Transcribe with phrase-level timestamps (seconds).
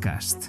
[0.00, 0.48] Podcast.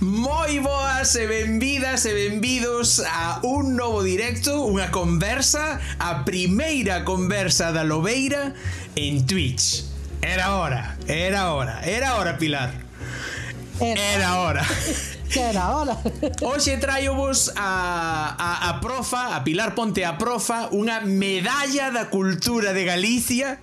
[0.00, 7.68] Moi boas e benvidas e benvidos a un novo directo, unha conversa, a primeira conversa
[7.68, 8.56] da Lobeira
[8.96, 9.84] en Twitch.
[10.24, 12.72] Era hora, era hora, era hora, Pilar.
[13.76, 14.64] Era, era hora.
[15.30, 15.94] Que era hora.
[16.42, 22.74] Hoxe traio-vos a, a, a profa A Pilar Ponte a profa Unha medalla da cultura
[22.74, 23.58] de Galicia.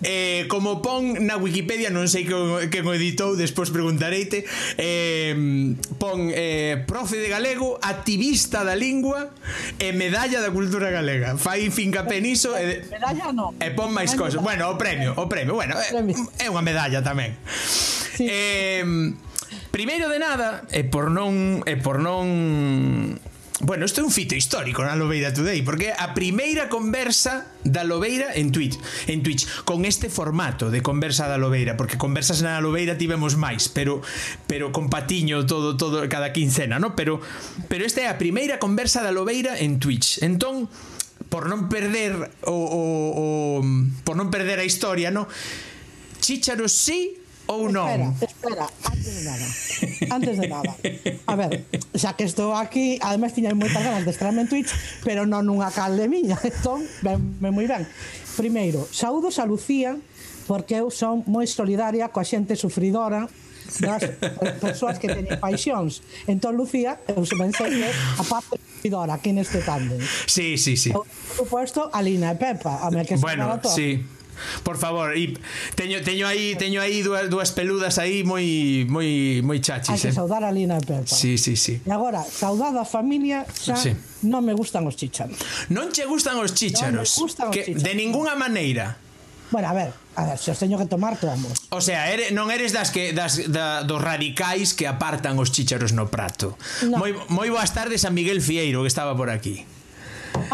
[0.00, 2.32] Eh, Como pon na Wikipedia Non sei que,
[2.72, 4.48] que o editou Despois preguntareite
[4.80, 5.36] eh,
[6.00, 9.28] Pon eh, profe de galego Activista da lingua
[9.76, 12.56] E medalla da cultura galega Fai finca peniso.
[12.56, 14.40] e, Medalla non E pon máis cosas.
[14.40, 15.52] Bueno, o premio, o premio.
[15.52, 15.92] Bueno, eh,
[16.40, 17.36] é, é unha medalla tamén.
[18.16, 18.24] Sí.
[18.24, 18.80] Eh,
[19.70, 22.26] Primeiro de nada, e por non e por non
[23.60, 27.84] Bueno, isto é un fito histórico na Lobeira Today Porque é a primeira conversa da
[27.84, 32.56] Lobeira en Twitch en Twitch Con este formato de conversa da Lobeira Porque conversas na
[32.64, 34.00] Lobeira tivemos máis Pero
[34.48, 36.96] pero con patiño todo todo cada quincena, no?
[36.96, 37.20] Pero,
[37.68, 40.72] pero esta é a primeira conversa da Lobeira en Twitch Entón,
[41.28, 42.16] por non perder
[42.48, 42.82] o, o,
[43.14, 43.24] o
[44.08, 45.28] por non perder a historia, no?
[46.24, 47.19] Chícharos sí,
[47.50, 47.90] ou non?
[47.90, 49.46] Espera, espera, antes de nada.
[50.14, 50.72] Antes de nada.
[51.26, 51.66] A ver,
[51.98, 54.70] xa que estou aquí, ademais tiñai moitas ganas de estarme en Twitch,
[55.02, 57.82] pero non nunha calde miña, entón, ben, ben moi ben.
[58.38, 59.98] Primeiro, saúdos a Lucía,
[60.46, 63.26] porque eu son moi solidaria coa xente sufridora
[63.78, 64.02] das
[64.58, 66.02] persoas que teñen paixóns.
[66.26, 67.82] Entón, Lucía, eu se pensei
[68.18, 69.98] a parte sufridora aquí neste tándem.
[70.26, 70.90] Sí, sí, sí.
[70.90, 74.02] Por suposto, a Lina e Pepa, a me que bueno, sí.
[74.62, 75.34] Por favor, e
[75.74, 79.94] teño teño aí teño aí dúas dúas peludas aí moi moi moi chachis.
[79.94, 80.16] Hai que eh?
[80.16, 81.06] saudar a Lina e Pepa.
[81.06, 81.80] Sí, sí, sí.
[81.84, 83.92] E agora, saudada a familia, xa sí.
[84.26, 85.36] non me gustan os chícharos.
[85.72, 86.92] Non che gustan os chícharos.
[86.92, 87.84] Non me gustan os que chícharos.
[87.84, 88.96] de ningunha maneira.
[89.50, 91.66] Bueno, a ver, a ver, se os teño que tomar, tomamos.
[91.70, 95.90] O sea, ere, non eres das que das da, dos radicais que apartan os chícharos
[95.90, 96.54] no prato.
[96.86, 97.02] No.
[97.02, 99.66] Moi moi boas tardes a Miguel Fieiro que estaba por aquí.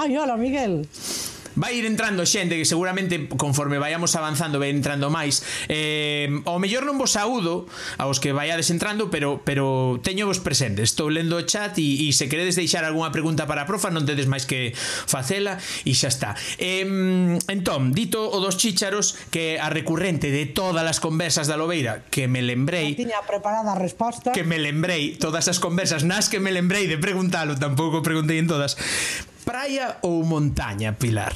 [0.00, 0.88] Ai, hola Miguel
[1.56, 5.42] vai ir entrando xente que seguramente conforme vayamos avanzando vai entrando máis.
[5.66, 10.84] Eh, ao mellor non vos saúdo aos que vaiades entrando, pero pero teño vos presente.
[10.84, 14.04] Estou lendo o chat e, e se queredes deixar algunha pregunta para a profa, non
[14.04, 16.30] tedes máis que facela e xa está.
[16.60, 16.84] Eh,
[17.48, 22.28] entón, dito o dos chícharos que a recurrente de todas as conversas da Lobeira que
[22.28, 22.92] me lembrei...
[22.92, 24.30] Non tiña preparada a resposta.
[24.36, 28.46] Que me lembrei, todas as conversas nas que me lembrei de preguntalo, tampouco preguntei en
[28.46, 28.76] todas
[29.46, 31.30] Praia ou montaña, Pilar?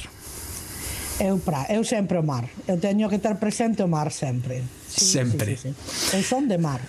[1.23, 2.51] Eu, pra, eu sempre o mar.
[2.67, 4.67] Eu teño que ter presente o mar sempre.
[4.91, 5.55] Sí, sempre.
[5.55, 6.17] Sí, sí, sí.
[6.19, 6.83] Eu son de mar.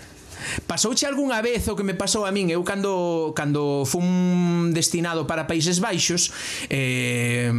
[0.65, 5.45] Pasouche algunha vez o que me pasou a min Eu cando, cando fun destinado para
[5.45, 6.33] Países Baixos
[6.65, 7.53] eh,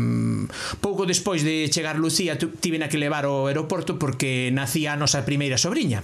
[0.82, 5.22] Pouco despois de chegar Lucía Tive na que levar ao aeroporto Porque nacía a nosa
[5.22, 6.02] primeira sobrinha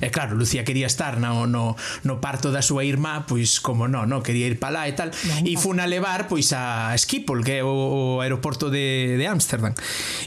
[0.00, 4.08] E claro, Lucía quería estar no, no, no parto da súa irmá, pois como non,
[4.08, 5.12] no, quería ir para lá e tal,
[5.44, 9.76] e fun a levar pois a Schiphol, que é o, o aeroporto de, de Ámsterdam.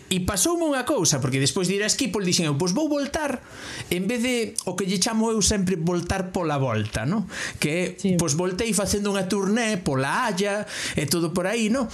[0.09, 3.41] E pasoume unha cousa, porque despois de ir a Schiphol dixen eu, pois vou voltar,
[3.89, 4.35] en vez de
[4.69, 7.25] o que lle chamo eu sempre voltar pola volta, no?
[7.57, 8.15] Que sí.
[8.17, 11.89] pois voltei facendo unha turné pola Haya e todo por aí, no?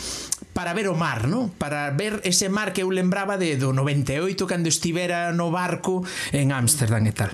[0.58, 1.54] para ver o mar, ¿no?
[1.60, 6.02] Para ver ese mar que eu lembraba de do 98 cando estivera no barco
[6.34, 7.30] en Ámsterdam e tal.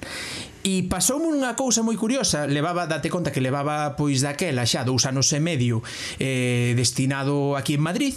[0.67, 5.07] E pasoume unha cousa moi curiosa Levaba, date conta que levaba pois daquela xa dous
[5.07, 5.79] anos e medio
[6.19, 8.15] eh, Destinado aquí en Madrid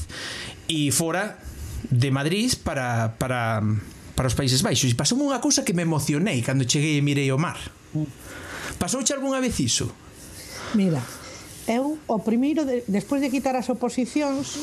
[0.66, 1.38] E fora
[1.86, 3.62] de Madrid para, para,
[4.14, 7.30] para os Países Baixos E pasoume unha cousa que me emocionei Cando cheguei e mirei
[7.34, 7.58] o mar
[8.78, 9.90] Pasouche algunha vez iso?
[10.78, 11.02] Mira,
[11.66, 14.54] eu o primeiro de, Despois de quitar as oposicións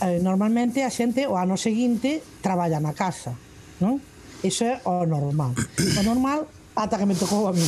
[0.00, 3.34] eh, normalmente a xente o ano seguinte traballa na casa,
[3.82, 3.98] non?
[4.46, 5.54] Iso é o normal.
[5.98, 6.46] O normal
[6.78, 7.66] ata que me tocou a mí.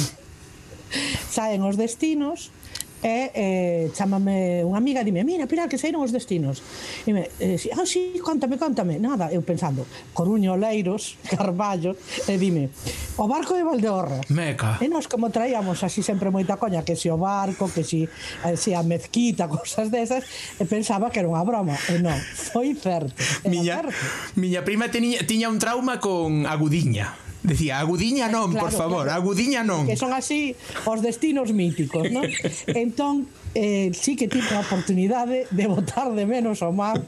[1.35, 2.55] Saen os destinos
[3.01, 6.61] e eh, chamame unha amiga e dime, mira, Pilar, que saíron os destinos.
[7.09, 9.01] E me, eh, ah, sí, contame, contame.
[9.01, 11.97] Nada, eu pensando, Coruño, Leiros, Carballo,
[12.29, 12.69] e dime,
[13.17, 14.21] o barco de Valdeorra.
[14.29, 14.77] Meca.
[14.85, 18.05] E nos como traíamos así sempre moita coña, que si o barco, que si,
[18.45, 20.25] eh, si a mezquita, cosas desas,
[20.61, 21.77] e pensaba que era unha broma.
[21.89, 22.17] E non,
[22.53, 23.17] foi certo.
[23.49, 23.97] Miña, certo.
[24.37, 27.30] miña prima tiña, tiña un trauma con Agudiña.
[27.41, 29.25] Decía, agudiña non, claro, por favor, claro.
[29.25, 29.89] agudiña non.
[29.89, 30.53] Que son así
[30.85, 32.29] os destinos míticos, non?
[32.77, 37.01] entón, eh, sí que tive a oportunidade de botar de menos ao mar.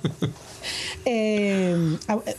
[1.04, 1.76] Eh,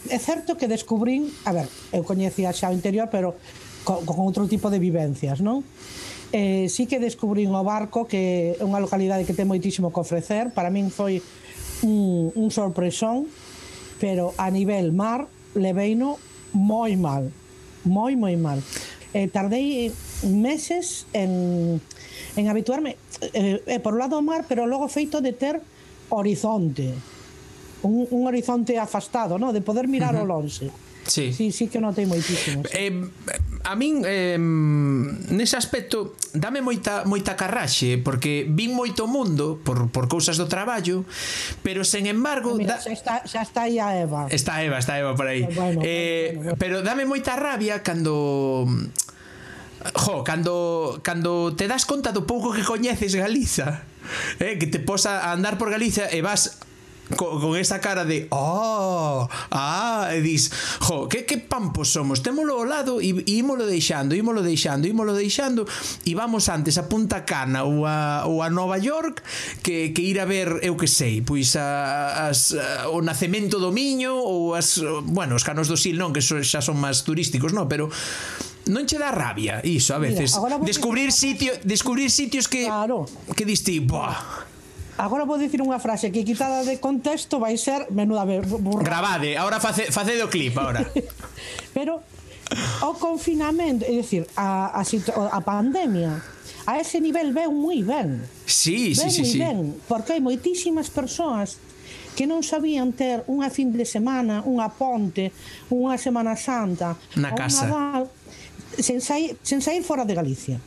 [0.09, 3.37] é certo que descubrín, a ver, eu coñecía xa o interior, pero
[3.85, 5.61] con, con outro tipo de vivencias, non?
[6.33, 10.49] Eh, sí que descubrín o barco que é unha localidade que ten moitísimo que ofrecer.
[10.49, 11.21] Para min foi
[11.85, 13.29] un, un sorpresón,
[14.01, 16.17] pero a nivel mar leveino
[16.57, 17.29] moi mal
[17.83, 18.59] moi, moi mal.
[19.13, 19.91] Eh, tardei
[20.25, 21.81] meses en,
[22.35, 22.97] en habituarme,
[23.33, 25.62] eh, eh, por un lado o mar, pero logo feito de ter
[26.09, 26.94] horizonte,
[27.83, 29.53] un, un horizonte afastado, no?
[29.53, 30.24] de poder mirar uh -huh.
[30.24, 30.71] o lonxe.
[31.05, 31.33] Sí.
[31.33, 32.63] Sí, sí que notei moitísimo.
[32.63, 32.71] Sí.
[32.73, 32.94] Eh,
[33.63, 40.07] a min eh, nese aspecto dame moita moita carraxe porque vin moito mundo por, por
[40.07, 41.03] cousas do traballo,
[41.63, 42.83] pero sen embargo, ah, Mira, da...
[42.83, 44.27] xa está xa está aí a Eva.
[44.31, 45.44] Está Eva, está Eva por aí.
[45.44, 46.59] Bueno, eh, bueno, bueno.
[46.59, 48.67] pero dame moita rabia cando
[49.95, 53.83] Jo, cando, cando te das conta do pouco que coñeces Galiza
[54.39, 56.63] eh, Que te posa a andar por Galiza E vas
[57.15, 62.55] co, con esa cara de oh, ah, e dis jo, que, que pampos somos, témolo
[62.55, 65.67] ao lado e, e ímolo deixando, ímolo deixando ímolo deixando
[66.07, 69.21] e vamos antes a Punta Cana ou a, ou a Nova York
[69.61, 73.71] que, que ir a ver, eu que sei pois a, as, a, o nacemento do
[73.75, 77.51] Miño ou as, bueno, os canos do Sil non, que so, xa son máis turísticos
[77.51, 77.91] non, pero
[78.71, 83.03] non che dá rabia iso a veces, Mira, descubrir sitio descubrir sitios que claro.
[83.35, 84.52] que diste, buah
[84.97, 88.85] Agora vou dicir unha frase que quitada de contexto vai ser menuda burra.
[88.85, 90.85] Gravade, agora face, face do clip agora.
[91.77, 92.05] Pero
[92.85, 94.81] o confinamento, é dicir, a, a,
[95.33, 96.21] a pandemia
[96.65, 98.23] a ese nivel veu moi ben.
[98.45, 99.39] Sí, veu sí, sí, moi sí.
[99.39, 99.59] ben,
[99.89, 101.59] porque hai moitísimas persoas
[102.13, 105.33] que non sabían ter unha fin de semana, unha ponte,
[105.73, 107.67] unha semana santa, na casa.
[107.67, 108.03] Nadal,
[108.77, 110.57] sen sair, sen sair fora de Galicia.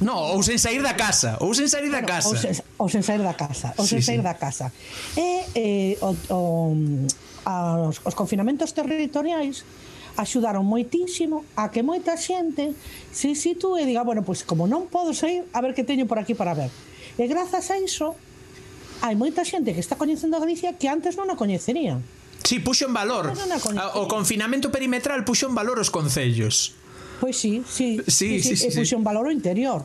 [0.00, 2.32] No, ou sen sair da casa, ou sen sair da casa.
[2.32, 4.24] Bueno, ou, sen, ou sen sair da casa, ou sen sí, sair sí.
[4.24, 4.72] da casa.
[5.12, 6.40] E eh, o, o,
[7.44, 9.64] os, os confinamentos territoriais
[10.16, 12.72] axudaron moitísimo a que moita xente
[13.12, 16.16] se sitúe e diga, bueno, pois como non podo sair, a ver que teño por
[16.16, 16.72] aquí para ver.
[17.20, 18.16] E grazas a iso,
[19.04, 22.00] hai moita xente que está coñecendo a Galicia que antes non a coñecería.
[22.40, 23.28] Si, sí, puxo en valor.
[24.00, 26.79] O confinamento perimetral puxo en valor os concellos.
[27.20, 28.00] Pois sí, sí.
[28.08, 28.94] Sí, sí, sí, sí, e puxe sí.
[28.96, 29.84] un valor interior.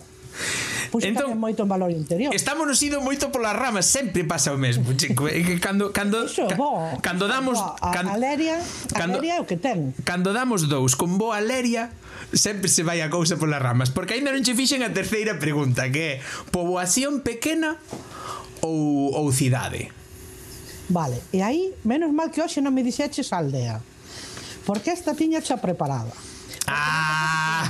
[0.91, 2.31] Puxo entón, moito en valor interior.
[2.31, 5.27] Estamos nos ido moito polas ramas, sempre pasa o mesmo, chico.
[5.27, 8.59] É que cando cando Eso, ca, bo, cando damos bo, a, cando, a Leria,
[8.95, 9.91] cando, Leria é o que ten.
[10.07, 11.91] Cando damos dous con boa Leria,
[12.31, 15.91] sempre se vai a cousa polas ramas, porque aínda non che fixen a terceira pregunta,
[15.91, 16.23] que é
[16.55, 17.75] poboación pequena
[18.63, 19.91] ou ou cidade.
[20.87, 23.81] Vale, e aí menos mal que hoxe non me dixeches aldea.
[24.63, 26.13] Porque esta tiña xa preparada.
[26.67, 27.69] Ah.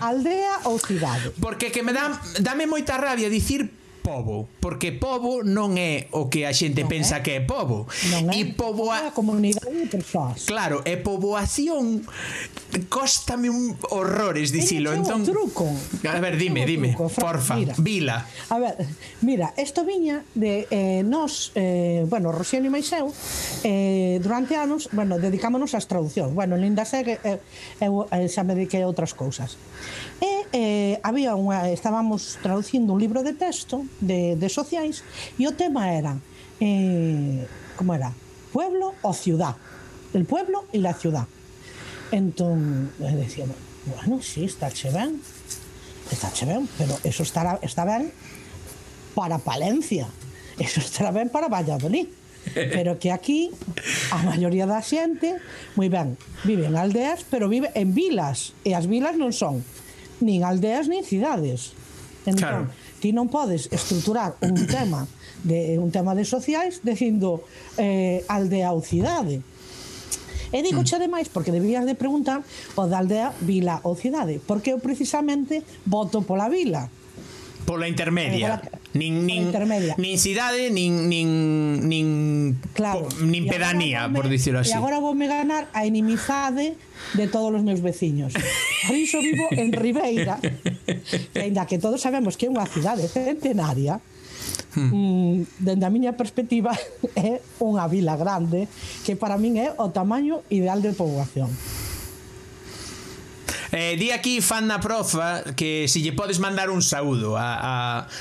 [0.00, 1.30] Aldea ou cidade?
[1.40, 3.70] Porque que me dá, dame moita rabia dicir
[4.08, 7.24] pobo, porque pobo non é o que a xente non pensa é.
[7.24, 7.84] que é pobo.
[8.08, 9.04] Non e poboa...
[9.04, 9.12] é.
[9.12, 10.48] comunidade de persoas.
[10.48, 12.08] Claro, e poboación
[12.88, 15.28] costame un horrores dicilo, entón.
[15.28, 15.68] truco.
[16.08, 17.74] A ver, dime, dime, truco, Fran, porfa, mira.
[17.76, 18.16] vila.
[18.48, 18.74] A ver,
[19.20, 23.12] mira, isto viña de eh, nos, eh, bueno, Rosiano e máis eu,
[23.68, 26.32] eh, durante anos, bueno, dedicámonos ás traducións.
[26.32, 27.44] Bueno, linda segue, eh,
[27.84, 29.60] eu eh, xa me dediquei a outras cousas.
[30.18, 35.06] E eh, había unha, estábamos traducindo un libro de texto de, de sociais
[35.38, 36.18] e o tema era
[36.58, 37.46] eh,
[37.78, 38.10] como era?
[38.52, 39.54] Pueblo o ciudad.
[40.12, 41.26] El pueblo e la ciudad.
[42.10, 43.56] Entón, eh, decíamos,
[43.86, 45.20] bueno, sí, está che ben,
[46.10, 48.10] está che ben, pero eso estará, está ben
[49.14, 50.08] para Palencia,
[50.58, 52.08] eso estará ben para Valladolid.
[52.54, 53.50] Pero que aquí
[54.10, 55.36] a maioría da xente,
[55.76, 56.16] moi ben,
[56.48, 59.60] vive en aldeas, pero vive en vilas, e as vilas non son
[60.20, 61.72] nin aldeas nin cidades.
[62.26, 62.98] Entón, claro.
[63.00, 65.06] ti non podes estruturar un tema
[65.42, 67.46] de un tema de sociais dicindo
[67.78, 69.40] eh, aldea ou cidade.
[70.48, 70.88] E digo mm.
[70.88, 72.40] xa demais porque debías de preguntar
[72.74, 76.88] o da aldea vila ou cidade, porque eu precisamente voto pola vila.
[77.68, 78.56] Pola intermedia.
[78.56, 79.52] Eh, pola, Nin, nin,
[80.00, 81.28] nin cidade, nin, nin,
[81.88, 82.08] nin,
[82.72, 83.04] claro.
[83.04, 84.72] po, nin e pedanía, por dicirlo así.
[84.72, 86.72] E agora voume ganar a inimizade
[87.12, 88.32] de todos os meus veciños.
[88.88, 90.40] Por iso vivo en Ribeira.
[91.36, 94.00] Ainda que todos sabemos que é unha cidade centenaria,
[94.72, 94.88] hmm.
[94.88, 96.72] Mm, dende a miña perspectiva
[97.12, 98.72] é unha vila grande
[99.04, 101.52] que para min é o tamaño ideal de poboación
[103.72, 107.58] Eh, di aquí fan na profa que se si lle podes mandar un saúdo a,
[107.58, 107.74] a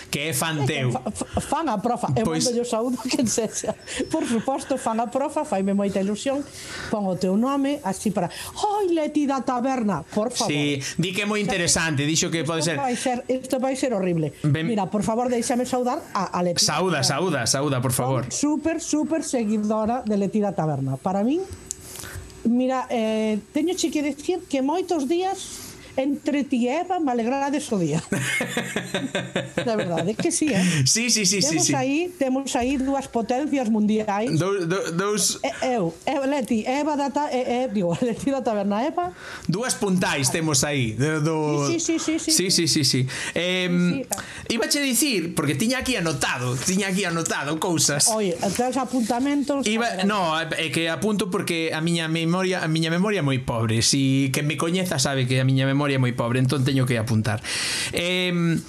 [0.09, 0.89] que é fan teu.
[0.91, 1.05] Fa,
[1.39, 2.43] fan a profa, eu pois...
[2.43, 3.77] mando o saúdo que sexa.
[4.09, 6.41] Por suposto, fan a profa, faime moita ilusión,
[6.89, 8.27] pon o teu nome así para,
[8.81, 12.65] "Oi, Leti da taberna, por favor." Sí, di que é moi interesante, dixo que pode
[12.65, 12.81] ser.
[12.81, 14.33] Vai ser, isto vai ser horrible.
[14.41, 14.65] Ben...
[14.65, 16.65] Mira, por favor, deixame saudar a, a Leti.
[16.65, 18.25] Sauda, sauda, saúda, por favor.
[18.33, 20.97] Super, super seguidora de Leti da taberna.
[20.97, 21.45] Para min
[22.47, 25.66] Mira, eh, teño che que decir que moitos días
[25.97, 28.01] entre ti e Eva malegrades o día.
[29.57, 30.63] De verdade, que sí, eh?
[30.85, 31.75] Sí, sí, sí, temos sí, sí.
[31.75, 34.29] aí, temos aí dúas potencias mundiais.
[34.37, 37.67] Do, do, dos e, eh, eu, eh, eu, eh, Leti, Eva da ta, e, e,
[37.73, 39.11] digo, Leti da Taberna Eva.
[39.47, 41.35] Dúas puntais temos aí do, do...
[41.67, 42.31] Sí, sí, sí, sí.
[42.31, 43.01] Sí, sí, sí, sí.
[43.33, 44.53] Eh, sí, sí.
[44.53, 48.07] Ibache dicir, porque tiña aquí anotado, tiña aquí anotado cousas.
[48.13, 49.65] Oye, tens apuntamentos.
[49.65, 53.81] Iba, no, é que apunto porque a miña memoria, a miña memoria é moi pobre.
[53.81, 56.99] Si que me coñeza sabe que a miña memoria memoria moi pobre, entón teño que
[56.99, 57.39] apuntar.
[57.95, 58.59] Eh,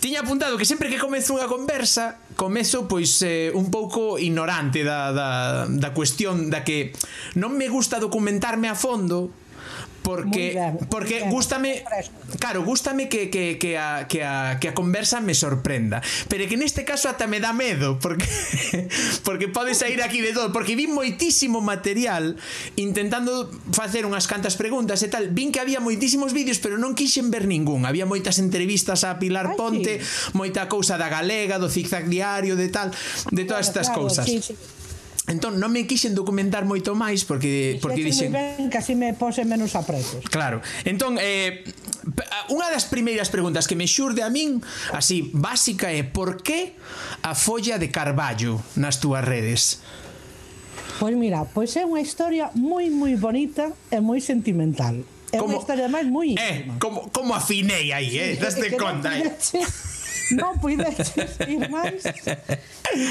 [0.00, 5.12] tiña apuntado que sempre que comezo unha conversa, comezo pois eh, un pouco ignorante da,
[5.12, 5.28] da,
[5.68, 6.96] da cuestión da que
[7.36, 9.28] non me gusta documentarme a fondo
[10.02, 11.84] porque ben, porque ben, gústame
[12.38, 16.56] claro, gústame que que que a que a que a conversa me sorprenda, pero que
[16.58, 18.26] neste caso ata me dá medo porque
[19.26, 22.36] porque pode sair aquí de todo, porque vi moitísimo material
[22.76, 27.30] intentando facer unhas cantas preguntas e tal, vin que había moitísimos vídeos, pero non quixen
[27.30, 27.86] ver ningún.
[27.86, 30.34] Había moitas entrevistas a Pilar Ay, Ponte, sí.
[30.34, 32.90] moita cousa da galega, do zigzag diario, de tal,
[33.30, 34.26] de todas claro, estas claro, cousas.
[34.26, 34.54] Sí, sí.
[35.32, 39.48] Entón non me quixen documentar moito máis porque porque dixen ben que así me pose
[39.48, 40.20] menos apretos.
[40.28, 40.60] Claro.
[40.84, 41.64] Entón eh
[42.52, 44.60] unha das primeiras preguntas que me xurde a min,
[44.92, 46.76] así básica é por que
[47.24, 49.80] a folla de Carballo nas túas redes?
[51.00, 55.00] Pois mira, pois é unha historia moi moi bonita e moi sentimental.
[55.32, 56.44] É como, unha historia máis moi íntima.
[56.44, 58.36] Eh, como, como afinei aí, eh?
[58.36, 59.32] Daste conta, eh?
[60.38, 62.02] non puideches ir máis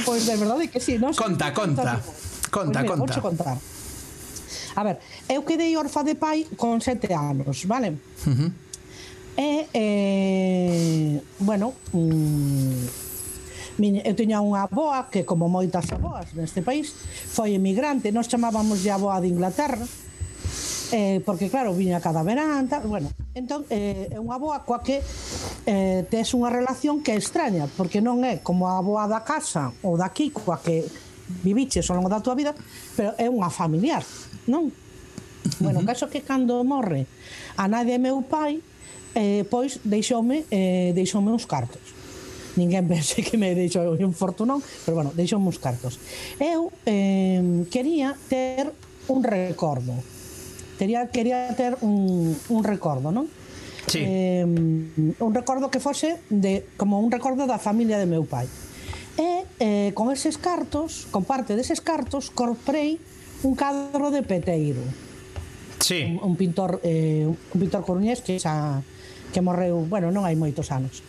[0.07, 2.01] pois de verdade que sí non conta, conta,
[2.49, 3.21] conta, pois, conta.
[3.21, 3.57] contar
[4.75, 7.99] a ver, eu quedei orfa de pai con sete anos, vale?
[8.23, 8.51] Uh -huh.
[9.37, 12.85] E, eh, bueno, mm,
[13.79, 16.91] miña, eu teña unha aboa que, como moitas aboas neste país,
[17.31, 19.83] foi emigrante, nos chamábamos de aboa de Inglaterra,
[20.91, 24.99] eh, porque claro, viña cada verán, tal, bueno, entón eh, é unha boa coa que
[25.65, 29.71] eh, tes unha relación que é extraña, porque non é como a boa da casa
[29.81, 30.83] ou daqui coa que
[31.41, 32.51] viviches ao longo da tua vida,
[32.99, 34.03] pero é unha familiar,
[34.51, 34.67] non?
[35.63, 35.89] Bueno, uh -huh.
[35.89, 37.07] caso que cando morre
[37.55, 38.59] a nai de meu pai,
[39.15, 42.01] eh, pois deixoume, eh, deixoume uns cartos
[42.55, 45.99] ninguén pense que me deixou un fortunón, pero bueno, deixoume uns cartos.
[46.35, 47.39] Eu eh,
[47.71, 48.71] quería ter
[49.07, 49.95] un recordo,
[50.81, 53.29] quería quería ter un, un recordo, non?
[53.85, 54.01] Sí.
[54.01, 58.49] Eh, un recordo que fose de, como un recordo da familia de meu pai.
[59.13, 62.97] E eh, con eses cartos, con parte deses cartos, corprei
[63.45, 64.81] un cadro de Peteiro.
[65.77, 66.17] Sí.
[66.17, 68.81] Un, un pintor eh, un pintor coruñés que xa
[69.29, 71.05] que morreu, bueno, non hai moitos anos.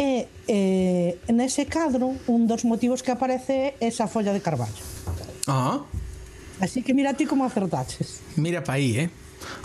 [0.00, 4.80] E eh, nese cadro un dos motivos que aparece é esa folla de Carballo.
[5.44, 5.84] Ah.
[6.64, 8.24] Así que mira ti como acertaches.
[8.40, 9.08] Mira pa aí, eh?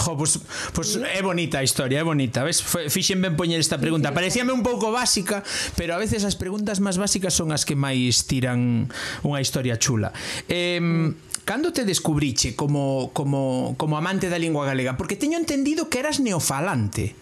[0.04, 0.44] Jo, pois,
[0.76, 2.60] pois é bonita a historia, é bonita, ves?
[2.60, 4.12] Fixen ben poñer esta pregunta.
[4.12, 5.40] Parecíame un pouco básica,
[5.80, 8.92] pero a veces as preguntas máis básicas son as que máis tiran
[9.24, 10.12] unha historia chula.
[10.52, 11.16] Eh,
[11.50, 15.02] Cando te descubriche como, como, como amante da lingua galega?
[15.02, 17.16] Porque teño entendido que eras neofalante.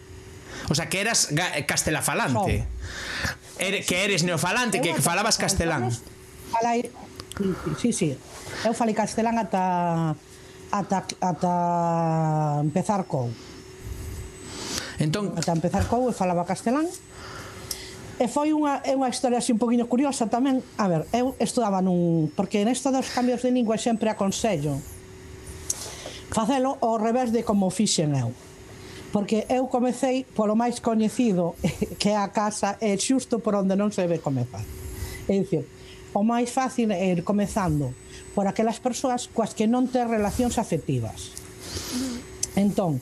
[0.67, 1.31] O sea, que eras
[1.63, 2.67] castelafalante.
[3.55, 5.95] Ere, que eres neofalante, que falabas castelán.
[6.51, 6.91] Falai...
[7.79, 8.17] Sí, sí.
[8.65, 10.15] Eu falei castelán ata
[10.71, 11.53] ata ata
[12.63, 13.29] empezar cou.
[14.97, 16.89] Entón, ata empezar cou eu falaba castelán.
[18.17, 20.65] E foi unha, é unha historia así un poquinho curiosa tamén.
[20.81, 22.33] A ver, eu estudaba nun...
[22.33, 24.81] Porque nesto dos cambios de lingua sempre aconsello
[26.31, 28.33] facelo ao revés de como fixen eu.
[29.11, 31.55] Porque eu comecei polo máis coñecido
[32.01, 34.65] que é a casa é xusto por onde non se debe comezar.
[35.29, 35.63] É dicir,
[36.13, 37.91] o máis fácil é ir comezando
[38.35, 41.33] por aquelas persoas coas que non ter relacións afectivas.
[42.57, 43.01] Entón,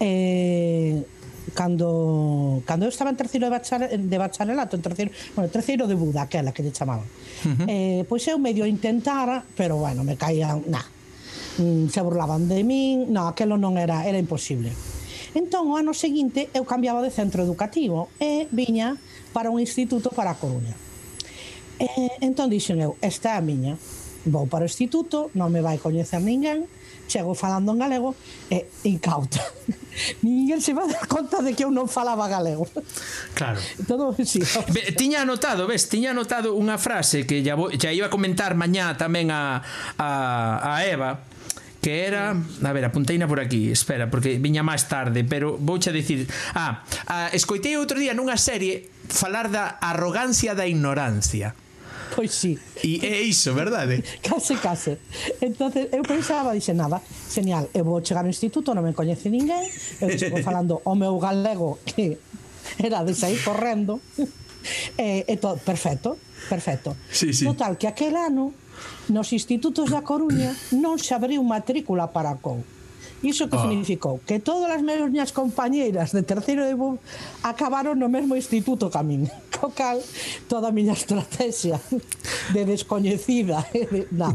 [0.00, 1.02] eh,
[1.54, 5.94] cando cando eu estaba en terceiro de, bacharel, de bacharelato, en terceiro, bueno, terceiro de
[5.94, 7.06] Buda, aquela que lle chamaban.
[7.06, 7.66] Uh -huh.
[7.68, 10.82] eh, pois eu medio intentara, pero bueno, me caían, na.
[11.58, 14.72] Mm, se burlaban de min, no, aquelo non era, era imposible.
[15.36, 18.96] Entón, o ano seguinte, eu cambiaba de centro educativo e viña
[19.32, 20.72] para un instituto para a Coruña.
[21.76, 21.88] E,
[22.24, 23.76] entón dixen eu, esta é a miña.
[24.26, 26.66] Vou para o instituto, non me vai coñecer ninguén,
[27.06, 28.16] chego falando en galego
[28.50, 29.38] e incauta.
[30.26, 32.66] Ninguén se vai dar conta de que eu non falaba galego.
[33.32, 33.60] Claro.
[33.86, 34.42] Todo, sí,
[34.72, 38.58] Be, tiña anotado, ves, tiña anotado unha frase que ya, vo, ya iba a comentar
[38.58, 39.62] mañá tamén a,
[39.96, 40.08] a,
[40.60, 41.22] a Eva,
[41.80, 45.94] que era, a ver, apunteina por aquí, espera, porque viña máis tarde, pero vouche a
[45.94, 46.26] dicir,
[46.58, 51.54] ah, ah, escoitei outro día nunha serie falar da arrogancia da ignorancia.
[52.14, 52.58] Pois sí.
[52.84, 54.04] E é iso, verdade?
[54.22, 54.98] Case, case.
[55.40, 59.64] entonces eu pensaba, dixe, nada, señal, eu vou chegar ao instituto, non me coñece ninguén,
[59.98, 62.18] eu chego falando o meu galego que
[62.78, 64.00] era de sair correndo,
[64.98, 66.94] eh, e, e todo, perfecto, perfecto.
[67.10, 67.44] Sí, sí.
[67.44, 68.54] Total, que aquel ano
[69.08, 72.75] nos institutos da Coruña non se abriu matrícula para a COU
[73.22, 73.62] Iso que oh.
[73.64, 77.00] significou que todas as meus miñas compañeiras de terceiro de BUM
[77.40, 79.24] acabaron no mesmo instituto que a min.
[79.56, 80.04] Co cal,
[80.48, 81.80] toda a miña estrategia
[82.54, 83.64] de descoñecida.
[83.76, 84.32] Eh, na.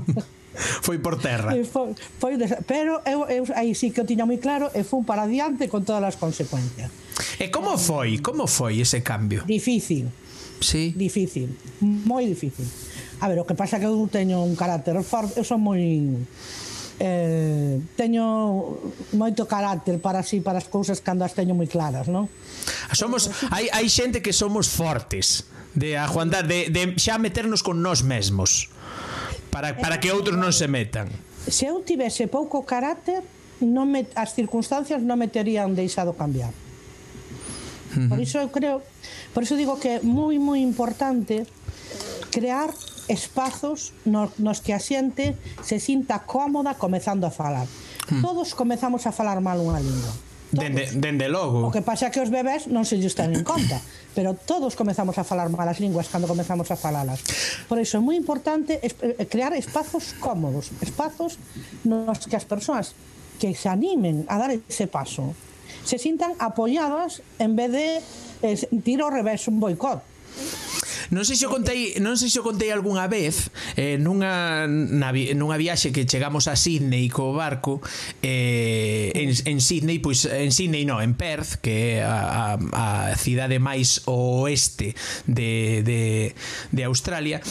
[0.81, 1.53] foi por terra.
[1.65, 2.33] Foi, foi
[2.67, 5.85] pero eu, eu aí sí que o tiña moi claro e fun para adiante con
[5.85, 6.91] todas as consecuencias.
[7.39, 8.19] E como foi?
[8.19, 9.45] Como foi ese cambio?
[9.47, 10.11] Difícil.
[10.61, 10.93] Sí.
[10.93, 12.65] Difícil, moi difícil.
[13.21, 15.81] A ver, o que pasa é que eu teño un carácter forte, eu son moi
[17.01, 18.77] eh, teño
[19.17, 22.29] moito carácter para si, para as cousas cando as teño moi claras, non?
[22.85, 27.65] Ah, somos, hai, hai xente que somos fortes de a Juanda, de, de xa meternos
[27.65, 28.69] con nós mesmos
[29.49, 31.09] para, para que outros non se metan.
[31.49, 33.25] Se eu tivese pouco carácter,
[33.65, 36.53] non me, as circunstancias non me terían deixado cambiar.
[37.91, 38.79] Por iso eu creo,
[39.33, 41.49] por iso digo que é moi moi importante
[42.29, 42.71] crear
[43.11, 47.67] espazos nos, nos que a xente se sinta cómoda comezando a falar.
[48.07, 48.23] Hmm.
[48.23, 50.15] Todos comezamos a falar mal unha lingua.
[50.51, 51.67] Dende, dende logo.
[51.67, 53.79] O que pasa é que os bebés non se lles ten en conta,
[54.15, 57.23] pero todos comezamos a falar malas linguas cando comezamos a falalas.
[57.71, 61.39] Por iso é moi importante eh, crear espazos cómodos, espazos
[61.87, 62.95] nos que as persoas
[63.39, 65.35] que se animen a dar ese paso
[65.87, 67.87] se sintan apoiadas en vez de
[68.43, 70.03] eh, sentir ao revés un boicot.
[71.11, 75.11] Non sei se o contei, non sei se o contei algunha vez eh, nunha na,
[75.11, 77.83] vi, nunha viaxe que chegamos a Sydney co barco
[78.23, 83.19] eh, en, en Sydney, pois en Sydney no, en Perth, que é a, a, a
[83.19, 84.95] cidade máis oeste
[85.27, 86.31] de, de,
[86.71, 87.43] de Australia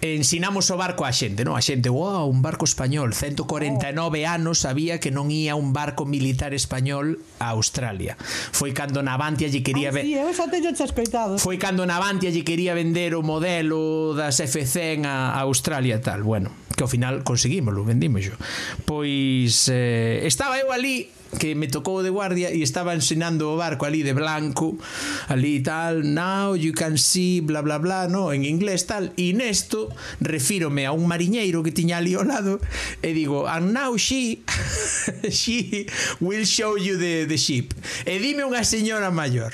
[0.00, 1.58] ensinamos o barco á xente, non?
[1.58, 3.90] A xente, wow, un barco español, 149
[4.26, 8.14] anos sabía que non ía un barco militar español a Australia.
[8.54, 10.06] Foi cando Navantia lle quería ver.
[10.06, 11.38] Sí, eu xa teño xa escoitado.
[11.42, 16.22] Foi cando Navantia lle quería vender o modelo das F100 a, a Australia tal.
[16.22, 18.38] Bueno, que ao final conseguímoslo, vendímoslo.
[18.86, 24.00] Pois eh, estaba eu ali que me tocou de guardia e estaba ensinando barco ali
[24.02, 24.80] de blanco
[25.28, 29.12] ali tal, now you can see bla bla bla, no, en inglés tal.
[29.20, 29.92] E nesto
[30.24, 32.60] refírome a un mariñeiro que tiña ali ao lado
[33.04, 34.40] e digo, and now she
[35.28, 35.84] she
[36.20, 37.76] will show you the, the ship.
[38.08, 39.52] E dime unha señora maior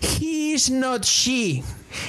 [0.00, 1.62] he is not she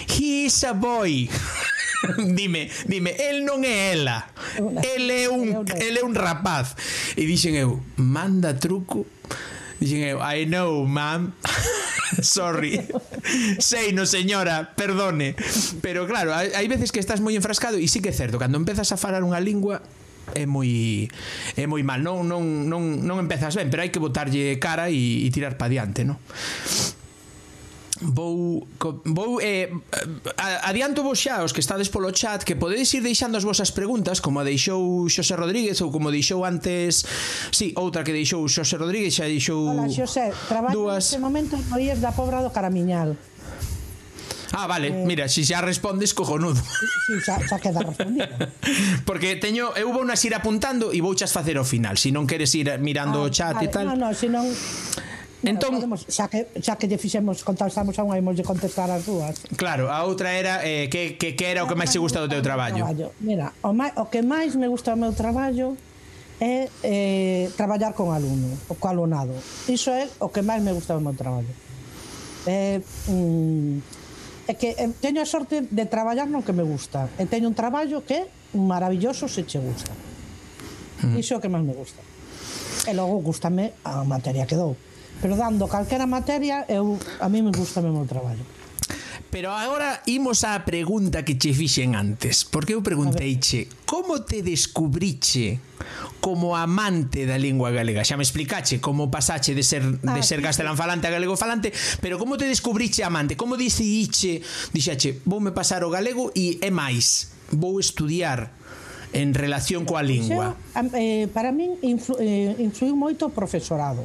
[0.08, 1.28] he is a boy
[2.38, 4.30] dime, dime, el non é ela.
[4.58, 6.76] El é un, el é un rapaz.
[7.14, 9.06] E dixen eu, manda truco.
[9.78, 11.34] Dixen eu, I know, ma'am.
[12.22, 12.82] Sorry.
[13.60, 15.36] Sei, no señora, perdone.
[15.82, 18.90] Pero claro, hai veces que estás moi enfrascado e sí que é certo, cando empezas
[18.92, 19.82] a falar unha lingua
[20.36, 21.10] é moi
[21.58, 25.26] é moi mal, non non non non empezas ben, pero hai que botarlle cara e,
[25.26, 26.20] e tirar pa diante, non?
[28.02, 28.68] vou
[29.06, 29.70] vou eh,
[30.66, 34.20] adianto vos xa os que estades polo chat que podedes ir deixando as vosas preguntas
[34.20, 37.06] como a deixou Xosé Rodríguez ou como deixou antes,
[37.54, 41.06] si, sí, outra que deixou Xosé Rodríguez xa deixou Hola Xosé, traballo dúas...
[41.06, 43.14] neste momento en IES da Pobra do Caramiñal.
[44.52, 46.60] Ah, vale, eh, mira, se xa respondes cojonudo.
[46.60, 48.28] Si, xa, xa queda respondido.
[49.08, 52.12] Porque teño, eu vou nas ir apuntando e vou chas facer ao final, se si
[52.12, 53.86] non queres ir mirando ah, o chat vale, e tal.
[53.88, 54.44] No, no, se non
[55.42, 59.10] Entón, podemos, xa, que, xa que lle fixemos contestamos a unha imos de contestar as
[59.10, 62.22] dúas claro, a outra era eh, que, que, que era o que máis se gusta
[62.22, 63.10] do teu traballo, traballo.
[63.18, 65.74] mira, o, mai, o que máis me gusta do meu traballo
[66.38, 69.34] é eh, traballar con alumno o co alumnado
[69.66, 71.50] iso é o que máis me gusta do meu traballo.
[72.46, 73.78] É, mm,
[74.48, 77.08] é que eh, teño a sorte de traballar no que me gusta.
[77.22, 79.94] E teño un traballo que é maravilloso se che gusta.
[81.06, 81.22] Mm.
[81.22, 82.02] Iso é o que máis me gusta.
[82.90, 84.74] E logo gustame a materia que dou
[85.22, 88.42] pero dando calquera materia, eu a mí me gusta mesmo o traballo.
[89.32, 95.64] Pero agora imos á pregunta que che fixen antes, porque eu pregunteiche, como te descubriche
[96.20, 98.04] como amante da lingua galega?
[98.04, 101.72] Xa me explicache como pasache de ser de ah, ser castelán falante a galego falante,
[102.04, 103.40] pero como te descubriche amante?
[103.40, 104.44] Como decidiche,
[104.76, 108.52] dixache, voume pasar o galego e é máis, vou estudiar
[109.16, 110.60] en relación coa lingua.
[110.76, 114.04] Eh, para min influ, eh, influiu moito o profesorado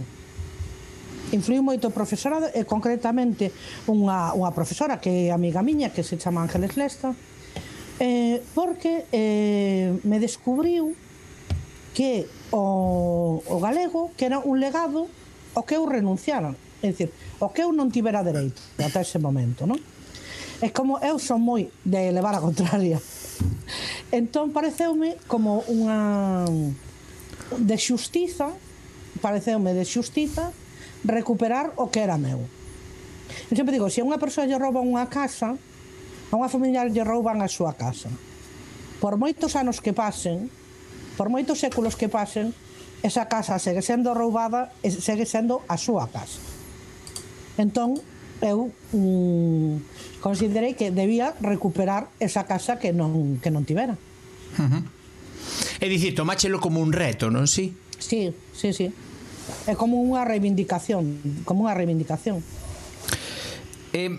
[1.37, 3.53] influiu moito o profesorado e concretamente
[3.87, 7.13] unha, unha profesora que é amiga miña que se chama Ángeles Lesta
[8.01, 10.97] eh, porque eh, me descubriu
[11.95, 15.09] que o, o galego que era un legado
[15.57, 19.65] o que eu renunciara é dicir, o que eu non tivera dereito ata ese momento
[19.65, 19.81] non?
[20.61, 23.01] é como eu son moi de elevar a contraria
[24.13, 26.45] entón pareceume como unha
[27.57, 28.53] de xustiza
[29.21, 30.53] pareceume de xustiza
[31.05, 32.47] recuperar o que era meu.
[33.51, 37.03] Eu sempre digo, se a unha persoa lle rouba unha casa, a unha familiar lle
[37.03, 38.11] rouban a súa casa.
[39.03, 40.49] Por moitos anos que pasen,
[41.19, 42.55] por moitos séculos que pasen,
[43.03, 46.41] esa casa segue sendo roubada e segue sendo a súa casa.
[47.61, 48.01] Entón,
[48.43, 53.95] eu mm, considerei que debía recuperar esa casa que non, que non tivera.
[54.59, 54.83] Uh -huh.
[55.81, 57.77] É dicir, tomáchelo como un reto, non si?
[58.01, 58.33] Sí?
[58.53, 58.87] Si, sí, si, sí, si.
[58.91, 59.06] Sí.
[59.67, 62.43] É como unha reivindicación, como unha reivindicación.
[63.95, 64.19] Eh,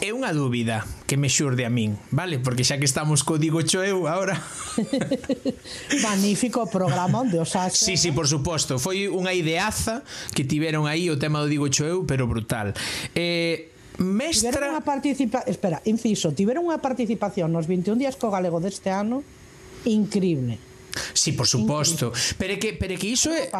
[0.00, 2.40] é unha dúbida que me xurde a min, vale?
[2.40, 4.40] Porque xa que estamos co Digo Choeu agora.
[6.06, 7.84] Magnífico programa onde os haxe.
[7.84, 8.80] Sí, sí, por suposto.
[8.80, 10.00] Foi unha ideaza
[10.32, 12.72] que tiveron aí o tema do Digo Choeu, pero brutal.
[13.12, 14.56] Eh, mestra...
[14.56, 15.44] Tiveron unha participa...
[15.44, 19.20] Espera, inciso, tiveron unha participación nos 21 días co galego deste ano
[19.84, 20.69] increíble
[21.14, 22.12] Sí, por suposto.
[22.38, 23.50] Pero que pero que iso é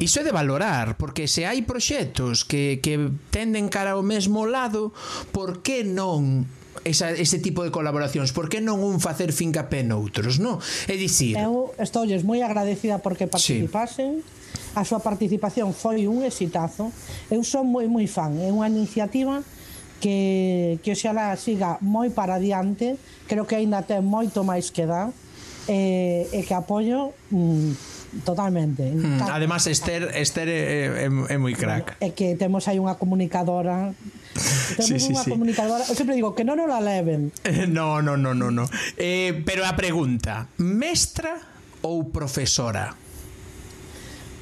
[0.00, 4.94] iso é de valorar, porque se hai proxectos que que tenden cara ao mesmo lado,
[5.34, 6.46] por que non
[6.84, 8.30] esa, ese tipo de colaboracións?
[8.30, 10.62] Por que non un facer fincapé noutros, non?
[10.86, 14.22] É dicir Eu estoulles moi agradecida porque participasen.
[14.22, 14.34] Sí.
[14.76, 16.92] A súa participación foi un exitazo.
[17.32, 18.38] Eu son moi moi fan.
[18.38, 19.40] É unha iniciativa
[20.00, 23.00] que, que oxalá siga moi para adiante.
[23.26, 25.10] Creo que aínda ten moito máis que dar.
[25.66, 28.86] Eh, e, e que apoio mm, totalmente.
[28.86, 31.98] Mm, Además Esther Esther é, é, é moi crack.
[31.98, 33.92] Bueno, é que temos aí unha comunicadora
[34.76, 35.30] Temos sí, sí, unha sí.
[35.32, 37.32] comunicadora, eu sempre digo que non nos la leven.
[37.72, 38.64] No, no, no, no, no.
[38.96, 41.40] Eh, pero a pregunta, mestra
[41.82, 42.94] ou profesora?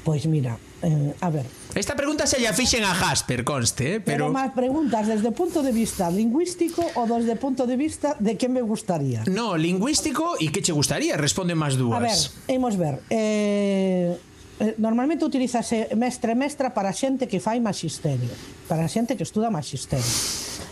[0.05, 4.31] Pois mira, eh, a ver, Esta pregunta se lla fixen a Jasper, conste, eh, pero...
[4.31, 8.15] Pero máis preguntas desde o punto de vista lingüístico ou desde o punto de vista
[8.23, 9.27] de que me gustaría?
[9.27, 11.99] No, lingüístico e que che gustaría, responde máis dúas.
[11.99, 12.15] A ver,
[12.47, 13.03] imos ver.
[13.11, 14.15] Eh,
[14.63, 18.31] eh normalmente utilizase mestre mestra para xente que fai magisterio,
[18.71, 20.15] para xente que estuda magisterio.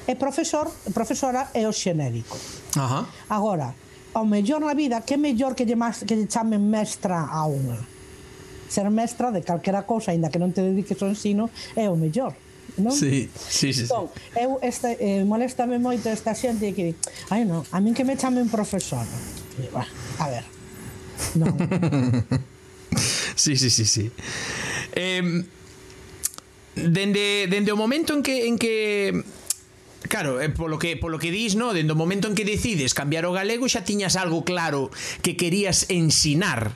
[0.07, 2.39] E profesor, profesora é o xenérico.
[2.79, 3.11] Ajá.
[3.27, 3.75] Agora,
[4.15, 7.92] ao mellor na vida, que mellor que lle, mas, que lle chamen mestra a unha?
[8.73, 12.33] ser mestra de calquera cousa, aínda que non te dediques ao ensino, é o mellor
[12.77, 12.93] non?
[12.93, 13.85] Sí, sí, sí.
[13.85, 16.95] Entón, eu esta, eh, moléstame moito esta xente que di,
[17.29, 19.09] ai non, a min que me chamen profesora.
[19.61, 19.85] E, bah,
[20.17, 20.45] a ver,
[21.37, 21.53] non.
[23.43, 24.09] sí, sí, sí, sí.
[24.97, 25.45] Eh,
[26.77, 29.21] dende, dende o momento en que, en que
[30.09, 33.29] Claro, eh, polo que polo que dis, no, dende o momento en que decides cambiar
[33.29, 36.75] o galego xa tiñas algo claro que querías ensinar,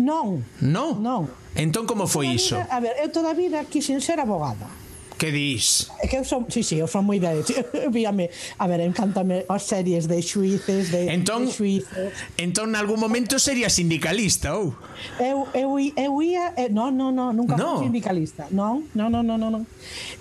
[0.00, 0.40] Non.
[0.64, 0.96] Non?
[0.98, 1.22] Non.
[1.54, 2.56] Entón como foi iso?
[2.56, 4.80] Vida, a ver, eu toda a vida quixen ser abogada.
[5.20, 5.92] Que dis?
[6.00, 7.28] É que eu son, sí, sí, eu son moi de...
[7.92, 12.16] Víame, a ver, encántame as series de xuíces, de, entón, de xuíces.
[12.40, 14.72] Entón, nalgún momento sería sindicalista, ou?
[15.20, 16.56] Eu, eu, eu ia...
[16.56, 17.76] Eh, non, non, non, nunca no.
[17.76, 18.48] fui sindicalista.
[18.48, 19.68] Non, non, non, non, non.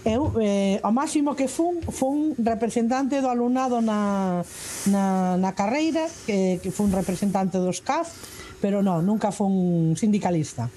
[0.04, 4.44] Eu, eh, o máximo que fun, fun representante do alumnado na,
[4.92, 8.12] na, na carreira, que, que fun representante dos CAF,
[8.62, 10.70] pero non, nunca fun sindicalista.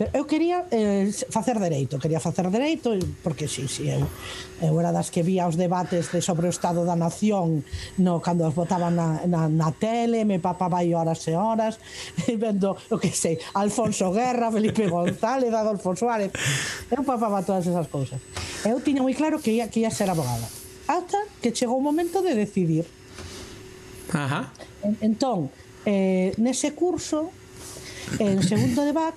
[0.00, 4.08] Pero eu quería eh, facer dereito, quería facer dereito porque si, sí, si, sí, eu,
[4.64, 7.68] eu era das que vía os debates de sobre o estado da nación
[8.00, 11.76] no cando os botaban na, na, na tele, me papaba aí horas e horas
[12.32, 16.32] vendo, o que sei, Alfonso Guerra, Felipe González, Adolfo Suárez.
[16.88, 18.24] Eu papaba todas esas cousas.
[18.64, 20.48] Eu tiña moi claro que ia, que ia ser abogada.
[20.88, 22.88] Hasta que chegou o momento de decidir.
[24.16, 24.48] Ajá.
[25.04, 25.52] Entón,
[25.86, 27.30] Eh, nese curso,
[28.18, 29.16] en segundo de BAC,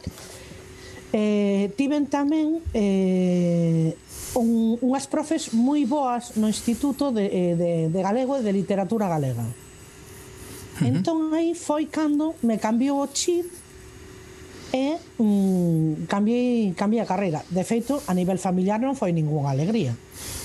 [1.14, 3.94] eh, tiven tamén eh,
[4.34, 9.06] un, unhas profes moi boas no Instituto de, eh, de, de Galego e de Literatura
[9.06, 9.46] Galega.
[9.46, 9.54] Uh
[10.82, 10.90] -huh.
[10.90, 13.46] Entón aí foi cando me cambiou o chip
[14.74, 17.46] e mm, cambiei, cambiei a carreira.
[17.46, 19.94] De feito, a nivel familiar non foi ningunha alegría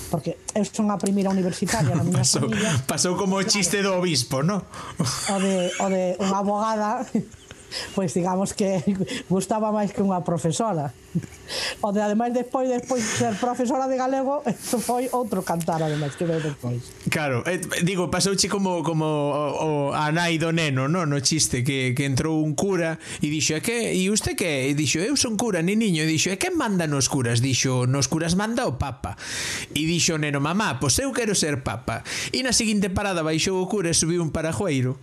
[0.09, 2.73] porque eu son a primeira universitaria na miña pasou, familia.
[2.85, 4.65] Pasou como o chiste do obispo, no?
[5.29, 7.05] O de, o de unha abogada
[7.95, 8.81] pois digamos que
[9.29, 10.93] gustaba máis que unha profesora.
[11.81, 16.13] O de ademais despois despois de ser profesora de galego, isto foi outro cantar ademais
[16.13, 16.93] que veio despois.
[17.09, 21.65] Claro, eh, digo, pasouche como como o, o a nai do neno, no, no chiste
[21.65, 25.17] que, que entrou un cura e dixo, "É que e usted que?" E dixo, "Eu
[25.17, 28.69] son cura, ni niño." E dixo, "É que manda nos curas?" Dixo, "Nos curas manda
[28.69, 29.17] o papa."
[29.73, 33.57] E dixo o neno, "Mamá, pois eu quero ser papa." E na seguinte parada baixou
[33.57, 34.97] o cura e subiu un parajueiro.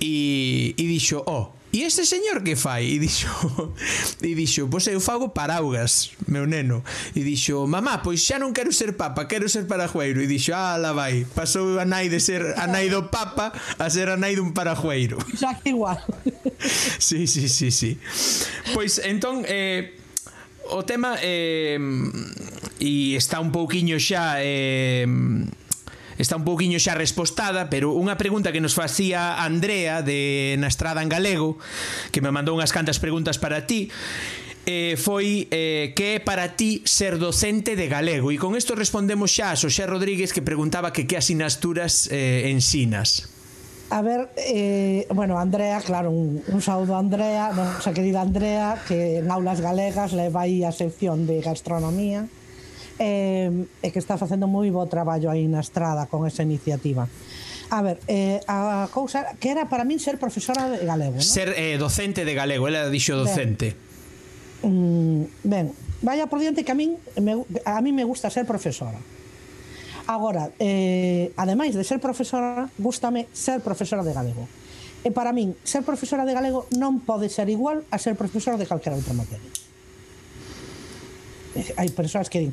[0.00, 2.82] E, e dixo, oh, E este señor que fai?
[2.90, 3.30] E dixo,
[4.26, 6.82] e dixo, pois eu fago paraugas, meu neno.
[7.14, 10.18] E dixo, mamá, pois xa non quero ser papa, quero ser parajueiro.
[10.18, 11.22] E dixo, ala vai.
[11.30, 15.22] Pasou a nai de ser a nai do papa a ser a nai dun parajueiro.
[15.38, 16.02] Xa que igual.
[17.00, 17.96] Sí, sí, sí, sí.
[18.74, 19.96] Pois entón, eh,
[20.68, 25.08] o tema eh, mm, e está un pouquiño xa eh,
[26.22, 31.00] está un pouquiño xa respostada, pero unha pregunta que nos facía Andrea de na estrada
[31.00, 31.56] en galego,
[32.12, 33.88] que me mandou unhas cantas preguntas para ti,
[34.66, 38.30] eh, foi eh, que é para ti ser docente de galego?
[38.30, 43.40] E con isto respondemos xa a Xosé Rodríguez que preguntaba que que asinaturas eh, ensinas.
[43.90, 49.18] A ver, eh, bueno, Andrea, claro, un, un saúdo a Andrea, nosa querida Andrea, que
[49.18, 52.30] en aulas galegas leva aí a sección de gastronomía
[53.00, 53.48] eh,
[53.80, 57.08] e que está facendo moi bo traballo aí na estrada con esa iniciativa.
[57.72, 61.24] A ver, eh, a cousa que era para min ser profesora de galego, non?
[61.24, 63.72] Ser eh, docente de galego, ela dixo docente.
[64.60, 65.66] Ben, mm, ben
[66.04, 69.00] vaya por diante que a min me, a min me gusta ser profesora.
[70.04, 74.44] Agora, eh, ademais de ser profesora, gustame ser profesora de galego.
[75.00, 78.68] E para min, ser profesora de galego non pode ser igual a ser profesora de
[78.68, 79.48] calquera outra materia.
[81.54, 82.52] Eh, hai persoas que din,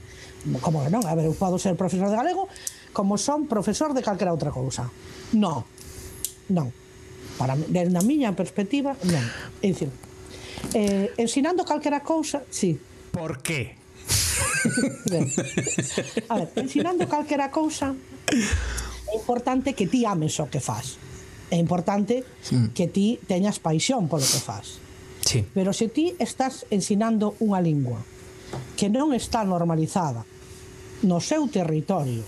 [0.61, 2.47] como que non, a ver, eu podo ser profesor de galego
[2.93, 4.89] como son profesor de calquera outra cousa.
[5.37, 5.63] Non,
[6.49, 6.71] non.
[7.37, 9.21] Para, desde a miña perspectiva, non.
[9.61, 9.93] É dicir,
[10.73, 12.79] eh, ensinando calquera cousa, sí.
[13.13, 13.77] Por qué?
[15.11, 15.29] ben,
[16.29, 20.97] a ver, ensinando calquera cousa, é importante que ti ames o que faz.
[21.49, 22.71] É importante sí.
[22.75, 24.79] que ti teñas paixón polo que faz.
[25.23, 25.45] Sí.
[25.53, 28.03] Pero se ti estás ensinando unha lingua,
[28.79, 30.23] que non está normalizada
[31.03, 32.23] no seu territorio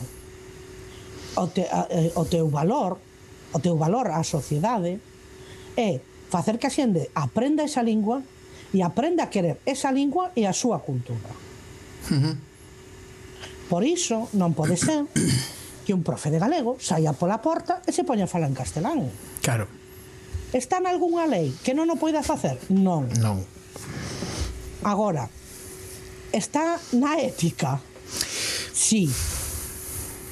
[1.39, 2.99] o, te, eh, o teu valor
[3.53, 5.01] o teu valor á sociedade
[5.79, 8.21] é facer que a xente aprenda esa lingua
[8.69, 11.33] e aprenda a querer esa lingua e a súa cultura.
[13.65, 15.09] Por iso non pode ser
[15.85, 19.09] que un profe de galego saia pola porta e se poña a falar en castelán.
[19.41, 19.65] Claro.
[20.53, 22.61] Está en algunha lei que non o poida facer?
[22.69, 23.09] Non.
[23.17, 23.41] Non.
[24.85, 25.29] Agora,
[26.31, 27.81] está na ética.
[28.73, 29.09] Sí.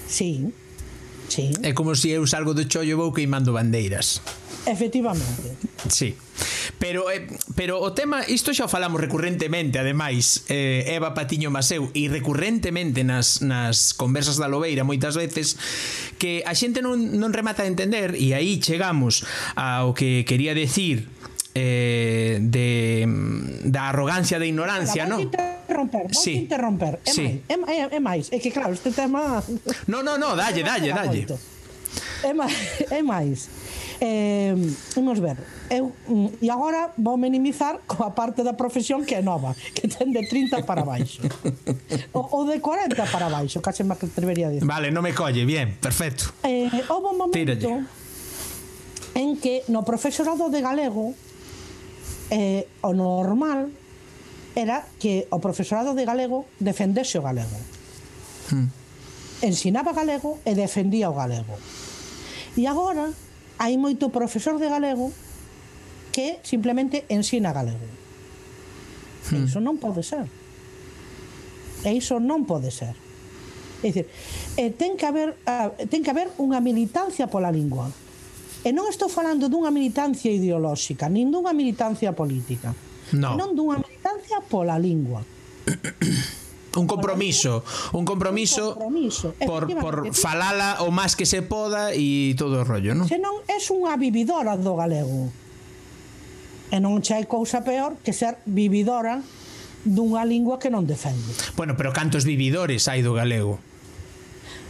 [0.07, 0.53] Sí.
[1.27, 1.51] Sí.
[1.61, 4.23] É como se si eu salgo do chollo vou queimando bandeiras.
[4.67, 5.55] Efectivamente.
[5.89, 6.15] Sí.
[6.79, 11.89] Pero, eh, pero o tema, isto xa o falamos recurrentemente, ademais, eh, Eva Patiño Maseu,
[11.95, 15.55] e recurrentemente nas, nas conversas da Lobeira moitas veces,
[16.19, 19.23] que a xente non, non remata de entender, e aí chegamos
[19.55, 21.07] ao que quería decir
[21.57, 25.25] eh, de, mm, da arrogancia, de ignorancia, Ahora, non?
[25.25, 26.45] interromper, vou sí.
[26.45, 27.01] interromper.
[27.01, 27.41] É, sí.
[27.49, 29.41] máis, é, é, é máis, é que claro, este tema...
[29.89, 31.25] No, no, no, dalle, dalle, dalle.
[32.21, 32.53] É máis,
[32.93, 33.49] é máis.
[33.99, 34.53] Eh,
[34.93, 35.37] vamos ver.
[35.69, 40.13] Eu, mm, e agora vou minimizar coa parte da profesión que é nova, que ten
[40.13, 41.25] de 30 para baixo.
[42.13, 44.69] O, o de 40 para baixo, case máis que atrevería a dizer.
[44.69, 46.29] Vale, non me colle, bien, perfecto.
[46.45, 47.89] Eh, houve un momento Tírale.
[49.17, 51.17] en que no profesorado de galego
[52.31, 53.71] eh, o normal
[54.57, 57.57] era que o profesorado de galego defendese o galego.
[58.49, 58.73] Hmm.
[59.45, 61.53] Ensinaba galego e defendía o galego.
[62.57, 63.13] E agora
[63.61, 65.13] hai moito profesor de galego
[66.09, 67.85] que simplemente ensina galego.
[69.29, 69.45] Hmm.
[69.45, 70.25] E iso non pode ser.
[71.85, 72.97] E iso non pode ser.
[73.85, 74.09] É dicir,
[74.57, 77.93] eh, ten que haber ah, ten que haber unha militancia pola lingua.
[78.65, 82.73] E non estou falando dunha militancia ideolóxica, nin dunha militancia política.
[83.13, 83.37] No.
[83.37, 85.21] Non dunha militancia pola lingua.
[86.77, 92.37] un compromiso, un compromiso, un compromiso por, por falala o máis que se poda e
[92.37, 93.09] todo o rollo, non?
[93.09, 95.33] Senón é unha vividora do galego.
[96.69, 99.23] E non xa hai cousa peor que ser vividora
[99.87, 101.31] dunha lingua que non defende.
[101.55, 103.57] Bueno, pero cantos vividores hai do galego?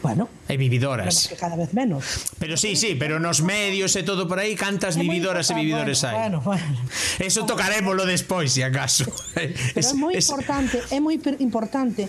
[0.02, 1.28] Bueno, e vividoras.
[1.28, 2.30] Que cada vez menos.
[2.38, 6.06] Pero sí, sí, pero nos medios e todo por aí cantas é vividoras e vividores
[6.06, 6.18] bueno, hai.
[6.22, 6.78] Bueno, bueno.
[7.18, 9.10] Eso tocarémoslo despois, se si acaso.
[9.74, 12.06] Pero é moi importante, é moi importante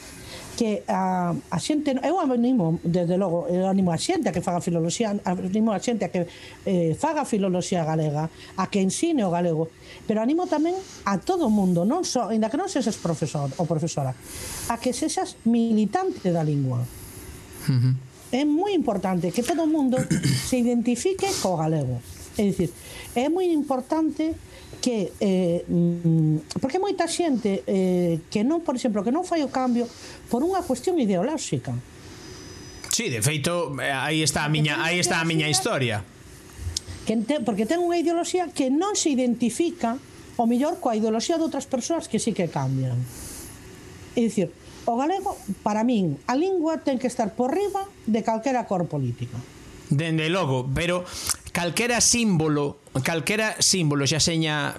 [0.59, 4.59] que a, a xente eu animo, desde logo, eu animo a xente a que faga
[4.59, 6.27] filoloxía, animo a xente a que
[6.67, 8.27] eh, faga filoloxía galega,
[8.59, 9.71] a que ensine o galego,
[10.11, 10.75] pero animo tamén
[11.07, 14.19] a todo o mundo, non só, so, ainda que non sexas profesor ou profesora,
[14.67, 16.83] a que sexas militante da lingua
[18.29, 19.97] É moi importante que todo o mundo
[20.49, 22.01] se identifique co galego.
[22.37, 22.71] É dicir,
[23.17, 24.37] é moi importante
[24.81, 29.51] que eh, mm, porque moita xente eh, que non, por exemplo, que non fai o
[29.51, 29.89] cambio
[30.29, 31.73] por unha cuestión ideolóxica.
[32.93, 36.05] Sí, de feito, eh, aí está a miña, aí está a miña historia.
[37.09, 39.97] Que te, porque ten unha ideoloxía que non se identifica
[40.39, 43.01] o mellor coa ideoloxía de outras persoas que sí que cambian.
[44.15, 44.55] É dicir,
[44.89, 49.37] o galego, para min, a lingua ten que estar por riba de calquera cor política.
[49.93, 51.05] Dende logo, pero
[51.53, 54.75] calquera símbolo calquera símbolo xa seña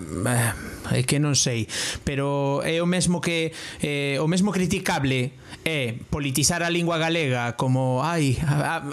[0.92, 1.70] eh, que non sei,
[2.04, 5.32] pero é o mesmo que eh, o mesmo criticable
[5.64, 8.38] é politizar a lingua galega como ai,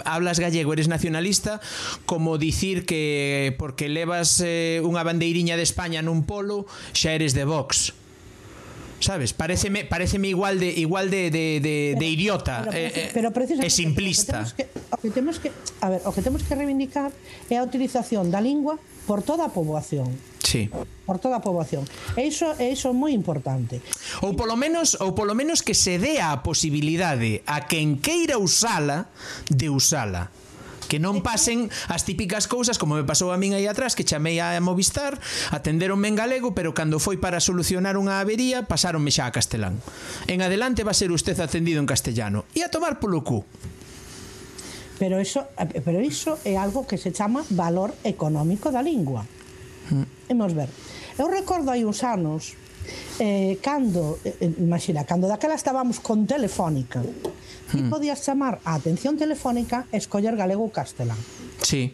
[0.05, 1.59] hablas gallego, eres nacionalista,
[2.05, 7.43] como dicir que porque levas eh, unha bandeiriña de España nun polo, xa eres de
[7.43, 7.93] Vox
[8.99, 13.09] sabes pareceme pareceme igual de igual de, de, de, pero, de idiota pero, eh, eh,
[13.13, 14.47] pero precisamente, e simplista
[14.91, 17.13] o que temos que, a ver o que temos que reivindicar
[17.49, 20.09] é a utilización da lingua por toda a poboación
[20.47, 20.71] Sí.
[21.03, 21.83] por toda a poboación.
[22.15, 23.83] E iso é iso moi importante.
[24.23, 29.11] Ou polo menos ou polo menos que se dea a posibilidade a quen queira usala
[29.51, 30.31] de usala
[30.87, 34.39] que non pasen as típicas cousas como me pasou a min aí atrás que chamei
[34.39, 35.19] a Movistar
[35.51, 39.79] atenderonme en galego pero cando foi para solucionar unha avería pasaronme xa a castelán.
[40.25, 42.47] En adelante va a ser usted atendido en castellano.
[42.55, 43.43] E a tomar polo cu.
[44.97, 45.45] Pero iso,
[45.85, 49.29] pero iso é algo que se chama valor económico da lingua.
[49.93, 50.33] Mm.
[50.33, 50.69] Imos ver.
[51.17, 52.57] Eu recordo hai uns anos
[53.19, 57.77] eh, cando, eh, eh imagina, cando daquela estábamos con telefónica, hmm.
[57.77, 61.17] e podías chamar a atención telefónica e escoller galego ou castelán.
[61.61, 61.93] Sí.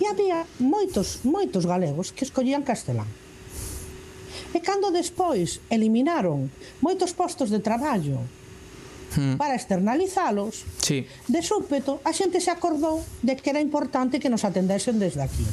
[0.00, 3.08] E había moitos, moitos galegos que escollían castelán.
[4.50, 6.50] E cando despois eliminaron
[6.82, 8.18] moitos postos de traballo
[9.14, 9.36] hmm.
[9.38, 11.06] para externalizalos, sí.
[11.28, 15.46] de súpeto a xente se acordou de que era importante que nos atendesen desde aquí.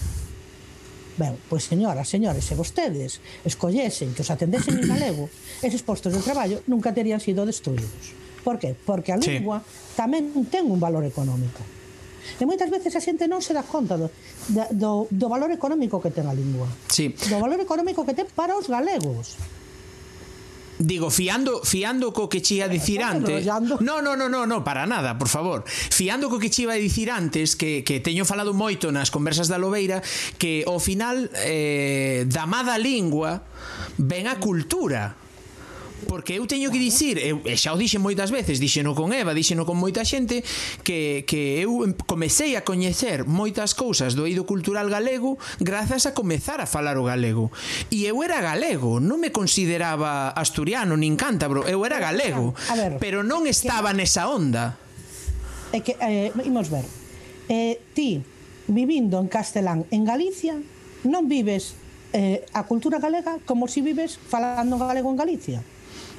[1.17, 5.29] Ben, pois señoras, señores, se vostedes escollesen que os atendesen en galego,
[5.65, 8.13] eses postos de traballo nunca terían sido destruídos.
[8.45, 8.77] Por que?
[8.77, 9.97] Porque a lingua sí.
[9.97, 11.65] tamén ten un valor económico.
[12.37, 14.13] E moitas veces a xente non se dá conta do,
[14.47, 16.69] do, do valor económico que ten a lingua.
[16.91, 17.11] Sí.
[17.27, 19.41] Do valor económico que ten para os galegos
[20.79, 23.45] Digo, fiando, fiando co que chía dicir antes.
[23.81, 25.65] No, no, no, no, no, para nada, por favor.
[25.65, 29.57] Fiando co que chiva a dicir antes que, que teño falado moito nas conversas da
[29.57, 30.05] Lobeira
[30.37, 33.41] que ao final eh, da mada lingua
[33.97, 35.17] ven a cultura
[36.05, 39.33] Porque eu teño que dicir, eu, e xa o dixen moitas veces, dixeno con Eva,
[39.33, 40.45] dixeno con moita xente,
[40.85, 41.73] que, que eu
[42.05, 47.07] comecei a coñecer moitas cousas do eido cultural galego grazas a comezar a falar o
[47.09, 47.49] galego.
[47.89, 53.25] E eu era galego, non me consideraba asturiano nin cántabro, eu era galego, ver, pero
[53.25, 54.05] non estaba que...
[54.05, 54.77] nesa onda.
[55.73, 56.85] É que, eh, imos ver,
[57.49, 58.21] eh, ti,
[58.69, 60.61] vivindo en castelán en Galicia,
[61.09, 61.73] non vives
[62.13, 65.59] eh, a cultura galega como si vives falando galego en Galicia.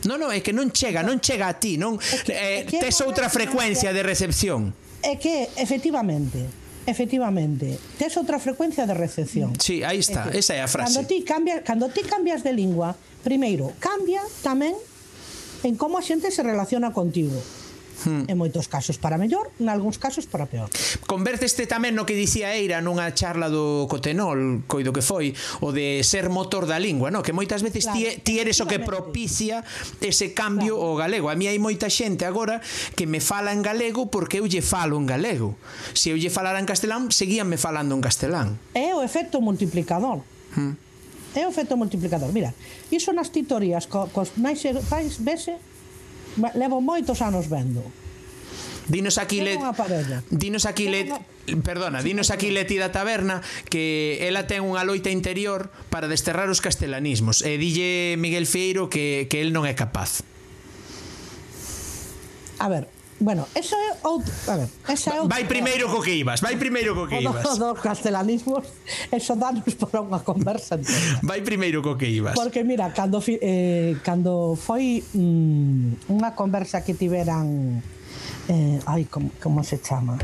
[0.06, 3.26] No, no, é que non chega, non chega a ti, non que, eh, tes outra
[3.26, 4.76] frecuencia de recepción.
[5.02, 9.52] É que efectivamente Efectivamente, tes outra frecuencia de recepción.
[9.60, 10.96] Sí, aí está, é que, esa é a frase.
[10.96, 14.72] Cando ti cambias, cando ti cambias de lingua, primeiro, cambia tamén
[15.68, 17.36] en como a xente se relaciona contigo
[18.04, 18.30] hmm.
[18.30, 20.70] en moitos casos para mellor, en algúns casos para peor.
[21.08, 25.34] Convérteste tamén no que dicía Eira nunha charla do Cotenol, coido que foi,
[25.64, 27.24] o de ser motor da lingua, no?
[27.24, 29.64] que moitas veces claro, ti, ti eres o que propicia
[29.98, 30.94] ese cambio claro.
[30.94, 31.26] ao galego.
[31.32, 32.62] A mí hai moita xente agora
[32.94, 35.56] que me fala en galego porque eu lle falo en galego.
[35.96, 38.60] Se eu lle falara en castelán, seguíanme falando en castelán.
[38.76, 40.22] É o efecto multiplicador.
[40.54, 40.88] Hmm
[41.34, 42.32] é o efecto multiplicador.
[42.32, 42.54] Mira,
[42.90, 45.54] iso nas titorías co, cos nais pais vese
[46.54, 47.82] levo moitos anos vendo.
[48.88, 49.58] Dinos aquí le...
[50.30, 51.12] Dinos aquí le...
[51.64, 53.40] Perdona, dinos aquí Leti da Taberna
[53.72, 59.28] que ela ten unha loita interior para desterrar os castelanismos e dille Miguel Feiro que,
[59.32, 60.24] que el non é capaz.
[62.60, 65.34] A ver, Bueno, eso é outro, a ver, esa é outro.
[65.34, 67.42] Vai primeiro co que ibas, vai primeiro co que ibas.
[67.42, 68.62] O do, dos castelanismos,
[69.10, 70.78] eso danos para unha conversa.
[70.78, 71.18] Entera.
[71.26, 72.38] Vai primeiro co que ibas.
[72.38, 77.82] Porque mira, cando eh cando foi mm, unha conversa que tiveran
[78.46, 80.14] eh ai como, como se chama?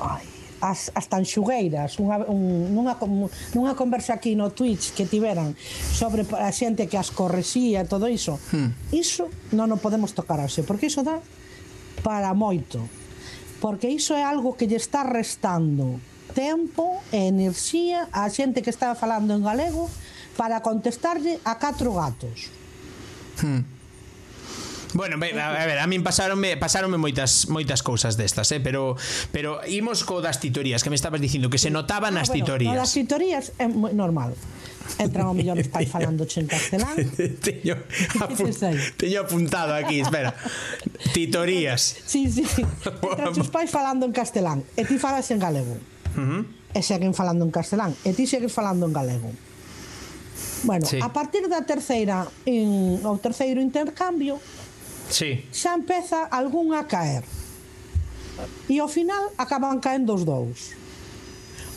[0.00, 0.24] Ai,
[0.62, 2.94] as, as tanxugueiras unha, un, nunha,
[3.52, 5.58] nunha conversa aquí no Twitch que tiveran
[5.92, 8.94] sobre a xente que as corresía e todo iso hmm.
[8.94, 11.20] iso non o podemos tocar xe, porque iso dá
[12.02, 12.84] para moito,
[13.62, 16.02] porque iso é algo que lle está restando
[16.34, 19.86] tempo e enerxía á xente que está falando en galego
[20.36, 22.50] para contestarlle a catro gatos.
[23.40, 23.64] Hmm.
[24.94, 28.96] Bueno, a, ver, a min pasaronme pasaronme moitas moitas cousas destas, eh, pero
[29.32, 32.76] pero imos co das titorías que me estabas dicindo que se notaban ah, bueno, titorías.
[32.76, 34.36] Das titorías é normal.
[34.98, 36.94] Entran ao millón os pais falando en castelán.
[37.46, 37.74] teño,
[38.20, 38.44] apu
[38.96, 40.34] teño apuntado aquí, espera.
[41.12, 42.02] Titorías.
[42.06, 42.44] Sí, sí.
[43.02, 45.76] Entran os pais falando en castelán e ti falas en galego.
[46.16, 46.42] Uh -huh.
[46.72, 49.30] E seguen falando en castelán e ti segues falando en galego.
[50.64, 50.98] Bueno, sí.
[51.02, 54.38] a partir da terceira en, o terceiro intercambio
[55.10, 55.44] sí.
[55.50, 57.26] xa empeza algún a caer.
[58.70, 60.72] E ao final acaban caendo os dous.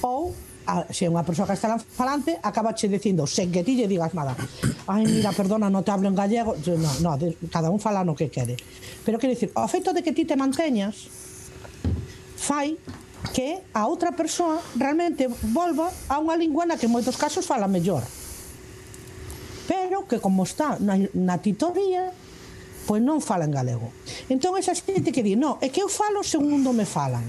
[0.06, 4.34] Ou a, se unha persoa castelán falante acabache dicindo sen que ti lle digas nada
[4.90, 8.18] ai mira perdona non te hablo en gallego no, no, de, cada un fala no
[8.18, 8.58] que quere
[9.06, 11.10] pero quero dicir o feito de que ti te manteñas
[12.36, 12.78] fai
[13.34, 17.66] que a outra persoa realmente volva a unha lingua na que en moitos casos fala
[17.66, 18.06] mellor.
[19.66, 22.14] Pero que como está na, na titoría,
[22.86, 23.90] pois non fala en galego.
[24.30, 27.26] Entón esa xente que di, no, é que eu falo segundo me falan.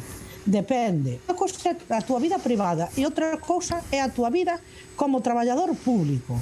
[0.46, 1.18] Depende.
[1.26, 4.62] Unha cousa é a túa vida privada e outra cousa é a túa vida
[4.94, 6.38] como traballador público.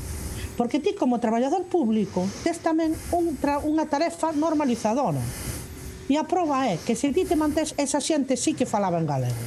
[0.60, 5.24] Porque ti como traballador público tes tamén un tra unha tarefa normalizadora.
[6.04, 9.08] E a prova é que se ti te mantés esa xente sí que falaba en
[9.08, 9.40] galego.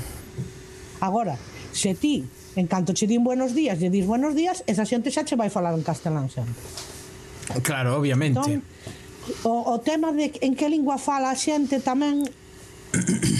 [1.05, 1.37] Agora,
[1.69, 2.25] se ti
[2.57, 5.53] en canto che din buenos días, lle dis buenos días, esa xente xa che vai
[5.53, 6.57] falar en castelán sempre.
[7.61, 8.41] Claro, obviamente.
[8.41, 8.65] Entón,
[9.45, 12.25] o, o tema de en que lingua fala a xente tamén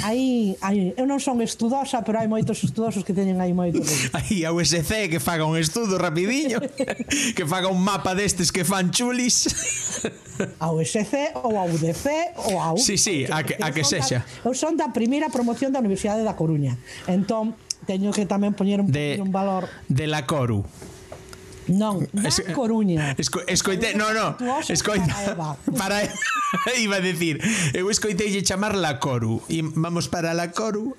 [0.03, 3.79] Aí, aí, eu non son estudosa, pero hai moitos estudosos que teñen aí moito.
[4.17, 6.59] Aí a USC que faga un estudo rapidiño,
[7.35, 9.47] que faga un mapa destes que fan chulis.
[10.61, 12.05] A USC ou a UDC
[12.53, 12.85] ou a UDC.
[12.85, 14.21] Sí, sí, a que, a que sexa.
[14.45, 16.77] Eu son da primeira promoción da Universidade da Coruña.
[17.09, 17.57] Entón,
[17.89, 20.61] teño que tamén poñer un, de, un valor de la Coru.
[21.67, 23.15] Non, da es, Coruña.
[23.19, 25.07] Esco, escoite, no, no, Escoite.
[25.11, 25.49] Para Eva.
[25.77, 25.97] Para
[26.79, 27.43] iba a decir,
[27.75, 29.43] eu escoiteille chamarla Coru.
[29.51, 30.95] E vamos para la Coru.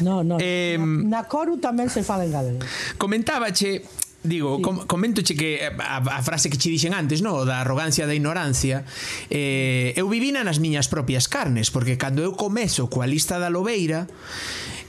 [0.00, 0.38] No, no.
[0.38, 2.60] Eh, na, na Coru tamén se fala en galego.
[2.98, 3.82] Comentábache
[4.20, 4.62] Digo, sí.
[4.62, 8.12] com comentoche que eh, a, a frase que che dixen antes, no, da arrogancia da
[8.12, 8.84] ignorancia,
[9.32, 14.12] eh, eu vivina nas miñas propias carnes, porque cando eu comezo coa lista da lobeira,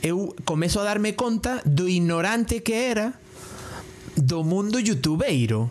[0.03, 3.20] eu comezo a darme conta do ignorante que era
[4.15, 5.69] do mundo youtubeiro.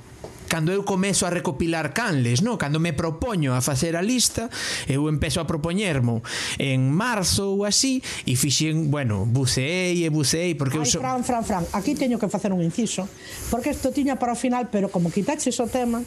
[0.50, 2.58] Cando eu comezo a recopilar canles, no?
[2.58, 4.50] cando me propoño a facer a lista,
[4.90, 6.26] eu empezo a propoñermo
[6.58, 10.98] en marzo ou así, e fixen, bueno, buceei e buceei, porque Ai, eu so...
[10.98, 13.06] Fran, Fran, Fran, aquí teño que facer un inciso,
[13.46, 16.02] porque isto tiña para o final, pero como quitaxe o tema,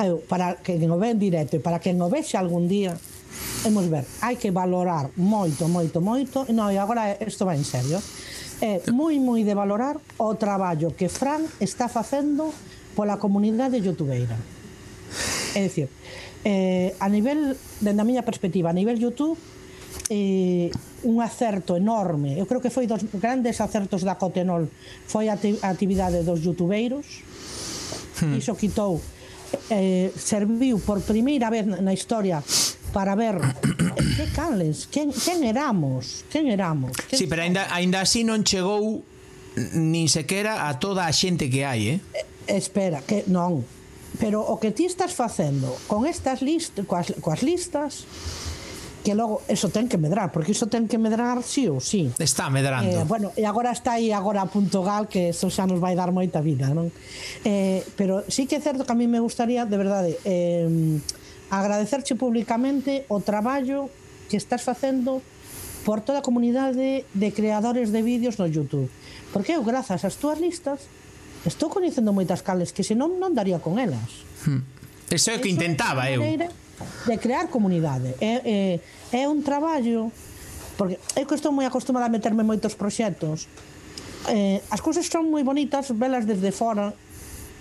[0.00, 2.96] eu, para que o ve en directo e para que o vexe algún día,
[3.68, 8.00] hemos ver, hai que valorar moito, moito, moito, no, e agora isto va en serio,
[8.64, 12.48] é moi moi de valorar o traballo que Fran está facendo
[12.96, 14.40] pola comunidade youtubeira.
[15.52, 15.92] É dicir,
[16.48, 19.36] eh, a nivel, dende a miña perspectiva, a nivel YouTube,
[20.08, 20.72] eh,
[21.04, 22.40] un acerto enorme.
[22.40, 24.72] Eu creo que foi dos grandes acertos da Cotenol
[25.04, 27.20] foi a actividade dos youtubeiros.
[28.24, 28.40] Hmm.
[28.40, 28.96] Iso quitou
[29.68, 32.40] eh, serviu por primeira vez na historia
[32.94, 33.42] para ver
[34.16, 36.94] que cales, quen, quen éramos, quen éramos.
[37.10, 39.02] Quen sí, pero aínda aínda así non chegou
[39.74, 41.98] nin sequera a toda a xente que hai, eh?
[42.14, 42.24] eh?
[42.46, 43.66] Espera, que non.
[44.22, 48.06] Pero o que ti estás facendo con estas list, coas, coas listas
[49.04, 52.08] que logo eso ten que medrar, porque iso ten que medrar sí ou sí.
[52.16, 53.02] Está medrando.
[53.02, 55.98] Eh, bueno, e agora está aí agora a punto gal que eso xa nos vai
[55.98, 56.94] dar moita vida, non?
[57.42, 60.70] Eh, pero sí que é certo que a mí me gustaría, de verdade, eh,
[61.58, 63.90] agradecerche públicamente o traballo
[64.28, 65.20] que estás facendo
[65.84, 68.88] por toda a comunidade de creadores de vídeos no YouTube.
[69.32, 70.88] Porque eu, grazas ás túas listas,
[71.44, 74.24] estou coñecendo moitas cales que senón non daría con elas.
[74.48, 74.64] Hmm.
[75.12, 76.24] Eso é o que intentaba eu.
[76.24, 78.16] De crear comunidade.
[78.18, 78.80] É,
[79.12, 80.10] é, é un traballo
[80.76, 83.46] porque eu que estou moi acostumada a meterme en moitos proxectos
[84.28, 86.96] eh, as cousas son moi bonitas velas desde fora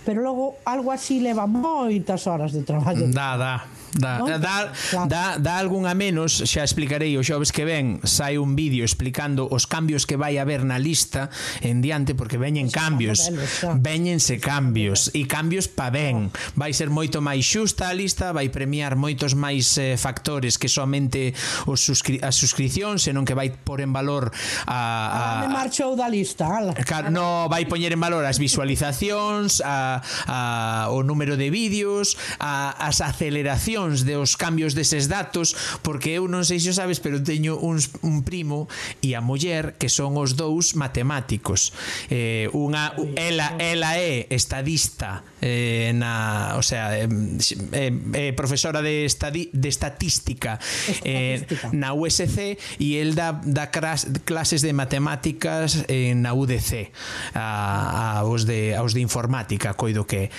[0.05, 3.07] pero logo algo así leva moitas horas de traballo.
[3.07, 3.65] Da, da.
[3.93, 5.09] Da, moitas, da, claro.
[5.39, 9.69] da, algún algunha menos Xa explicarei o xoves que ven Sai un vídeo explicando os
[9.69, 11.29] cambios que vai haber na lista
[11.61, 13.29] En diante porque veñen cambios
[13.77, 18.97] Veñense cambios E cambios pa ben Vai ser moito máis xusta a lista Vai premiar
[18.97, 21.37] moitos máis eh, factores Que somente
[21.69, 24.33] os suscri as suscripcións Senón que vai por en valor
[24.65, 25.21] a, a...
[25.21, 26.73] Ah, me marchou da lista ala.
[26.73, 32.71] Claro, no, vai poñer en valor as visualizacións A a, o número de vídeos, a,
[32.79, 37.19] as aceleracións de os cambios deses datos, porque eu non sei se o sabes, pero
[37.19, 38.71] teño uns, un primo
[39.03, 41.75] e a muller que son os dous matemáticos.
[42.07, 49.51] Eh, unha ela ela é estadista eh, na, o sea, eh, eh, profesora de, estadi,
[49.51, 50.59] de estatística, estatística.
[51.03, 56.91] Eh, na USC e el dá, dá clases de matemáticas eh, na UDC
[57.33, 60.29] a, a, os de, aos de informática, coido que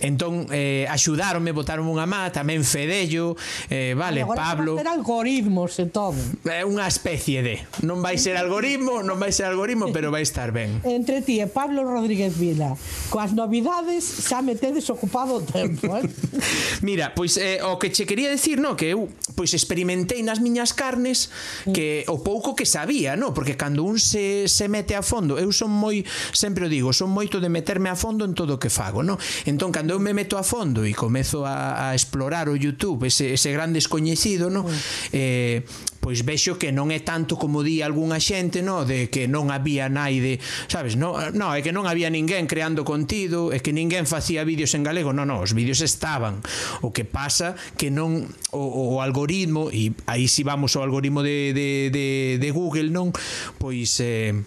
[0.00, 3.36] Entón, eh, axudaronme, botaron unha má, tamén Fedello,
[3.68, 4.70] eh, vale, Agora Pablo...
[4.80, 6.16] Agora algoritmos e todo.
[6.48, 7.56] É unha especie de.
[7.84, 10.80] Non vai ser algoritmo, non vai ser algoritmo, pero vai estar ben.
[10.88, 12.72] Entre ti e Pablo Rodríguez Vila,
[13.12, 16.04] coas novidades xa me tedes ocupado o tempo, eh?
[16.86, 20.72] Mira, pois eh, o que che quería decir, no, que eu pois experimentei nas miñas
[20.72, 21.28] carnes
[21.72, 25.52] que o pouco que sabía, no, porque cando un se, se mete a fondo, eu
[25.52, 28.70] son moi, sempre o digo, son moito de meterme a fondo en todo o que
[28.70, 29.18] fago, no?
[29.44, 33.06] Entón, cando cando eu me meto a fondo e comezo a, a explorar o YouTube,
[33.06, 34.64] ese, ese gran descoñecido, no?
[35.12, 35.62] eh,
[35.98, 39.90] pois vexo que non é tanto como di algunha xente, no, de que non había
[39.90, 40.38] naide,
[40.70, 44.72] sabes, no, no, é que non había ninguén creando contido, é que ninguén facía vídeos
[44.78, 46.38] en galego, non, non, os vídeos estaban.
[46.86, 51.50] O que pasa que non o, o algoritmo e aí si vamos ao algoritmo de
[51.50, 52.06] de de
[52.38, 53.10] de Google, non,
[53.58, 54.38] pois eh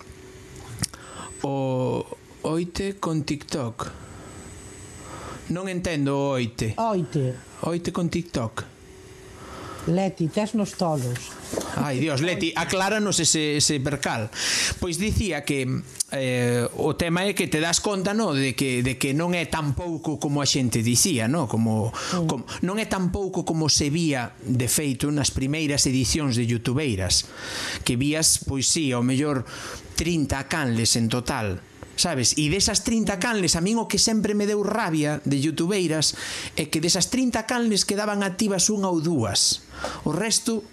[1.44, 2.08] o
[2.48, 4.04] oite con TikTok.
[5.52, 6.78] Non entendo o oite.
[6.80, 7.36] Oite.
[7.68, 8.74] Oite con TikTok.
[9.88, 11.20] Leti, tes nos tolos.
[11.76, 14.32] Ai, Dios, Leti, acláranos ese, ese percal.
[14.80, 15.68] Pois dicía que
[16.12, 19.44] eh, o tema é que te das conta, no, de que, de que non é
[19.52, 22.28] tan pouco como a xente dicía, no, como, mm.
[22.32, 27.28] como non é tan pouco como se vía de feito nas primeiras edicións de youtubeiras,
[27.84, 29.44] que vías, pois si, sí, ao mellor
[30.00, 31.60] 30 canles en total
[31.96, 32.34] Sabes?
[32.42, 36.18] E desas 30 canles, a min o que sempre me deu rabia de youtubeiras
[36.58, 39.62] é que desas 30 canles quedaban activas unha ou dúas.
[40.02, 40.66] O resto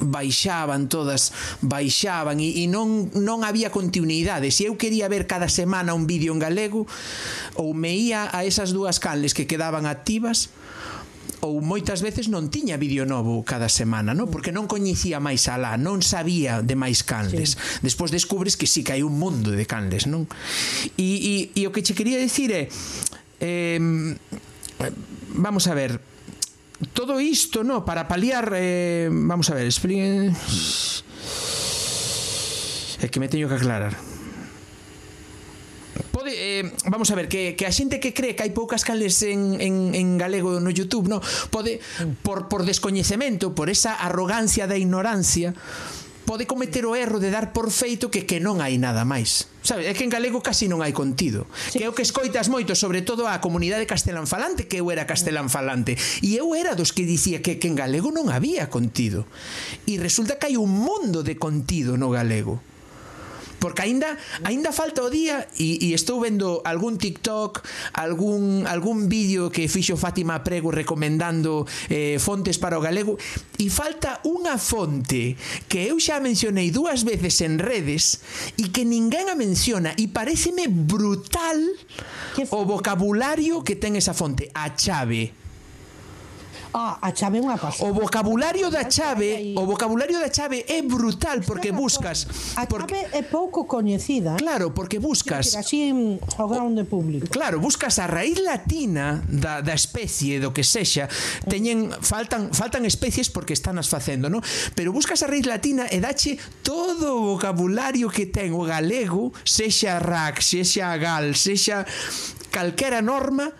[0.00, 4.54] baixaban todas, baixaban e, e non, non había continuidade.
[4.54, 6.86] Se eu quería ver cada semana un vídeo en galego,
[7.58, 10.50] ou me ía a esas dúas canles que quedaban activas,
[11.44, 14.32] ou moitas veces non tiña vídeo novo cada semana, non?
[14.32, 17.60] Porque non coñecía máis alá, non sabía de máis canles.
[17.60, 17.84] Sí.
[17.84, 20.24] Despois descubres que sí que hai un mundo de canles, non?
[20.96, 22.72] E, e, e o que che quería dicir é
[23.44, 23.76] eh,
[25.36, 26.00] vamos a ver,
[26.96, 30.32] todo isto, no, para paliar eh, vamos a ver, expliquen
[33.04, 34.13] é que me teño que aclarar
[36.44, 39.56] eh, vamos a ver, que, que a xente que cree que hai poucas canles en,
[39.64, 41.80] en, en galego no YouTube, no, pode,
[42.20, 45.56] por, por descoñecemento, por esa arrogancia da ignorancia,
[46.28, 49.48] pode cometer o erro de dar por feito que que non hai nada máis.
[49.64, 51.48] Sabe, é que en galego casi non hai contido.
[51.72, 51.80] Sí.
[51.80, 55.08] Que é o que escoitas moito, sobre todo a comunidade castelán falante, que eu era
[55.08, 55.96] castelán falante.
[56.20, 59.24] E eu era dos que dicía que, que en galego non había contido.
[59.88, 62.60] E resulta que hai un mundo de contido no galego
[63.64, 67.64] porque aínda aínda falta o día e, e estou vendo algún TikTok,
[67.96, 73.16] algún algún vídeo que fixo Fátima Prego recomendando eh, fontes para o galego
[73.56, 78.20] e falta unha fonte que eu xa mencionei dúas veces en redes
[78.60, 81.56] e que ninguén a menciona e pareceme brutal
[82.52, 85.43] o vocabulario que ten esa fonte, a chave.
[86.74, 87.86] Ah, a chave é unha pasada.
[87.86, 92.26] O vocabulario da chave, o vocabulario da chave é brutal porque buscas
[92.58, 94.34] A porque, chave é pouco coñecida.
[94.34, 94.42] Eh?
[94.42, 97.30] Claro, porque buscas así en ao grande público.
[97.30, 101.06] Claro, buscas a raíz latina da, da especie do que sexa,
[101.46, 104.42] teñen faltan faltan especies porque están as facendo, ¿no?
[104.74, 110.02] Pero buscas a raíz latina e dache todo o vocabulario que ten o galego, sexa
[110.02, 111.86] rac, sexa gal, sexa
[112.50, 113.54] calquera norma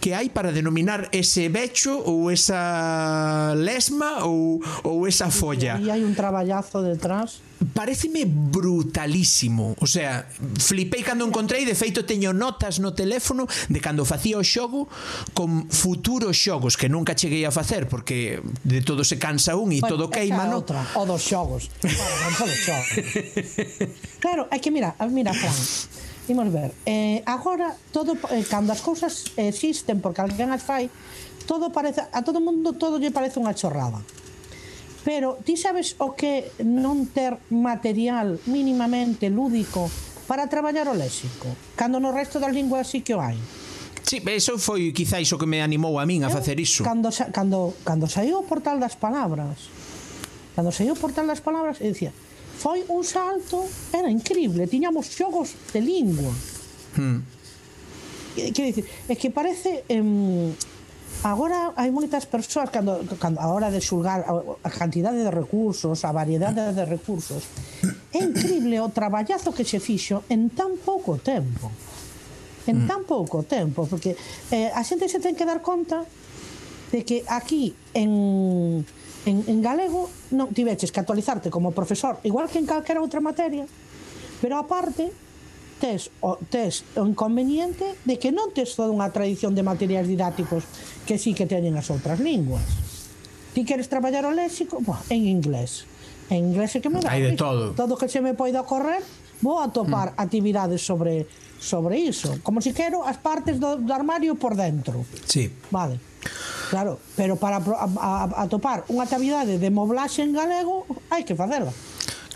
[0.00, 5.80] que hai para denominar ese vecho ou esa lesma ou, ou esa folla.
[5.80, 7.42] E hai un traballazo detrás.
[7.72, 9.74] Pareceme brutalísimo.
[9.80, 10.28] O sea,
[10.60, 14.92] flipei cando encontrei, de feito teño notas no teléfono de cando facía o xogo
[15.32, 19.80] con futuros xogos que nunca cheguei a facer porque de todo se cansa un e
[19.80, 20.60] bueno, todo queima, no?
[20.60, 21.72] Outra, o dos xogos.
[21.80, 22.88] Claro, dos xogos.
[24.24, 25.56] claro, é que mira, mira, Fran,
[26.28, 26.74] imos ver.
[26.86, 30.90] Eh, agora, todo, eh, cando as cousas existen porque alguén as fai,
[31.46, 34.02] todo parece, a todo mundo todo lle parece unha chorrada.
[35.06, 39.86] Pero ti sabes o que non ter material mínimamente lúdico
[40.26, 41.46] para traballar o léxico,
[41.78, 43.38] cando no resto das linguas sí que o hai.
[44.02, 46.82] Sí, eso foi quizáis o que me animou a min a facer iso.
[46.82, 49.70] Cando, cando, cando saiu o portal das palabras,
[50.58, 52.10] cando saiu o portal das palabras, eu dicía,
[52.56, 56.32] foi un salto, era increíble, tiñamos xogos de lingua.
[56.96, 57.20] Hmm.
[58.36, 60.56] Eh, quero dicir, é que parece em,
[61.22, 64.32] agora hai moitas persoas cando, cando a hora de xulgar a,
[64.64, 67.44] a cantidade de recursos, a variedade de recursos.
[68.16, 71.68] É increíble o traballazo que se fixo en tan pouco tempo.
[72.64, 72.88] En hmm.
[72.88, 74.16] tan pouco tempo, porque
[74.48, 76.08] eh, a xente se ten que dar conta
[76.92, 78.86] de que aquí en
[79.26, 83.66] en, en galego non tiveches que actualizarte como profesor, igual que en calquera outra materia,
[84.38, 85.10] pero aparte
[85.82, 90.64] tes o, tes o inconveniente de que non tes toda unha tradición de materiais didácticos
[91.04, 92.64] que sí que teñen as outras linguas.
[93.52, 94.80] Ti queres traballar o léxico?
[94.80, 95.84] Bo, en inglés.
[96.30, 97.12] En inglés é que me dá.
[97.12, 97.76] Hai de todo.
[97.76, 99.02] Todo que se me poida correr,
[99.42, 100.22] vou atopar mm.
[100.22, 105.08] actividades sobre sobre iso, como se si quero as partes do, do armario por dentro.
[105.24, 105.48] Sí.
[105.72, 105.98] Vale.
[106.70, 107.62] Claro, pero para
[108.36, 111.70] atopar unha actividade de moblaxe en galego hai que facela.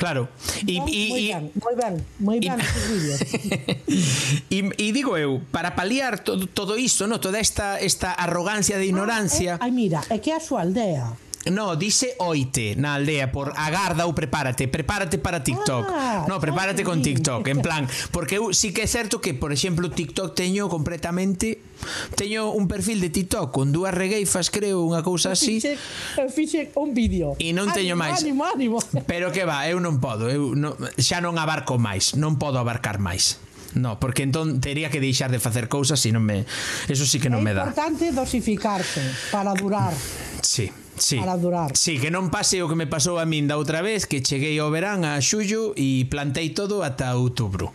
[0.01, 0.33] Claro.
[0.65, 2.57] E, e, entón, moi ben, moi ben,
[4.55, 8.89] E, e digo eu, para paliar todo, todo isto, no, toda esta, esta arrogancia de
[8.89, 9.53] ah, ignorancia...
[9.61, 11.13] Ah, eh, ai, mira, é que a súa aldea
[11.49, 15.85] No, dice oite na aldea por agarda ou prepárate, prepárate para ah, TikTok.
[15.89, 19.49] Ah, no, prepárate con TikTok, en plan, porque eu sí que é certo que, por
[19.49, 21.65] exemplo, TikTok teño completamente
[22.13, 25.65] teño un perfil de TikTok con dúas regueifas, creo, unha cousa así.
[25.65, 25.81] Fixe,
[26.21, 27.33] eu fixe un vídeo.
[27.41, 28.21] E non teño ánimo, máis.
[28.21, 28.77] Ánimo, ánimo.
[29.11, 33.01] Pero que va, eu non podo, eu non, xa non abarco máis, non podo abarcar
[33.01, 33.41] máis.
[33.73, 36.45] No, porque entón tería que deixar de facer cousas e non me
[36.91, 37.65] eso sí que non é me dá.
[37.65, 39.01] É importante dosificarse
[39.33, 39.97] para durar.
[40.45, 41.19] Sí sí.
[41.19, 41.77] para durar.
[41.77, 44.59] Sí, que non pase o que me pasou a min da outra vez, que cheguei
[44.59, 47.75] ao verán a xullo e plantei todo ata outubro.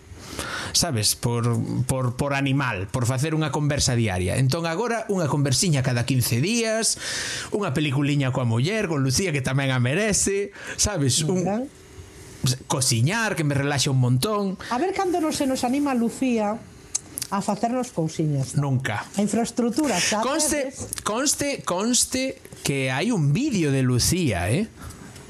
[0.73, 1.55] Sabes, por,
[1.87, 6.99] por, por animal Por facer unha conversa diaria Entón agora unha conversiña cada 15 días
[7.55, 11.71] Unha peliculiña coa muller Con Lucía que tamén a merece Sabes, un,
[12.67, 16.59] cociñar Que me relaxa un montón A ver cando non se nos anima Lucía
[17.31, 18.55] a facernos cousiñas.
[18.55, 19.05] Nunca.
[19.17, 20.69] A infraestructura, xa Conste,
[21.05, 24.65] Conste, conste que hai un vídeo de Lucía, eh?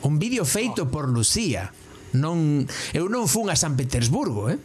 [0.08, 0.90] Un vídeo feito oh.
[0.90, 1.76] por Lucía.
[2.16, 2.64] Non,
[2.96, 4.56] eu non fun a San Petersburgo, eh?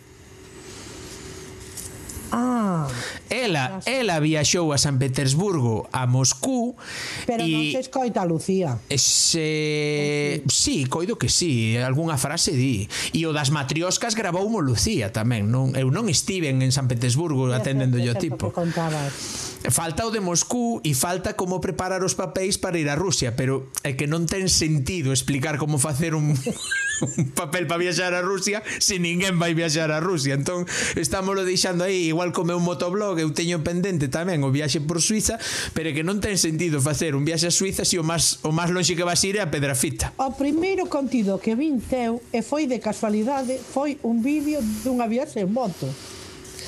[2.31, 2.87] Ah,
[3.27, 6.79] ela, ela viaxou a San Petersburgo a Moscú
[7.27, 10.47] Pero e, non se escoita Lucía Ese...
[10.47, 15.51] sí, coido que sí algunha frase di E o das matrioscas grabou mo Lucía tamén
[15.51, 15.75] non?
[15.75, 20.81] Eu non estiven en San Petersburgo atendendo yo tipo que contabas falta o de Moscú
[20.81, 24.49] e falta como preparar os papéis para ir a Rusia, pero é que non ten
[24.49, 26.33] sentido explicar como facer un,
[27.19, 30.33] un papel para viaxar a Rusia se ninguén vai viaxar a Rusia.
[30.33, 30.65] Entón,
[30.97, 35.37] estámoslo deixando aí, igual como un motoblog, eu teño pendente tamén o viaxe por Suiza,
[35.77, 38.57] pero é que non ten sentido facer un viaxe a Suiza se o máis o
[38.57, 40.17] máis lonxe que vas ir é a Pedrafita.
[40.17, 45.45] O primeiro contido que vin teu e foi de casualidade, foi un vídeo dunha viaxe
[45.45, 45.85] en moto.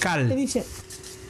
[0.03, 0.27] Cal.
[0.29, 0.67] E dixe,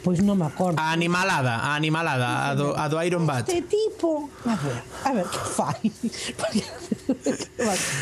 [0.02, 0.82] Pois non me acordo.
[0.82, 3.46] A animalada, a animalada, a do, a do Iron Bat.
[3.46, 5.78] Este tipo, a ver, a ver, que fai?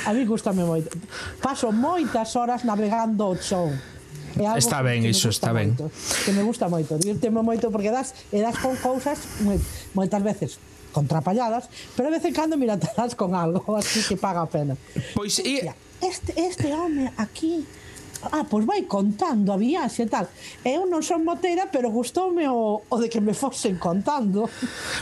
[0.08, 0.88] a mí gustame moito.
[1.44, 3.68] Paso moitas horas navegando o show.
[4.38, 5.76] É algo está ben, iso está ben.
[5.76, 5.92] Moito,
[6.24, 9.20] que me gusta moito, divirteme moito porque das, e das con cousas
[9.92, 10.56] moitas veces
[10.96, 14.74] contrapalladas, pero a veces cando miratadas con algo así que paga a pena.
[15.14, 15.68] Pois e...
[16.00, 17.68] Este, este home aquí
[18.32, 20.28] ah, pois vai contando a viaxe e tal.
[20.64, 24.48] Eu non son moteira, pero gustoume o, o de que me fosen contando.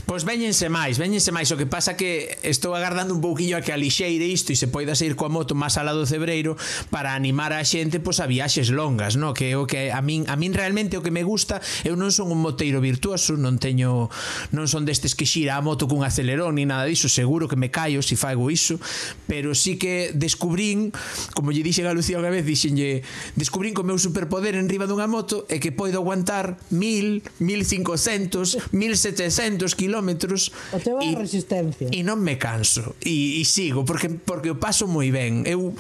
[0.07, 1.51] Pois veñense máis, veñense máis.
[1.51, 4.95] O que pasa que estou agardando un pouquiño a que alixeire isto e se poida
[4.95, 6.55] sair coa moto máis alá do Cebreiro
[6.93, 9.35] para animar a xente pois a viaxes longas, no?
[9.35, 12.31] que o que a min, a min realmente o que me gusta, eu non son
[12.31, 14.13] un moteiro virtuoso, non teño
[14.55, 17.71] non son destes que xira a moto cun acelerón ni nada diso, seguro que me
[17.71, 18.81] caio se si fago iso,
[19.27, 20.93] pero sí que descubrín,
[21.35, 23.05] como lle dixen a Lucía unha vez, dixenlle
[23.37, 28.73] descubrín que o meu superpoder en riba dunha moto é que podo aguantar 1000, 1500,
[28.73, 31.89] 1700 kilómetros O teu é resistencia.
[31.91, 32.97] E non me canso.
[33.01, 35.45] E, e sigo, porque porque o paso moi ben.
[35.49, 35.75] Eu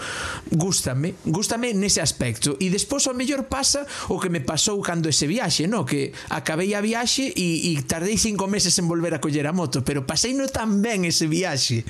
[0.50, 2.56] gústame, gústame nese aspecto.
[2.60, 5.84] E despois ao mellor pasa o que me pasou cando ese viaxe, no?
[5.84, 9.84] Que acabei a viaxe e, e tardei cinco meses en volver a coller a moto,
[9.84, 11.84] pero pasei no tan ben ese viaxe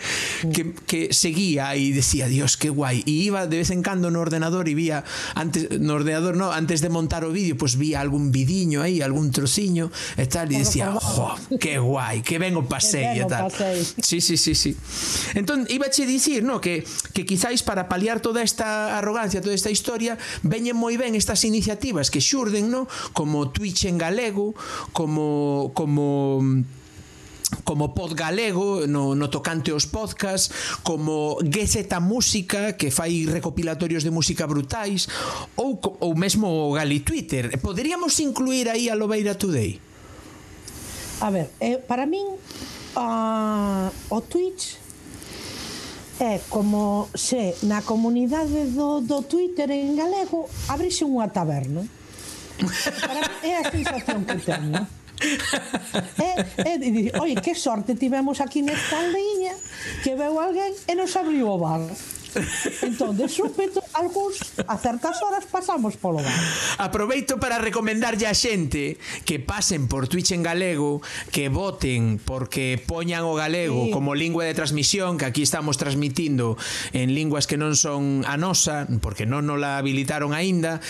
[0.51, 3.07] que, que seguía e decía, Dios, que guai.
[3.07, 6.81] E iba de vez en cando no ordenador e vía antes no ordenador, no, antes
[6.81, 10.59] de montar o vídeo, pois pues, vía algún vidiño aí, algún trociño e tal e
[10.63, 13.51] dicía, "Jo, que guai, que ben o pasei" e tal.
[13.51, 13.85] Pasei.
[14.01, 14.77] Sí, sí, sí, sí.
[15.35, 20.17] Entón, íbache dicir, no, que que quizáis para paliar toda esta arrogancia, toda esta historia,
[20.43, 24.55] veñen moi ben estas iniciativas que xurden, no, como Twitch en galego,
[24.93, 26.78] como como mm,
[27.65, 34.13] como Pod Galego no, no tocante aos podcast, como Gezeta Música, que fai recopilatorios de
[34.13, 35.09] música brutais,
[35.57, 37.57] ou, ou mesmo o Gali Twitter.
[37.61, 39.81] Poderíamos incluir aí a Lobeira Today?
[41.21, 42.37] A ver, eh, para min
[42.95, 44.79] uh, o Twitch
[46.21, 51.87] é como se na comunidade do, do Twitter en galego abrise unha taberna.
[52.59, 56.31] Para, é a sensación que teño e,
[56.65, 59.55] e dixi, oi, que sorte tivemos aquí nesta aldeiña
[60.03, 61.83] que veu alguén e nos abriu o bar.
[62.83, 66.41] Entón, de súpeto, algúns a certas horas pasamos polo bar.
[66.79, 73.25] Aproveito para recomendarlle a xente que pasen por Twitch en galego, que voten porque poñan
[73.25, 73.91] o galego sí.
[73.91, 76.57] como lingua de transmisión, que aquí estamos transmitindo
[76.93, 80.81] en linguas que non son a nosa, porque non nos la habilitaron aínda,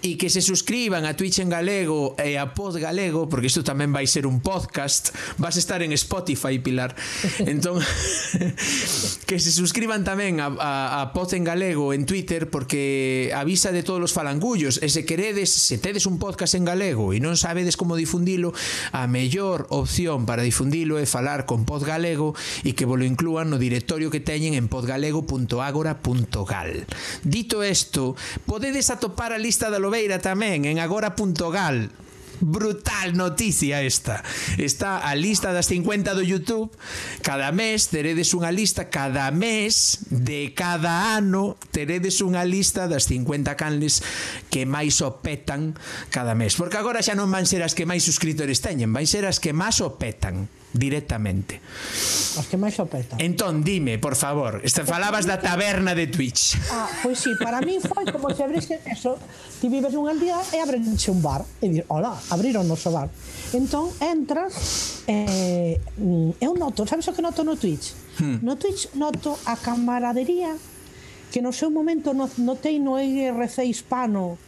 [0.00, 3.90] e que se suscriban a Twitch en galego e a Pod Galego, porque isto tamén
[3.90, 6.94] vai ser un podcast, vas estar en Spotify, Pilar.
[7.50, 7.80] Entón,
[9.28, 13.72] que se suscriban tamén a, a, a a Pod en Galego en Twitter porque avisa
[13.72, 17.34] de todos os falangullos e se queredes, se tedes un podcast en galego e non
[17.34, 18.54] sabedes como difundilo,
[18.94, 23.50] a mellor opción para difundilo é falar con Pod Galego e que vos lo inclúan
[23.50, 26.86] no directorio que teñen en podgalego.agora.gal.
[27.26, 28.14] Dito isto,
[28.46, 31.90] podedes atopar a lista da Lobeira tamén en agora.gal
[32.40, 34.22] brutal noticia esta.
[34.58, 36.70] Está a lista das 50 do YouTube.
[37.22, 43.54] Cada mes teredes unha lista, cada mes de cada ano teredes unha lista das 50
[43.54, 44.02] canles
[44.50, 45.78] que máis o petan
[46.10, 46.56] cada mes.
[46.56, 49.52] Porque agora xa non van ser as que máis suscriptores teñen, van ser as que
[49.52, 51.62] máis o petan directamente.
[52.34, 53.16] Os que máis apretan.
[53.22, 56.58] Entón, dime, por favor, este falabas da taberna de Twitch.
[56.74, 59.16] Ah, pois sí, para mí foi como se abriste eso,
[59.62, 63.06] ti vives un día e abrenche un bar e dir, hola, abriron o noso bar.
[63.54, 65.78] Entón, entras eh,
[66.42, 67.94] eu noto, sabes o que noto no Twitch?
[68.18, 68.42] Hmm.
[68.42, 70.58] No Twitch noto a camaradería
[71.30, 74.38] que no seu momento notei no IRC hispano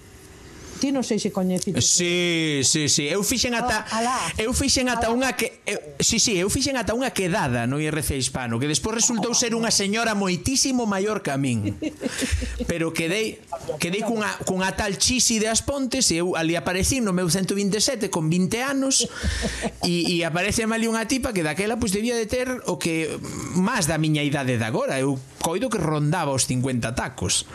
[0.76, 1.80] Ti non sei se coñecites.
[1.80, 3.08] Si, si, si.
[3.08, 4.32] Eu fixen ata Alá.
[4.36, 8.16] eu fixen ata unha que eu, si, si, eu fixen ata unha quedada no IRC
[8.16, 11.76] hispano que despois resultou ser unha señora moitísimo maior que a min.
[12.70, 13.40] Pero quedei
[13.80, 18.12] quedei cunha cunha tal chisi de as pontes e eu ali aparecí no meu 127
[18.12, 19.08] con 20 anos
[19.82, 23.16] e, e aparece ali unha tipa que daquela pois debía de ter o que
[23.56, 25.00] máis da miña idade de agora.
[25.00, 27.48] Eu coido que rondaba os 50 tacos.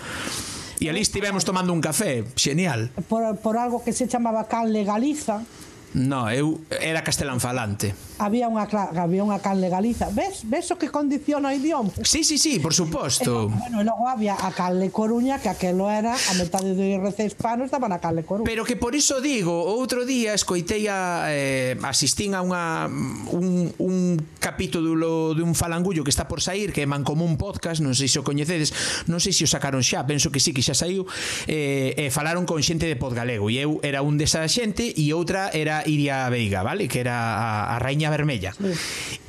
[0.82, 2.90] E ali estivemos tomando un café, genial.
[3.08, 5.46] Por, por algo que se chamaba Canle Galiza.
[5.94, 10.14] No, eu era castelán falante había unha había unha can legaliza.
[10.14, 10.46] Ves?
[10.46, 11.90] Ves o que condiciona o idioma?
[12.06, 13.50] Sí, sí, sí, por suposto.
[13.50, 17.26] E, bueno, e logo había a Canle Coruña, que aquelo era a metade do IRC
[17.26, 18.46] hispano estaban na Canle Coruña.
[18.46, 22.86] Pero que por iso digo, outro día escoitei a eh, asistín a unha
[23.34, 23.96] un, un
[24.38, 28.22] capítulo de un falangullo que está por sair, que é Mancomún Podcast, non sei se
[28.22, 31.10] o coñecedes, non sei se o sacaron xa, penso que sí, que xa saiu,
[31.50, 35.50] eh, eh, falaron con xente de Podgalego, e eu era un desa xente e outra
[35.50, 36.86] era Iria Veiga, vale?
[36.86, 38.52] Que era a, a raíña Vermella.
[38.52, 38.76] Sí.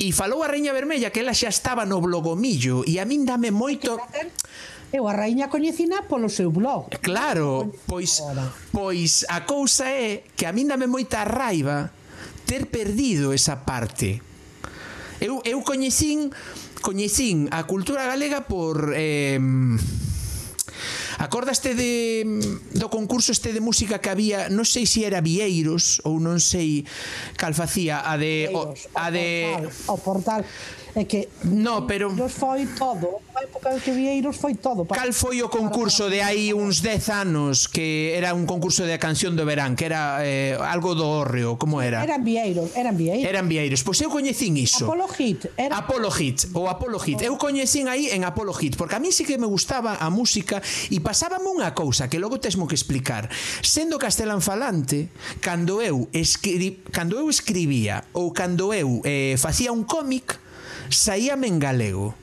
[0.03, 3.55] E falou a Raíña Vermella que ela xa estaba no blogomillo e a min dame
[3.55, 4.03] moito...
[4.93, 6.93] Eu a raíña coñecina polo seu blog.
[7.01, 8.20] Claro, pois
[8.76, 11.89] pois a cousa é que a min dame moita raiva
[12.45, 14.20] ter perdido esa parte.
[15.16, 16.28] Eu eu coñecín
[16.85, 19.41] coñecín a cultura galega por eh
[21.23, 25.23] Acordaste de, mm, do concurso este de música que había, non sei se si era
[25.23, 26.83] Vieiros ou non sei
[27.39, 28.51] cal facía, a de...
[28.51, 29.27] Vieiros, o, a o de...
[29.55, 30.41] Portal, o portal.
[30.93, 34.84] É que no, pero Eiros foi todo, na época que vieiros foi todo.
[34.84, 35.01] Para...
[35.01, 39.32] Cal foi o concurso de aí uns 10 anos que era un concurso de canción
[39.32, 42.05] do verán, que era eh, algo do hórreo, como era?
[42.05, 43.24] Eran vieiros, eran vieiros.
[43.24, 43.80] Eran vieiros.
[43.80, 44.84] Pois eu coñecín iso.
[44.84, 47.24] Apolo Hit, era Apolo Hit ou Apolo Hit.
[47.24, 50.61] Eu coñecín aí en Apolo Hit, porque a mí sí que me gustaba a música
[50.93, 53.32] e pasábame unha cousa que logo tesmo que explicar.
[53.64, 55.09] Sendo castelán falante,
[55.40, 56.84] cando eu escri...
[56.93, 60.36] cando eu escribía ou cando eu eh, facía un cómic,
[60.93, 62.14] saíame en galego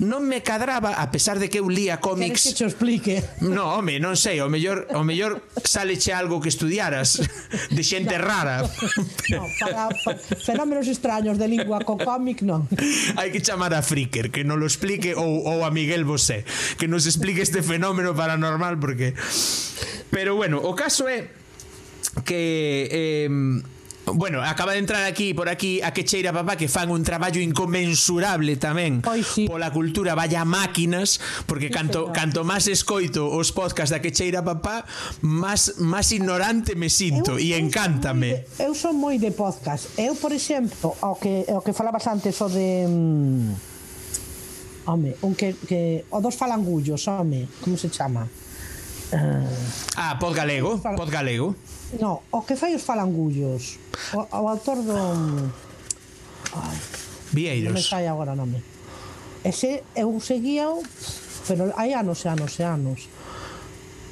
[0.00, 2.48] non me cadraba a pesar de que eu lía cómics.
[2.48, 3.14] Queres que te explique?
[3.44, 7.20] No, home, non sei, o mellor o mellor saleche algo que estudiaras
[7.68, 8.64] de xente no, rara.
[9.28, 12.64] No, para, para fenómenos extraños de lingua co cómic non.
[13.20, 16.48] Hai que chamar a Fricker que non lo explique ou, ou a Miguel Bosé
[16.80, 19.12] que nos explique este fenómeno paranormal porque
[20.10, 21.30] Pero bueno, o caso é
[22.24, 23.28] que eh,
[24.06, 28.56] Bueno, acaba de entrar aquí por aquí a Quecheira papá que fan un traballo inconmensurable
[28.56, 29.44] tamén Oi, sí.
[29.44, 32.16] pola cultura, vaya máquinas, porque sí, canto señor.
[32.16, 34.88] canto máis escoito os podcast da Quecheira papá,
[35.20, 38.48] máis máis ignorante me sinto eu, e encántame.
[38.56, 39.92] Eu son moi de, de podcast.
[40.00, 45.54] Eu, por exemplo, o que o que falabas antes o de mm, home, un que
[45.68, 48.26] que o dos falangullos, home, como se chama?
[49.12, 49.44] Uh,
[49.96, 51.54] ah, pod galego, pod galego.
[51.98, 53.82] No, o que fai os falangullos.
[54.14, 55.50] O, o autor do...
[57.32, 57.74] Vieiros.
[57.74, 58.62] Non me sai agora nome.
[59.42, 60.70] Ese eu seguía,
[61.46, 63.00] pero hai anos e anos e anos.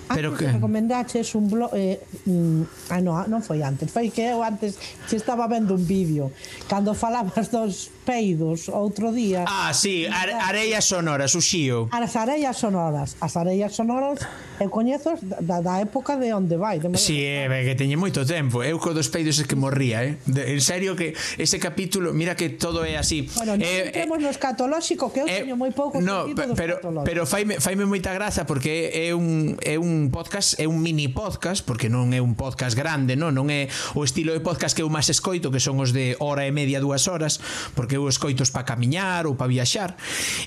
[0.08, 4.24] Pero antes que recomendaches un blog eh, mm, ah, no, non foi antes, foi que
[4.24, 6.32] eu antes se estaba vendo un vídeo
[6.64, 9.44] cando falabas dos peidos outro día.
[9.44, 11.92] Ah, sí, ar, areias sonoras, o xío.
[11.92, 14.24] As areias sonoras, as areias sonoras
[14.58, 16.80] eu coñezo da, da época de onde vai.
[16.80, 18.64] De sí, eh, é, que teñe moito tempo.
[18.64, 20.16] Eu co dos peidos é que morría, eh?
[20.24, 23.28] De, en serio que ese capítulo, mira que todo é así.
[23.36, 26.80] Bueno, non eh, entremos eh, no escatolóxico que eu eh, teño moi pouco no, pero,
[27.04, 31.60] pero faime, faime moita graza porque é un, é un podcast, é un mini podcast,
[31.62, 34.88] porque non é un podcast grande, non, non é o estilo de podcast que eu
[34.88, 37.38] máis escoito, que son os de hora e media, dúas horas,
[37.78, 39.98] porque eu escoitos para camiñar ou para viaxar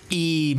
[0.07, 0.55] e,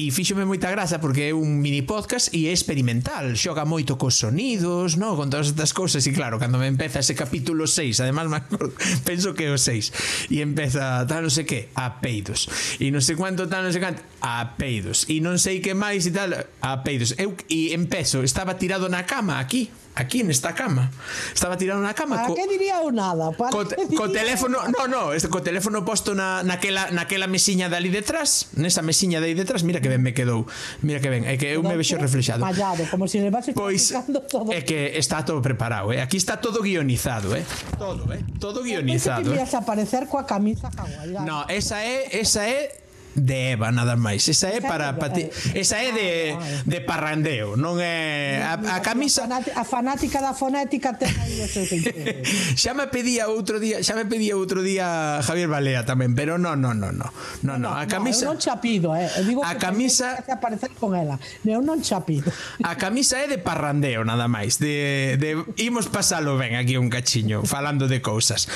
[0.00, 4.16] e fíxome moita graza porque é un mini podcast e é experimental xoga moito cos
[4.16, 5.12] sonidos no?
[5.12, 8.72] con todas estas cousas e claro, cando me empeza ese capítulo 6 además me acordo,
[9.08, 12.48] penso que é o 6 e empeza tal non sei que apeidos
[12.80, 16.12] e non sei cuánto tal non sei canto apeidos e non sei que máis e
[16.16, 16.32] tal
[16.64, 20.90] apeidos eu e empezo estaba tirado na cama aquí aquí nesta cama.
[21.34, 22.16] Estaba tirado na cama.
[22.16, 23.32] Para co, que diría eu nada?
[23.32, 24.24] Para co, co diría...
[24.24, 28.82] teléfono, no, no, este, co teléfono posto na na, naquela, naquela mesiña dali detrás, nesa
[28.82, 30.46] mesiña de aí detrás, mira que ben me quedou.
[30.86, 32.40] Mira que ben, é que eu me vexo reflexado.
[32.40, 33.90] Mallado, como se le levase pois,
[34.30, 34.54] todo.
[34.54, 36.00] É que está todo preparado, eh?
[36.00, 37.44] Aquí está todo guionizado, eh?
[37.78, 38.22] Todo, eh?
[38.38, 39.26] Todo guionizado.
[39.26, 39.58] Eu pensei que eh?
[39.58, 41.26] aparecer coa camisa hawaiana.
[41.26, 42.81] No, esa é, esa é
[43.14, 44.24] de Eva nada máis.
[44.28, 45.28] Esa é para pati...
[45.54, 50.96] esa é de ah, de parrandeo, non é a, a camisa a fanática da fonética
[50.96, 51.68] ten aí o seu
[52.62, 56.60] Xa me pedía outro día, xa me pedía outro día Javier Balea tamén, pero non,
[56.60, 57.10] non, non, non.
[57.44, 59.08] Non, non, a camisa no, Eu non chapido, eh.
[59.18, 61.20] Eu digo a camisa que aparecer con ela.
[61.44, 62.32] Eu non chapido.
[62.64, 67.44] A camisa é de parrandeo nada máis, de de imos pasalo ben aquí un cachiño
[67.44, 68.48] falando de cousas.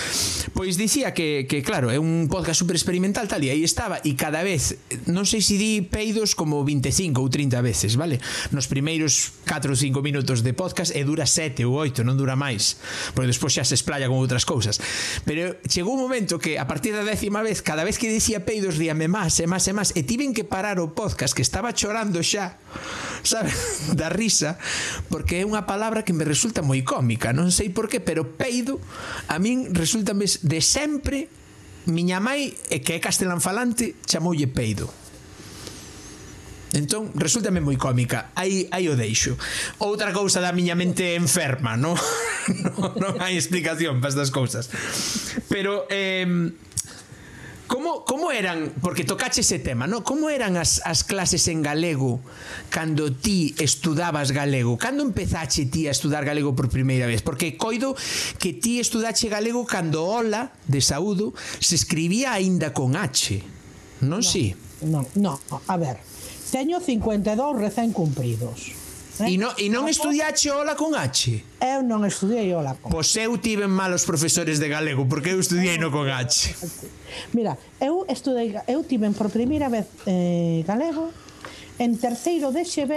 [0.57, 4.15] Pois dicía que que claro, é un podcast super experimental tal e aí estaba e
[4.15, 4.79] cada vez,
[5.11, 8.23] non sei se di peidos como 25 ou 30 veces, vale?
[8.55, 12.39] Nos primeiros 4 ou 5 minutos de podcast e dura 7 ou 8, non dura
[12.39, 12.79] máis,
[13.11, 14.79] porque despois xa se esplaya con outras cousas.
[15.27, 18.79] Pero chegou un momento que a partir da décima vez, cada vez que dicía peidos,
[18.79, 22.23] díame máis, e máis, e máis, e tiven que parar o podcast que estaba chorando
[22.23, 22.63] xa,
[23.27, 23.51] sabe,
[23.99, 24.63] da risa,
[25.11, 28.79] porque é unha palabra que me resulta moi cómica, non sei por qué, pero peido
[29.27, 31.27] a min resulta de sempre
[31.87, 34.91] miña mãe, e que é castelán falante, chamoulle peido.
[36.77, 38.35] Entón, resultame moi cómica.
[38.37, 39.39] Aí, aí o deixo.
[39.81, 41.97] Outra cousa da miña mente enferma, non?
[42.77, 44.69] non, non hai explicación para estas cousas.
[45.49, 46.27] Pero, eh,
[47.67, 50.05] Como, como eran, porque tocache ese tema, ¿no?
[50.05, 52.21] Como eran as, as clases en galego
[52.71, 54.79] cando ti estudabas galego?
[54.79, 57.23] Cando empezache ti a estudar galego por primeira vez?
[57.23, 57.97] Porque coido
[58.39, 63.43] que ti estudache galego cando Ola, de Saúdo, se escribía aínda con H.
[64.01, 64.55] Non, non si?
[64.87, 65.35] Non, non,
[65.67, 65.99] a ver,
[66.55, 68.86] teño 52 recén cumpridos
[69.21, 69.33] Eh?
[69.33, 71.61] E, non, e non estudiache ola con H?
[71.61, 72.95] Eu non estudiei ola con H.
[72.95, 76.53] Pois eu tiven malos profesores de galego, porque eu estudiei no con H.
[77.33, 81.09] Mira, eu estudei, eu tiven por primeira vez eh, galego
[81.81, 82.93] en terceiro de XB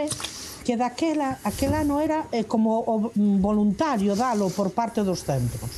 [0.67, 5.71] que daquela, aquel ano era eh, como o voluntario dalo por parte dos centros.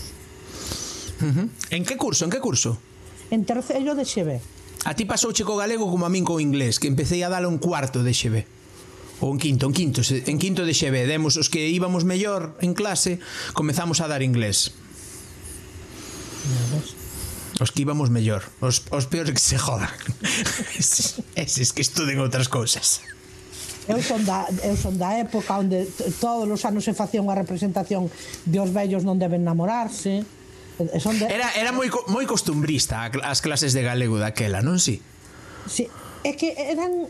[1.21, 1.47] Uh -huh.
[1.69, 2.25] En que curso?
[2.25, 2.81] En que curso?
[3.29, 4.41] En terceiro de XB.
[4.83, 7.61] A ti pasouche co galego como a min co inglés, que empecé a dalo en
[7.61, 8.60] cuarto de XB
[9.21, 12.73] ou en quinto, en quinto, en quinto de xeve demos os que íbamos mellor en
[12.73, 13.21] clase,
[13.53, 14.73] comezamos a dar inglés.
[17.61, 19.93] Os que íbamos mellor, os, os peores que se jodan.
[21.37, 23.05] Eses es que estuden outras cousas.
[23.85, 25.85] Eu son da, eu son da época onde
[26.17, 28.09] todos os anos se facía unha representación
[28.49, 30.25] de os vellos non deben namorarse.
[30.97, 31.29] Son de...
[31.29, 34.97] Era, era moi, moi costumbrista as clases de galego daquela, non si?
[35.69, 35.85] Sí?
[35.85, 37.09] Si, sí, é que eran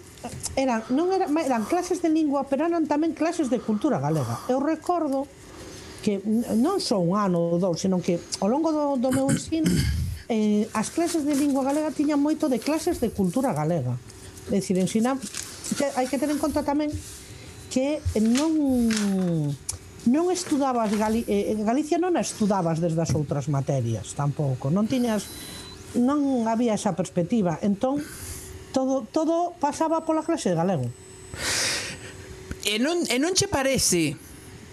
[0.56, 4.40] eran non eran, eran clases de lingua, pero eran tamén clases de cultura galega.
[4.48, 5.28] Eu recordo
[6.02, 6.24] que
[6.56, 9.68] non só un ano ou dous, senón que ao longo do, do meu ensino
[10.32, 14.00] eh, as clases de lingua galega tiñan moito de clases de cultura galega.
[14.48, 15.20] É dicir, ensina,
[16.00, 16.90] hai que ter en conta tamén
[17.68, 18.52] que non
[20.02, 25.30] non estudabas Gali, eh, Galicia non a estudabas desde as outras materias tampouco, non tiñas
[25.96, 27.60] non había esa perspectiva.
[27.60, 28.00] Entón,
[28.72, 30.88] todo, todo pasaba pola clase de galego.
[32.64, 34.16] E non, e non che parece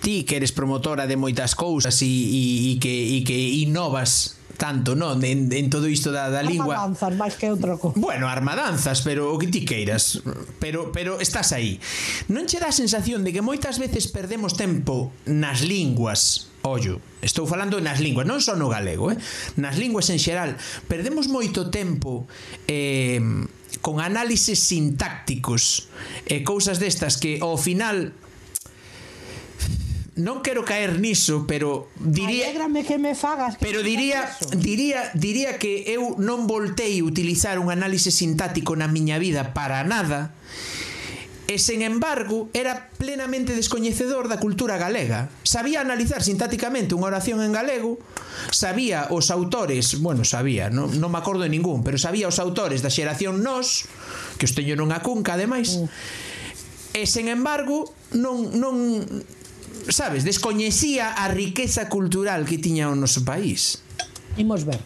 [0.01, 2.42] ti que eres promotora de moitas cousas e, e,
[2.72, 5.22] e, que, e que innovas tanto, non?
[5.22, 6.74] En, en todo isto da, da lingua.
[6.74, 7.94] Armadanzas, máis que outra cousa.
[7.94, 10.20] Bueno, armadanzas, pero o que ti queiras.
[10.59, 11.78] Pero, pero estás aí.
[12.26, 17.46] Non che dá a sensación de que moitas veces perdemos tempo nas linguas, ollo, estou
[17.46, 19.16] falando nas linguas, non só no galego, eh?
[19.57, 20.59] nas linguas en xeral,
[20.90, 22.26] perdemos moito tempo
[22.66, 23.22] eh,
[23.81, 25.89] con análises sintácticos
[26.26, 28.14] e cousas destas que ao final
[30.18, 33.55] non quero caer niso, pero diría Alégrame que me fagas.
[33.55, 34.26] Que pero diría
[34.59, 39.87] diría diría que eu non voltei a utilizar un análise sintático na miña vida para
[39.87, 40.35] nada
[41.49, 45.32] e sen embargo era plenamente descoñecedor da cultura galega.
[45.49, 47.96] Sabía analizar sintáticamente unha oración en galego,
[48.53, 52.84] sabía os autores, bueno, sabía, non, non me acordo de ningún, pero sabía os autores
[52.84, 53.88] da xeración Nós,
[54.36, 55.80] que os teño nunha cunca ademais.
[55.80, 55.88] Mm.
[57.01, 59.01] E sen embargo, non non
[59.88, 63.88] sabes, descoñecía a riqueza cultural que tiña o noso país.
[64.39, 64.78] Imos ver.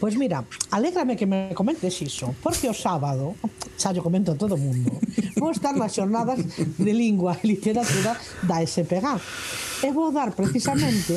[0.00, 3.38] Pois mira, alégrame que me comentes iso, porque o sábado,
[3.78, 4.90] xa yo comento a todo o mundo,
[5.38, 9.06] vou estar nas xornadas de lingua e literatura da SPG.
[9.86, 11.14] E vou dar precisamente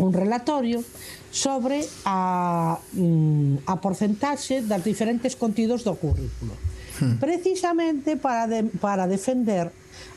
[0.00, 0.80] un relatorio
[1.28, 6.56] sobre a, mm, a porcentaxe das diferentes contidos do currículo.
[7.00, 7.18] Hmm.
[7.18, 9.68] Precisamente para, de, para defender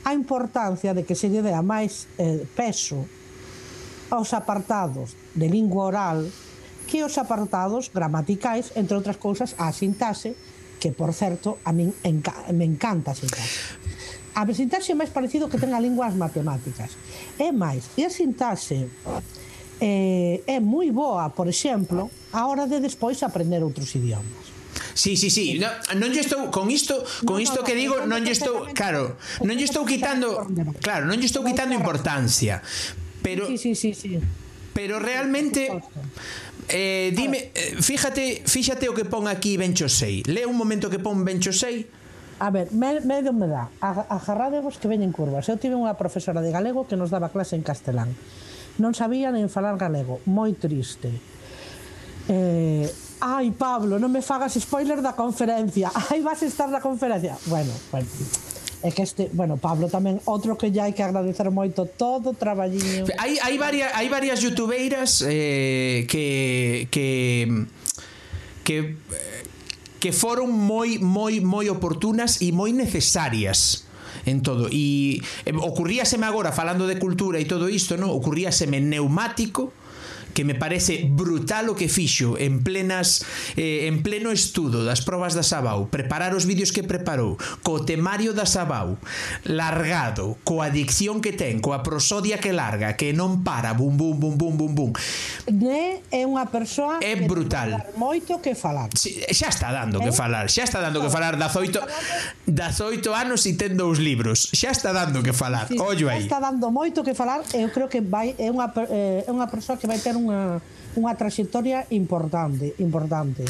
[0.06, 3.02] a importancia de que se lle dea máis eh, peso
[4.14, 6.30] aos apartados de lingua oral
[6.88, 10.34] que os apartados gramaticais, entre outras cousas, a sintaxe,
[10.80, 13.76] que, por certo, a min enca me encanta a sintaxe.
[14.38, 16.96] A sintaxe é máis parecido que ten a lingua as matemáticas.
[17.36, 18.88] É máis, e a sintaxe
[19.82, 24.48] eh, é moi boa, por exemplo, a hora de despois aprender outros idiomas.
[24.94, 25.58] Sí, sí, sí.
[25.62, 29.58] No, non lle estou con isto, con isto que digo, non lle estou, claro, non
[29.58, 30.46] lle estou quitando,
[30.82, 32.62] claro, non lle estou quitando importancia.
[33.22, 34.22] Pero Sí, sí, sí, sí.
[34.78, 35.74] Pero realmente
[36.70, 40.22] eh, dime, eh, fíjate, fíjate o que pon aquí Benchosei.
[40.30, 41.90] Lee un momento que pon Benchosei.
[42.38, 43.74] A ver, me, medio me dá.
[43.82, 45.50] Agarrádevos que veñen curvas.
[45.50, 48.14] Eu tive unha profesora de galego que nos daba clase en castelán.
[48.78, 50.22] Non sabía nen falar galego.
[50.30, 51.10] Moi triste.
[52.30, 52.86] Eh,
[53.18, 55.90] Ai, Pablo, non me fagas spoiler da conferencia.
[56.14, 57.34] Ai, vas estar na conferencia.
[57.50, 58.06] Bueno, bueno.
[58.84, 62.38] É que este, bueno, Pablo tamén outro que lle hai que agradecer moito todo o
[62.38, 63.10] traballiño.
[63.18, 67.08] Hai hai varias hai varias youtubeiras eh que que
[68.62, 68.78] que
[69.98, 73.90] que foron moi moi moi oportunas e moi necesarias
[74.30, 79.74] en todo e eh, ocurríaseme agora falando de cultura e todo isto, no, ocurríaseme neumático
[80.38, 83.26] que me parece brutal o que fixo en plenas
[83.58, 88.38] eh, en pleno estudo das probas da Sabau, preparar os vídeos que preparou, co temario
[88.38, 89.02] da Sabau,
[89.50, 94.38] largado, coa dicción que ten, coa prosodia que larga, que non para, bum bum bum
[94.38, 94.92] bum bum bum.
[95.50, 97.74] Ne é unha persoa é brutal.
[97.82, 98.94] Que moito que falar.
[98.94, 100.06] Si, xa está dando eh?
[100.06, 101.82] que falar, xa está dando que falar das oito
[102.46, 104.54] das oito anos e ten dous libros.
[104.54, 105.66] Xa está dando que falar.
[105.66, 106.22] Sí, Ollo aí.
[106.22, 109.82] Está dando moito que falar, eu creo que vai é unha eh, é unha persoa
[109.82, 110.60] que vai ter un Eh, unha,
[110.98, 113.46] unha trayectoria importante, importante.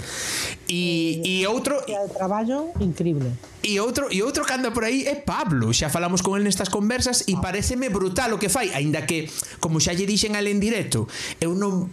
[0.67, 3.31] E, e, e outro de traballo increíble.
[3.63, 5.71] E outro e outro que anda por aí é Pablo.
[5.71, 7.41] Xa falamos con el nestas conversas e ah.
[7.41, 9.31] pareceme brutal o que fai, aínda que
[9.63, 11.07] como xa lle dixen al en directo,
[11.39, 11.87] eu non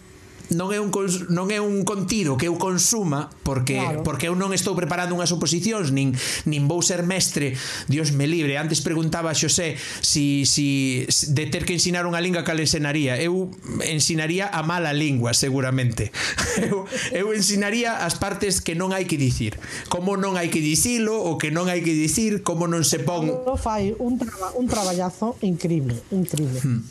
[0.53, 4.05] non é un cons, non é un contido que eu consuma porque claro.
[4.05, 6.13] porque eu non estou preparando unhas oposicións nin
[6.45, 7.57] nin vou ser mestre,
[7.89, 8.61] Dios me libre.
[8.61, 13.17] Antes preguntaba a Xosé si si de ter que ensinar unha lingua cal ensinaría.
[13.17, 13.49] Eu
[13.85, 16.13] ensinaría a mala lingua, seguramente.
[16.65, 19.59] Eu eu ensinaría as partes que non hai que dicir.
[19.89, 23.27] Como non hai que dicilo, o que non hai que dicir, como non se pon.
[23.27, 26.61] No fai un traba, un traballazo increíble, increíble.
[26.63, 26.87] Hmm.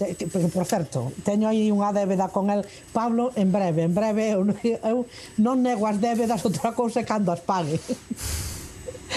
[0.54, 4.42] Por certo, teño aí unha débeda con el Pablo en breve, en breve eu,
[4.88, 5.06] eu
[5.38, 7.78] non nego as débedas outra cousa cando as pague.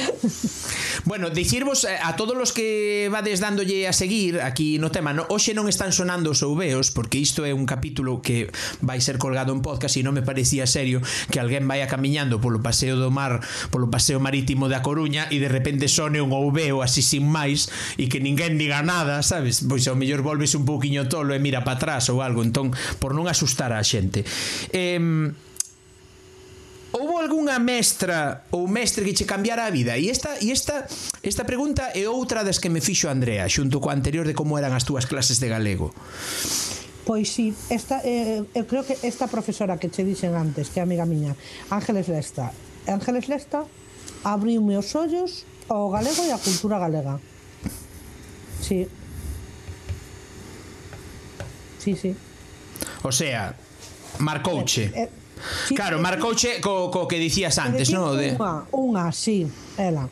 [1.05, 5.25] bueno, dicirvos eh, a todos os que vades dándolle a seguir aquí no tema, no,
[5.29, 8.51] hoxe non están sonando os ouveos porque isto é un capítulo que
[8.83, 12.61] vai ser colgado en podcast e non me parecía serio que alguén vaya camiñando polo
[12.61, 13.41] paseo do mar,
[13.71, 18.11] polo paseo marítimo da Coruña e de repente sone un ouveo así sin máis e
[18.11, 19.65] que ninguén diga nada, sabes?
[19.65, 23.15] Pois ao mellor volves un pouquiño tolo e mira para atrás ou algo, entón por
[23.15, 24.27] non asustar a xente.
[24.75, 25.33] Eh,
[26.97, 30.01] Houbo algunha mestra ou mestre que che cambiara a vida?
[30.01, 30.89] E esta, e esta,
[31.21, 34.73] esta pregunta é outra das que me fixo Andrea, xunto coa anterior de como eran
[34.73, 35.93] as túas clases de galego.
[37.05, 40.81] Pois sí, esta, eh, eh, eu creo que esta profesora que che dixen antes, que
[40.81, 41.37] é amiga miña,
[41.69, 42.57] Ángeles Lesta,
[42.89, 43.69] Ángeles Lesta
[44.25, 47.21] abriu meus ollos ao galego e á cultura galega.
[48.65, 48.89] Sí.
[51.77, 52.17] Sí, sí.
[53.05, 53.53] O sea,
[54.17, 54.89] marcouche.
[54.97, 55.26] Eh, eh,
[55.75, 58.17] Claro, marcouche co, co que dicías antes, non?
[58.17, 58.35] De...
[58.37, 59.45] Unha, unha, sí,
[59.77, 60.09] ela.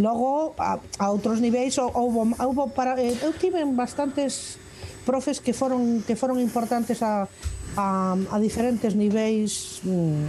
[0.00, 4.60] Logo, a, a outros niveis, houbo, houbo para, eh, eu tive bastantes
[5.04, 7.28] profes que foron que foron importantes a,
[7.76, 10.24] a, a diferentes niveis mm,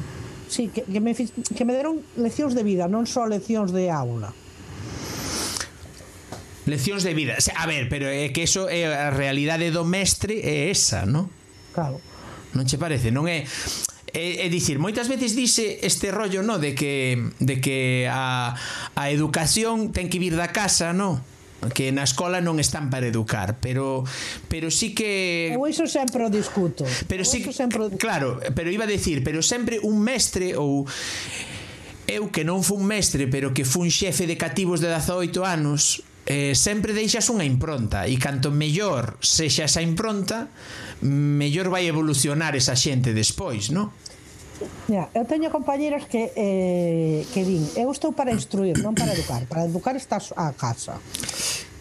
[0.48, 4.36] sí, que, que, me, que me deron leccións de vida, non só leccións de aula.
[6.68, 7.40] Leccións de vida.
[7.58, 11.32] A ver, pero é que eso é a realidade do mestre é esa, non?
[11.74, 12.04] Claro.
[12.54, 13.12] Non che parece?
[13.12, 13.46] Non é
[14.14, 18.56] é, é dicir, moitas veces dice este rollo, no, de que de que a
[18.96, 21.24] a educación ten que vir da casa, no?
[21.70, 24.02] que na escola non están para educar, pero
[24.50, 26.90] pero sí que Eu iso sempre o discuto.
[27.06, 30.90] Pero sí, sempre claro, pero iba a decir, pero sempre un mestre ou
[32.10, 36.02] eu que non fun mestre, pero que fun xefe de cativos de 18 anos,
[36.32, 40.48] eh, sempre deixas unha impronta e canto mellor sexa esa impronta
[41.04, 43.92] mellor vai evolucionar esa xente despois, non?
[44.88, 49.44] Ya, eu teño compañeros que eh, que din, eu estou para instruir, non para educar.
[49.50, 51.02] Para educar estás a casa.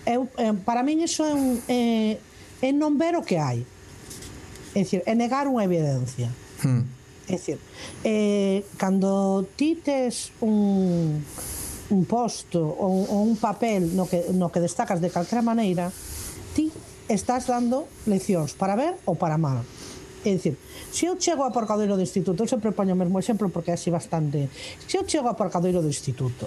[0.09, 2.16] Eu, eh, para min iso é, un, eh,
[2.64, 3.62] é non ver o que hai.
[4.72, 6.32] É dicir, é negar unha evidencia.
[6.64, 6.88] Hmm.
[7.28, 7.61] É dicir,
[8.03, 11.20] eh, cando ti tes un
[11.91, 15.91] un posto ou, ou un papel no que, no que destacas de calquera maneira,
[16.55, 16.70] ti
[17.11, 19.66] estás dando leccións para ver ou para mal.
[20.24, 20.55] É dicir,
[20.93, 23.74] se eu chego ao aparcadoiro do instituto, eu sempre poño o mesmo exemplo porque é
[23.74, 24.49] así bastante...
[24.86, 26.47] Se eu chego ao aparcadoiro do instituto,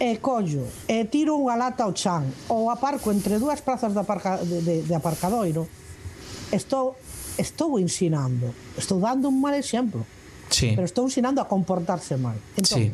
[0.00, 4.40] e collo e tiro unha lata ao chan ou aparco entre dúas prazas de, aparca,
[4.40, 5.68] de, de, de aparcadoiro,
[6.50, 6.96] estou,
[7.36, 10.06] estou ensinando, estou dando un mal exemplo.
[10.48, 10.72] Sí.
[10.72, 12.40] Pero estou ensinando a comportarse mal.
[12.56, 12.86] Entón, sí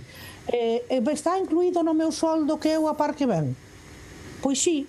[0.49, 3.57] eh, eh está incluído no meu soldo que eu a par que ben?
[4.45, 4.87] Pois sí.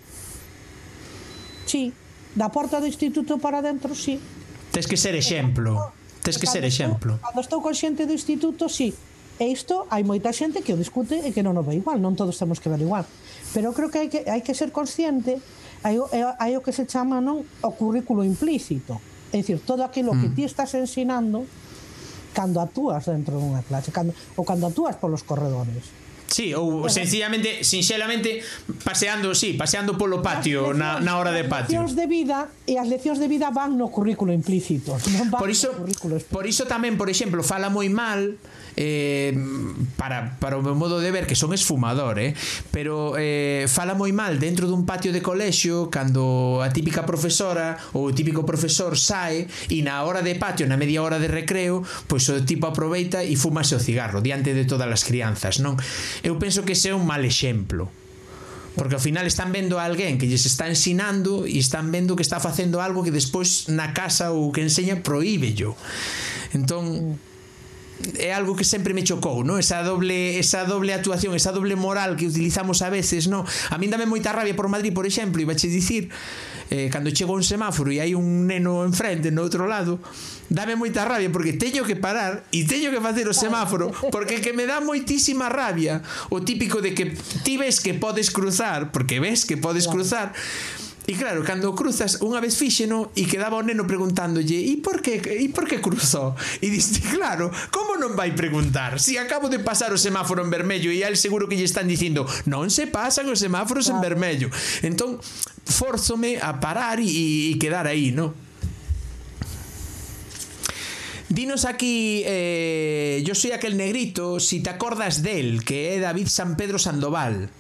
[1.66, 1.94] Sí.
[2.36, 4.20] Da porta do instituto para dentro, sí.
[4.76, 5.96] Tes que ser exemplo.
[6.20, 7.16] Tes que ser exemplo.
[7.24, 8.92] Cando estou, consciente xente do instituto, sí.
[9.40, 12.16] E isto hai moita xente que o discute e que non o ve igual, non
[12.16, 13.08] todos temos que ver igual.
[13.56, 15.40] Pero creo que hai que, hai que ser consciente,
[15.84, 19.00] hai, hai o que se chama non o currículo implícito.
[19.32, 20.20] É dicir, todo aquilo mm.
[20.20, 21.48] que ti estás ensinando
[22.36, 26.04] cando actúas dentro dunha clase, cando, ou cando actúas polos corredores.
[26.28, 28.42] Sí, ou sencillamente, sinxelamente
[28.84, 31.80] paseando, sí, paseando polo patio leccións, na, na hora de patio.
[31.80, 35.40] As leccións de vida e as leccións de vida van no currículo implícito, non van
[35.40, 36.36] por iso, no currículo explícito.
[36.36, 38.36] Por iso tamén, por exemplo, fala moi mal
[38.76, 39.32] eh,
[39.96, 42.36] para, para o meu modo de ver que son esfumador eh?
[42.72, 48.12] pero eh, fala moi mal dentro dun patio de colexio cando a típica profesora ou
[48.12, 52.28] o típico profesor sae e na hora de patio, na media hora de recreo pois
[52.28, 55.80] o tipo aproveita e fumase o cigarro diante de todas as crianzas non
[56.22, 57.88] eu penso que ese é un mal exemplo
[58.76, 62.28] porque ao final están vendo a alguén que lles está ensinando e están vendo que
[62.28, 65.80] está facendo algo que despois na casa ou que enseña proíbello
[66.52, 67.16] entón
[68.20, 69.58] é algo que sempre me chocou, no?
[69.58, 73.46] Esa doble esa doble actuación, esa doble moral que utilizamos a veces, no?
[73.72, 76.12] A min dame moita rabia por Madrid, por exemplo, e vache dicir
[76.70, 80.02] eh, cando chego un semáforo e hai un neno enfrente no outro lado,
[80.50, 84.52] dame moita rabia porque teño que parar e teño que facer o semáforo porque que
[84.52, 86.02] me dá moitísima rabia
[86.34, 87.14] o típico de que
[87.46, 90.34] ti ves que podes cruzar, porque ves que podes cruzar,
[91.06, 95.22] E claro, cando cruzas unha vez fíxeno e quedaba o neno preguntándolle e por que,
[95.22, 96.34] e por que cruzou?
[96.58, 98.98] E diste, claro, como non vai preguntar?
[98.98, 102.26] Si acabo de pasar o semáforo en vermello e al seguro que lle están dicindo
[102.50, 104.02] non se pasan os semáforos claro.
[104.02, 104.48] en vermello.
[104.82, 105.22] Entón,
[105.70, 108.34] forzome a parar e, e quedar aí, ¿no?
[111.30, 116.58] Dinos aquí, eh, yo soy aquel negrito, si te acordas del, que é David San
[116.58, 117.54] Pedro Sandoval.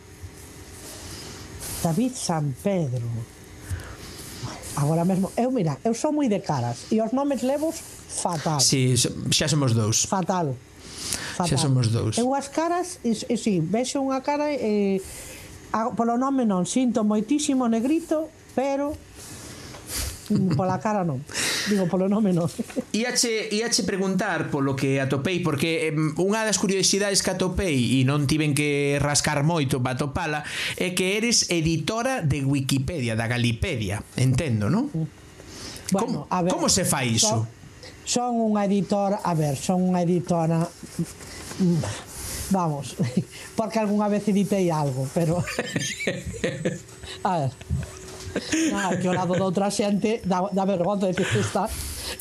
[1.83, 3.34] David San Pedro.
[4.75, 8.59] Agora mesmo, eu mira, eu sou moi de caras e os nomes levos fatal.
[8.59, 10.03] Si, sí, xa somos dous.
[10.03, 10.55] Fatal.
[11.35, 11.47] fatal.
[11.47, 12.17] Xa somos dous.
[12.17, 16.67] Eu as caras, e, e si, vexo unha cara e eh, a, polo nome non
[16.67, 18.91] sinto moitísimo negrito, pero
[20.57, 21.21] pola cara non
[21.69, 22.49] digo polo nome non
[22.93, 28.57] iache, iache preguntar polo que atopei porque unha das curiosidades que atopei e non tiven
[28.57, 30.41] que rascar moito para atopala
[30.81, 34.89] é que eres editora de Wikipedia da Galipedia entendo, non?
[35.93, 37.45] Bueno, como, a ver, como se fai iso?
[38.05, 40.65] Son, son unha editora a ver, son unha editora
[42.49, 42.97] vamos
[43.57, 45.41] porque algunha vez editei algo pero
[47.23, 47.51] a ver
[48.71, 51.67] Nada, que o lado da outra xente dá, dá vergonza de que está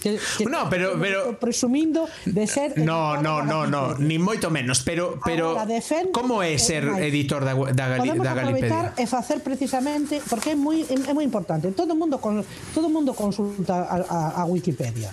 [0.01, 4.81] que, que no, pero, pero presumindo de ser No, no, no, no, ni moito menos,
[4.81, 5.57] pero pero
[6.13, 8.93] como é ser editor da da, Gali, da Galipedia?
[8.97, 11.71] e facer precisamente, porque é moi é moi importante.
[11.73, 15.13] Todo mundo todo mundo consulta a, a, a Wikipedia.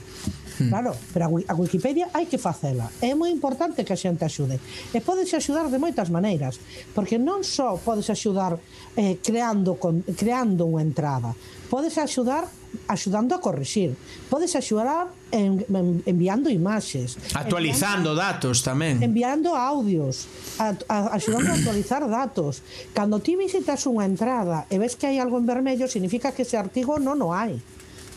[0.61, 0.69] Hmm.
[0.69, 2.85] Claro, pero a Wikipedia hai que facela.
[3.01, 4.61] É moi importante que a xente axude.
[4.93, 6.61] E podes axudar de moitas maneiras,
[6.93, 8.61] porque non só podes axudar
[8.93, 11.33] eh, creando, con, creando unha entrada,
[11.71, 12.45] podes axudar
[12.87, 13.95] axudando a corrixir.
[14.29, 17.17] Podes axudar en, en, enviando imaxes.
[17.35, 19.03] Actualizando enviando, datos tamén.
[19.03, 20.27] Enviando audios,
[20.59, 22.63] a, a, axudando a actualizar datos.
[22.95, 26.55] Cando ti visitas unha entrada e ves que hai algo en vermello, significa que ese
[26.55, 27.59] artigo non o hai,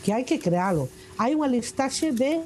[0.03, 2.43] que hai que crealo hai unha listaxe de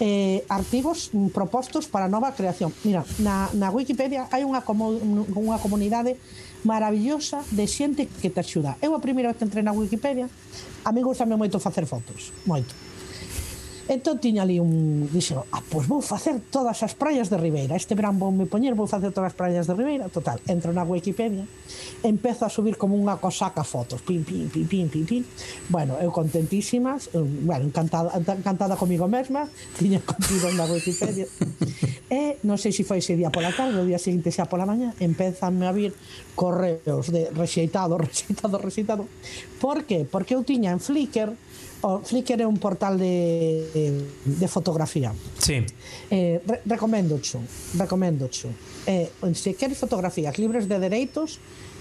[0.00, 2.74] eh, artigos propostos para nova creación.
[2.82, 4.98] Mira, na, na Wikipedia hai unha, comu
[5.34, 6.18] unha comunidade
[6.66, 8.74] maravillosa de xente que te axuda.
[8.82, 10.26] Eu a primeira vez que entrei na Wikipedia,
[10.82, 12.74] a mí gustame moito facer fotos, moito.
[13.84, 15.04] Entón tiña ali un...
[15.12, 17.76] Dixo, ah, pois vou facer todas as praias de Ribeira.
[17.76, 20.08] Este verán vou me poñer, vou facer todas as praias de Ribeira.
[20.08, 21.44] Total, entro na Wikipedia,
[22.00, 24.00] empezo a subir como unha cosaca fotos.
[24.00, 25.22] Pim, pim, pim, pim, pim, pim.
[25.68, 26.96] Bueno, eu contentísima,
[27.44, 29.44] bueno, encantada, encantada comigo mesma,
[29.78, 31.28] tiña contido na Wikipedia.
[32.08, 34.96] e non sei se foi ese día pola tarde, o día seguinte xa pola mañá,
[34.96, 35.92] empezanme a vir
[36.32, 39.04] correos de rexeitado, rexeitado, rexeitado.
[39.60, 40.08] Por que?
[40.08, 41.36] Porque eu tiña en Flickr
[41.84, 43.68] o Flickr é un portal de,
[44.24, 45.12] de fotografía.
[45.36, 45.60] Sí.
[46.08, 47.44] Eh, re recomendo xo,
[47.76, 48.48] recomendo xo.
[48.88, 51.36] Eh, se queres fotografías libres de dereitos,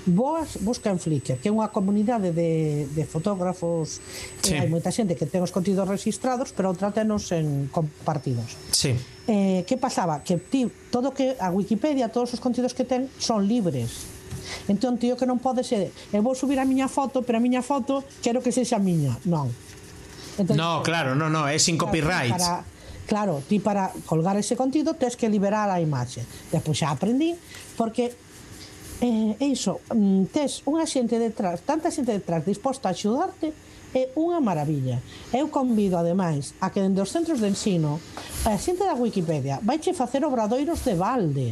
[0.05, 4.03] boas busca en Flickr, que é unha comunidade de, de fotógrafos
[4.43, 4.51] eh, sí.
[4.51, 8.91] eh, hai moita xente que ten os contidos registrados pero trátenos en compartidos sí.
[9.31, 10.19] eh, que pasaba?
[10.19, 14.11] que ti, todo que a Wikipedia todos os contidos que ten son libres
[14.67, 17.63] entón tío que non pode ser eu vou subir a miña foto, pero a miña
[17.63, 19.47] foto quero que sexa miña non,
[20.37, 22.33] Entonces, no, claro, no, no, é sin copyright.
[22.33, 22.63] Para,
[23.05, 26.25] claro, ti para colgar ese contido tens que liberar a imaxe.
[26.51, 27.35] Despois xa aprendí,
[27.77, 28.13] porque
[29.01, 33.53] eh, iso, mm, tes unha xente detrás, tanta xente detrás disposta a axudarte,
[33.93, 34.97] é unha maravilla.
[35.29, 38.01] Eu convido, ademais, a que dende os centros de ensino,
[38.45, 41.49] a xente da Wikipedia vaiche facer obradoiros de balde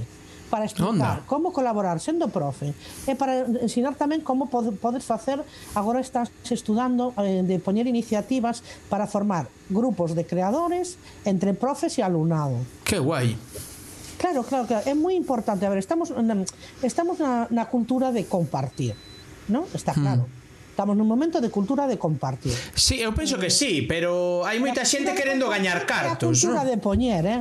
[0.52, 1.24] para explicar Onda.
[1.26, 2.76] como colaborar sendo profe
[3.08, 5.40] e para ensinar tamén como podes facer
[5.72, 8.60] agora estás estudando eh, de poñer iniciativas
[8.92, 12.60] para formar grupos de creadores entre profes e alumnado.
[12.84, 13.40] Que guai.
[14.20, 15.66] Claro, claro, claro, é moi importante.
[15.66, 16.46] A ver, estamos na,
[16.84, 18.94] estamos na, na cultura de compartir,
[19.50, 19.66] ¿no?
[19.74, 20.04] Está hmm.
[20.04, 20.24] claro.
[20.28, 20.40] Hmm.
[20.72, 22.54] Estamos nun momento de cultura de compartir.
[22.76, 26.54] Sí, eu penso que sí, pero hai moita xente querendo gañar cartos, non?
[26.54, 26.70] A cultura ¿no?
[26.70, 27.40] de poñer, eh?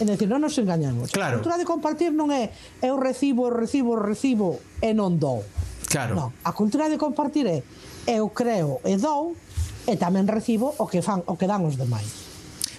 [0.00, 1.12] É dicir, non nos engañamos.
[1.12, 1.36] Claro.
[1.36, 5.44] A cultura de compartir non é eu recibo, recibo, recibo e non dou.
[5.90, 6.16] Claro.
[6.16, 7.60] Non, a cultura de compartir é
[8.08, 9.36] eu creo e dou
[9.84, 12.32] e tamén recibo o que fan o que dan os demais.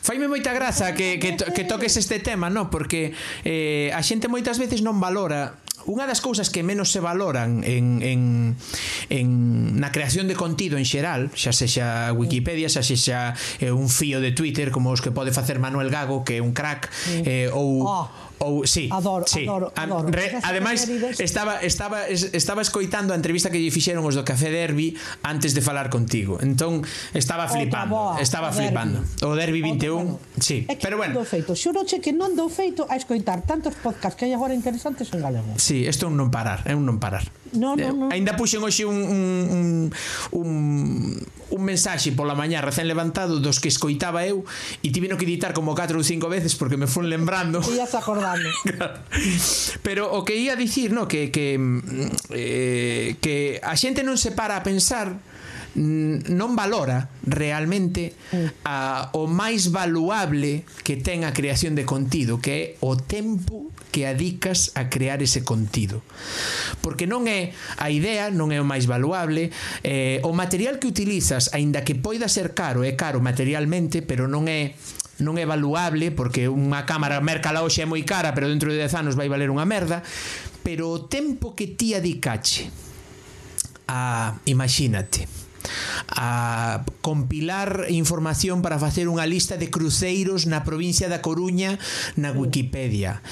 [0.03, 2.67] Faime moita graza que, que, to, que toques este tema, no?
[2.67, 3.15] porque
[3.47, 7.99] eh, a xente moitas veces non valora Unha das cousas que menos se valoran en,
[7.99, 8.21] en,
[9.11, 9.27] en
[9.79, 14.31] na creación de contido en xeral, xa sexa Wikipedia, xa sexa eh, un fío de
[14.31, 16.87] Twitter como os que pode facer Manuel Gago, que é un crack,
[17.27, 17.83] eh, ou...
[17.83, 18.07] Oh
[18.43, 19.47] ou sí, adoro, sí.
[19.47, 20.11] adoro, adoro.
[20.11, 20.83] Re, ademais
[21.17, 24.93] estaba estaba estaba escoitando a entrevista que lle fixeron os do Café Derby
[25.23, 26.43] antes de falar contigo.
[26.43, 26.83] Entón
[27.15, 29.01] estaba flipando, boa, estaba o flipando.
[29.01, 29.25] Derby.
[29.25, 30.19] O Derby 21, Outra, bueno.
[30.43, 31.15] sí, é que pero bueno.
[31.15, 35.09] Non feito, xuroche que non dou feito a escoitar tantos podcasts que hai agora interesantes
[35.15, 35.55] en galego.
[35.55, 37.23] Sí, isto é un non parar, é un non parar.
[37.53, 38.09] No, no, eh, no.
[38.11, 39.67] Ainda puxen hoxe un, un, un,
[40.31, 40.47] un,
[41.53, 44.41] un mensaxe pola mañá recén levantado dos que escoitaba eu
[44.81, 47.61] e tiveno que editar como 4 ou 5 veces porque me fun lembrando.
[47.61, 48.49] E ya se acordando.
[49.85, 51.61] Pero o que ia dicir, no, que que
[52.33, 55.13] eh, que a xente non se para a pensar
[55.73, 58.61] non valora realmente mm.
[58.61, 64.09] a, o máis valuable que ten a creación de contido que é o tempo que
[64.09, 66.01] adicas a crear ese contido.
[66.81, 69.53] Porque non é a idea, non é o máis valuable,
[69.85, 74.49] eh, o material que utilizas, aínda que poida ser caro, é caro materialmente, pero non
[74.49, 74.73] é
[75.21, 78.97] non é valuable porque unha cámara mercala hoxe é moi cara, pero dentro de 10
[78.97, 80.01] anos vai valer unha merda,
[80.65, 82.73] pero o tempo que ti adicache
[83.85, 85.42] a imagínate
[86.07, 91.79] a compilar información para facer unha lista de cruceiros na provincia da Coruña
[92.19, 93.23] na Wikipedia,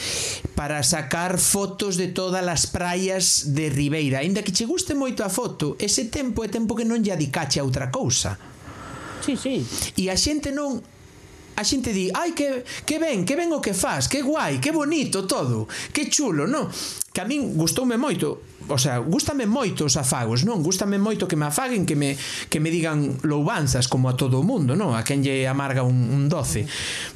[0.55, 4.19] para sacar fotos de todas as praias de Ribeira.
[4.21, 7.59] aínda que che guste moito a foto, ese tempo é tempo que non lle adicache
[7.59, 8.37] a outra cousa.
[9.21, 9.61] Sí, sí.
[9.97, 10.81] E a xente non
[11.55, 14.71] a xente di, ai, que, que ben, que ben o que faz, que guai, que
[14.71, 16.71] bonito todo, que chulo, non?
[17.13, 20.61] Que a min gustoume moito, o sea, gustame moito os afagos, non?
[20.61, 22.17] Gústame moito que me afaguen, que me
[22.49, 24.93] que me digan loubanzas como a todo o mundo, non?
[24.93, 26.67] A quen lle amarga un, un doce.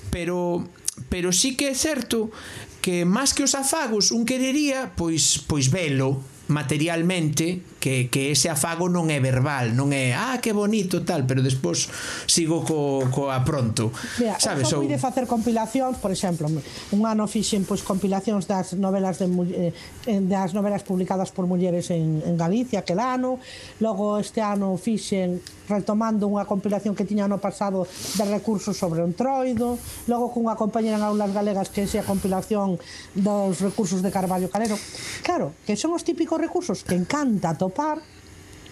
[0.09, 0.65] Pero
[1.11, 2.31] pero sí que é certo
[2.79, 8.89] que máis que os afagos un querería pois pois velo materialmente que, que ese afago
[8.89, 11.85] non é verbal, non é ah, que bonito tal, pero despois
[12.25, 13.93] sigo co, co a pronto.
[14.17, 14.89] Mira, sabes, eu ou...
[14.89, 19.29] de facer compilacións, por exemplo, un ano fixen pois compilacións das novelas de
[19.69, 23.37] eh, das novelas publicadas por mulleres en, en Galicia aquel ano,
[23.77, 29.05] logo este ano fixen retomando unha compilación que tiña ano pasado de recursos sobre o
[29.05, 29.77] entroido,
[30.09, 32.81] logo cunha compañera en aulas galegas que é a compilación
[33.13, 34.77] dos recursos de Carballo Calero.
[35.21, 38.01] Claro, que son os típicos recursos que encanta atopar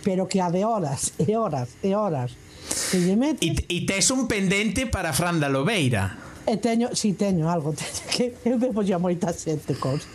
[0.03, 2.35] pero que a de horas e horas e horas.
[2.91, 3.47] Que lle mete...
[3.47, 6.32] E, e tes un pendente para Fran da Lobeira.
[6.44, 10.11] E teño, si teño algo, teño que eu bebo xa moita xente cousa.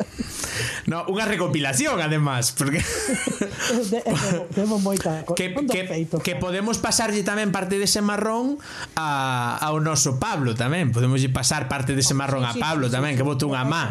[0.85, 2.85] No, unha recopilación además, porque
[3.73, 5.39] eu de, debo, debo moita cousa.
[5.41, 8.61] Que, que, feito, que podemos pasarlle tamén parte dese marrón
[8.93, 10.93] a, ao noso Pablo tamén.
[10.93, 13.89] Podemoslle pasar parte dese marrón a Pablo sí, tamén, sí, que botou unha má.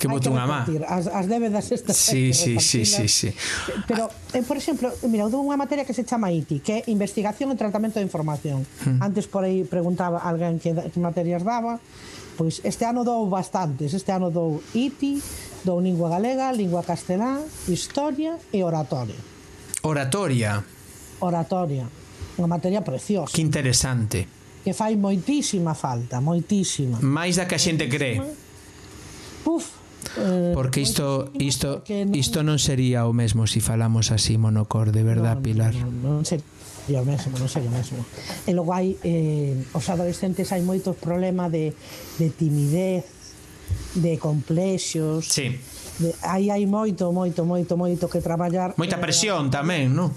[0.00, 0.64] Que botou unha má.
[0.88, 1.96] As, as débedas estas.
[1.96, 3.28] Sí, sí, sí, sí, sí.
[3.84, 6.72] Pero ah, eh, por exemplo, mira, eu dou unha materia que se chama ITI, que
[6.72, 8.62] é Investigación e Tratamento de Información.
[8.84, 9.02] Hmm.
[9.02, 11.82] Antes por aí preguntaba alguén que, que materias daba,
[12.38, 15.18] pois este ano dou bastantes, este ano dou ITI,
[15.64, 19.18] dou lingua galega, lingua castelá, historia e oratoria.
[19.82, 20.64] Oratoria.
[21.20, 21.88] Oratoria.
[22.36, 23.32] Unha materia preciosa.
[23.32, 24.28] Que interesante.
[24.60, 27.00] Que fai moitísima falta, moitísima.
[27.00, 28.20] Mais da que a xente cree.
[29.40, 29.79] Puf,
[30.18, 31.82] Eh, Porque isto isto
[32.12, 35.74] isto non sería o mesmo se si falamos así monocor, de verdad, no, Pilar.
[35.76, 38.02] Non, non sería o mesmo, non sería o mesmo.
[38.48, 41.76] E logo hai eh, os adolescentes hai moitos problemas de,
[42.18, 43.06] de timidez,
[43.94, 45.30] de complexos.
[45.30, 45.54] Sí.
[46.00, 48.74] De, aí hai moito, moito, moito, moito que traballar.
[48.80, 50.10] Moita eh, presión eh, tamén, non?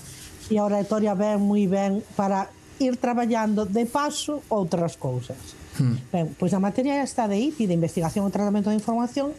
[0.49, 2.49] E a oratoria ben moi ben para
[2.79, 5.37] ir traballando de paso outras cousas.
[5.77, 5.97] Hmm.
[6.11, 9.33] Ben, pois a materia está de IT, de investigación e tratamento de información,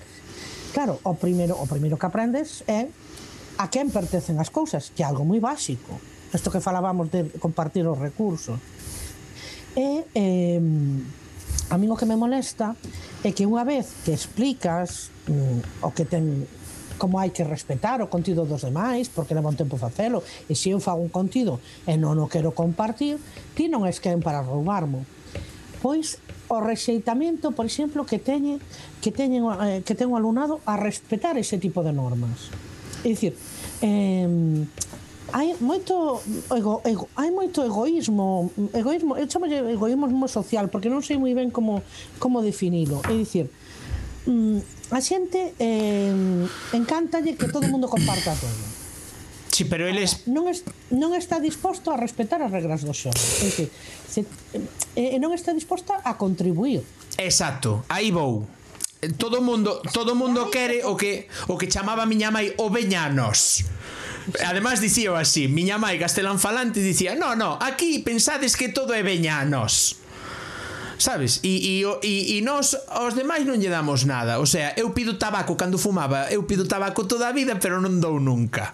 [0.74, 2.90] Claro, o primeiro, o primeiro que aprendes é
[3.62, 6.02] a quen pertencen as cousas, que é algo moi básico.
[6.34, 8.58] Isto que falábamos de compartir os recursos.
[9.78, 10.58] E eh,
[11.70, 12.74] a mí o que me molesta
[13.22, 16.42] é que unha vez que explicas mm, o que ten
[16.98, 20.74] como hai que respetar o contido dos demais, porque leva un tempo facelo, e se
[20.74, 23.22] eu fago un contido e non o quero compartir,
[23.54, 25.06] ti non es quen para roubarmo.
[25.78, 26.18] Pois
[26.54, 28.62] o rexeitamento, por exemplo, que teñe
[29.02, 32.50] que teñen eh, que ten o alumnado a respetar ese tipo de normas.
[33.04, 33.34] É dicir,
[33.82, 34.28] eh,
[35.34, 36.22] hai moito
[36.54, 41.50] ego, ego, hai moito egoísmo, egoísmo, eu chamo egoísmo social porque non sei moi ben
[41.50, 41.82] como
[42.22, 43.02] como definilo.
[43.04, 43.50] É dicir,
[44.30, 46.14] mm, a xente eh,
[46.72, 48.73] encántalle que todo o mundo comparta todo
[49.54, 53.14] Sí, pero eles non es, non está disposto a respetar as regras do xogo.
[53.14, 53.70] É que
[54.10, 56.82] se, eh, eh, non está disposta a contribuir.
[57.22, 58.50] Exacto, aí vou.
[58.98, 63.62] Eh, todo mundo, todo mundo quere o que o que chamaba miña mãe o veñanos.
[64.42, 69.06] Ademais dicía así, miña mãe castelán falante dicía, "No, no, aquí pensades que todo é
[69.06, 70.02] veñanos."
[70.98, 71.38] sabes?
[71.42, 75.18] E, e, e, e nós aos demais non lle damos nada O sea, eu pido
[75.18, 78.70] tabaco cando fumaba Eu pido tabaco toda a vida pero non dou nunca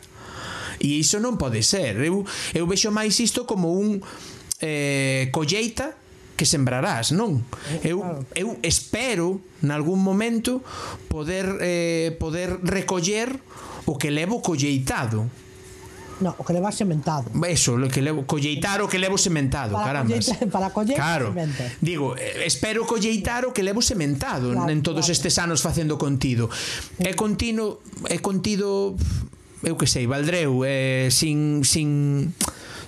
[0.81, 2.01] E iso non pode ser.
[2.01, 2.24] Eu,
[2.57, 4.01] eu vexo máis isto como un
[4.61, 6.01] eh, colleita
[6.40, 7.44] que sembrarás, non?
[7.85, 8.01] Eh, eu
[8.32, 10.65] eu espero nalgún momento
[11.12, 13.36] poder eh, poder recoller
[13.85, 15.28] o que levo colleitado.
[16.20, 17.28] No, o que leva sementado.
[17.44, 20.16] Eso, o que levo colleitar o que levo sementado, para caramba.
[20.16, 21.28] Colleita, para coller claro.
[21.32, 21.65] Semento.
[21.81, 25.12] Digo, eh, espero colleitar o que levo sementado claro, en todos claro.
[25.12, 26.48] estes anos facendo contido.
[27.05, 28.97] É contino, é contido
[29.62, 32.32] eu que sei, Valdreu eh, sin, sin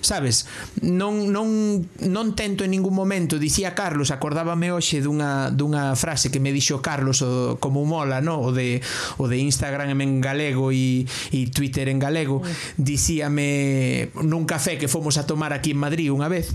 [0.03, 0.45] sabes,
[0.83, 6.43] non, non, non tento en ningún momento, dicía Carlos, acordábame hoxe dunha, dunha frase que
[6.43, 8.43] me dixo Carlos o, como mola, no?
[8.43, 8.83] o, de,
[9.17, 12.43] o de Instagram en galego e, e Twitter en galego,
[12.75, 16.51] dicíame nun café que fomos a tomar aquí en Madrid unha vez,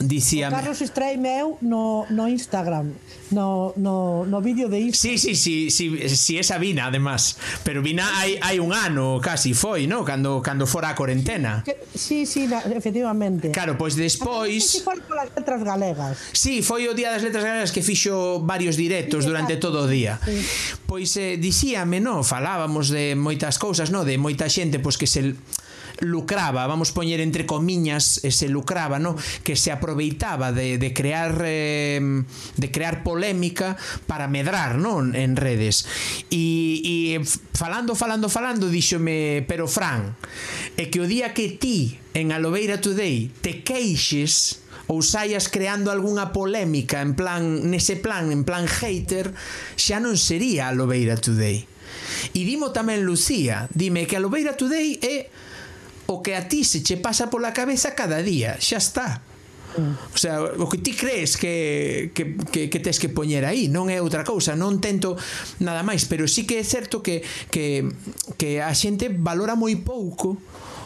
[0.00, 0.48] Dicía...
[0.48, 2.92] O Carlos extraime meu no, no Instagram
[3.30, 7.80] No, no, no vídeo de Instagram Sí, sí, sí, sí, sí esa Vina, además Pero
[7.80, 10.02] Vina hai, hai un ano casi foi, no?
[10.02, 11.62] Cando, cando fora a cuarentena
[11.94, 17.14] Sí, sí, efectivamente Claro, pois despois Si foi polas letras galegas Sí, foi o día
[17.14, 20.42] das letras galegas que fixo varios directos sí, durante todo o día sí.
[20.90, 22.22] Pois eh, dicíame, no?
[22.22, 24.02] Falábamos de moitas cousas, no?
[24.02, 25.38] De moita xente, pois que se
[26.00, 29.16] lucraba, vamos poñer entre comiñas ese lucraba, no?
[29.42, 32.00] que se aproveitaba de, de crear eh,
[32.56, 33.76] de crear polémica
[34.06, 35.86] para medrar non en redes
[36.30, 37.22] e, e
[37.54, 40.18] falando, falando, falando díxome, pero Fran
[40.74, 46.34] é que o día que ti en Alobeira Today te queixes ou saias creando algunha
[46.34, 49.32] polémica en plan nese plan, en plan hater,
[49.78, 51.64] xa non sería Aloveira Today.
[52.36, 55.32] E dimo tamén Lucía, dime que a Lobeira Today é
[56.06, 59.22] o que a ti se che pasa pola cabeza cada día, xa está.
[60.14, 63.90] O sea, o que ti crees que, que, que, que tes que poñer aí non
[63.90, 65.18] é outra cousa, non tento
[65.58, 67.90] nada máis pero sí que é certo que, que,
[68.38, 70.38] que a xente valora moi pouco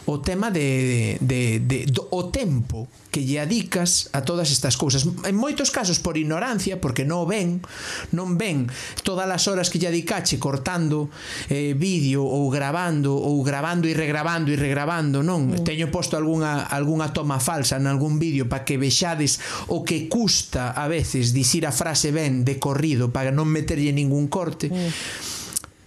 [0.09, 5.05] o tema de, de, de, de o tempo que lle adicas a todas estas cousas.
[5.05, 7.61] En moitos casos por ignorancia, porque non ven,
[8.09, 8.65] non ven
[9.05, 11.13] todas as horas que lle adicache cortando
[11.45, 15.53] eh, vídeo ou grabando ou grabando e regrabando e regrabando, non?
[15.53, 15.61] Mm.
[15.61, 19.37] Teño posto algunha algunha toma falsa en algún vídeo para que vexades
[19.69, 24.25] o que custa a veces dicir a frase ben de corrido para non meterlle ningún
[24.25, 24.73] corte.
[24.73, 24.89] Mm.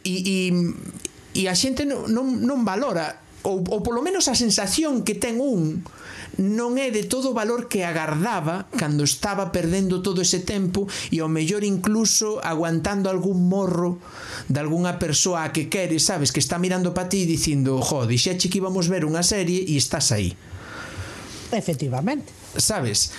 [0.06, 0.36] E, e,
[1.34, 5.42] e a xente non, non, non valora ou, ou polo menos a sensación que ten
[5.42, 5.82] un
[6.40, 11.20] non é de todo o valor que agardaba cando estaba perdendo todo ese tempo e
[11.20, 14.00] ao mellor incluso aguantando algún morro
[14.48, 18.48] de algunha persoa a que quere, sabes, que está mirando para ti dicindo, jo, dixeche
[18.48, 20.32] que íbamos ver unha serie e estás aí.
[21.52, 23.12] Efectivamente sabes?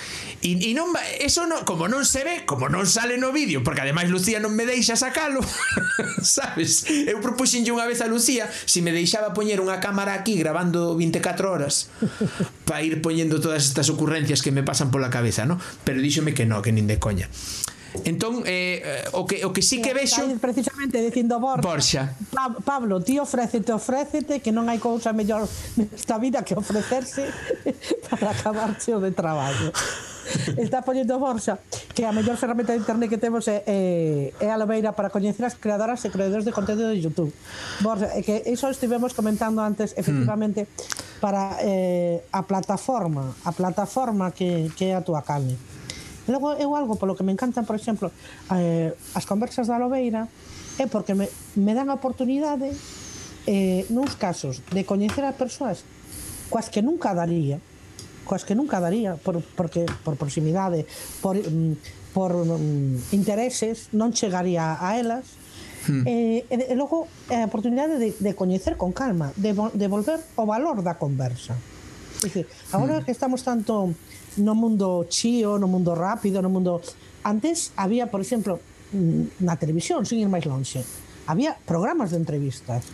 [0.44, 3.82] E, e non eso no, como non se ve, como non sale no vídeo, porque
[3.82, 5.40] ademais Lucía non me deixa sacalo,
[6.22, 6.84] sabes?
[6.86, 10.94] Eu propuxenlle unha vez a Lucía se si me deixaba poñer unha cámara aquí grabando
[10.98, 11.88] 24 horas
[12.68, 15.58] para ir poñendo todas estas ocurrencias que me pasan pola cabeza, ¿no?
[15.82, 17.30] Pero díxome que no, que nin de coña.
[18.02, 20.26] Entón, eh, eh, o, que, o que sí que vexo...
[20.42, 22.02] Precisamente dicindo Borja, Borja.
[22.34, 25.46] Pa Pablo, ti ofrécete, ofrécete, que non hai cousa mellor
[25.78, 27.30] nesta vida que ofrecerse
[28.10, 29.70] para acabarse o de traballo.
[30.56, 31.60] está poñendo Borxa
[31.94, 35.46] que a mellor ferramenta de internet que temos é, é, é a lobeira para coñecer
[35.46, 37.30] as creadoras e creadores de contenido de YouTube.
[37.78, 40.00] Borsa, que iso estivemos comentando antes, mm.
[40.00, 41.20] efectivamente, mm.
[41.22, 45.54] para eh, a plataforma, a plataforma que, que é a tua carne.
[46.26, 48.08] Logo, eu algo polo que me encantan, por exemplo,
[48.52, 50.28] eh, as conversas da Lobeira,
[50.80, 52.72] é porque me, me dan a oportunidade,
[53.44, 55.84] eh, nuns casos, de coñecer a persoas
[56.48, 57.60] coas que nunca daría,
[58.24, 60.88] coas que nunca daría, por, porque por proximidade,
[61.20, 65.44] por, mm, por mm, intereses, non chegaría a elas,
[65.84, 66.02] Hmm.
[66.06, 70.16] Eh, e, e, e logo a oportunidade de, de coñecer con calma, de, de volver
[70.36, 71.52] o valor da conversa.
[72.24, 73.04] Dicir, agora hmm.
[73.04, 73.92] que estamos tanto
[74.36, 76.82] no mundo chío, no mundo rápido, no mundo...
[77.24, 78.60] Antes había, por exemplo,
[78.92, 80.84] mm, na televisión, sin ir máis longe,
[81.26, 82.84] había programas de entrevistas.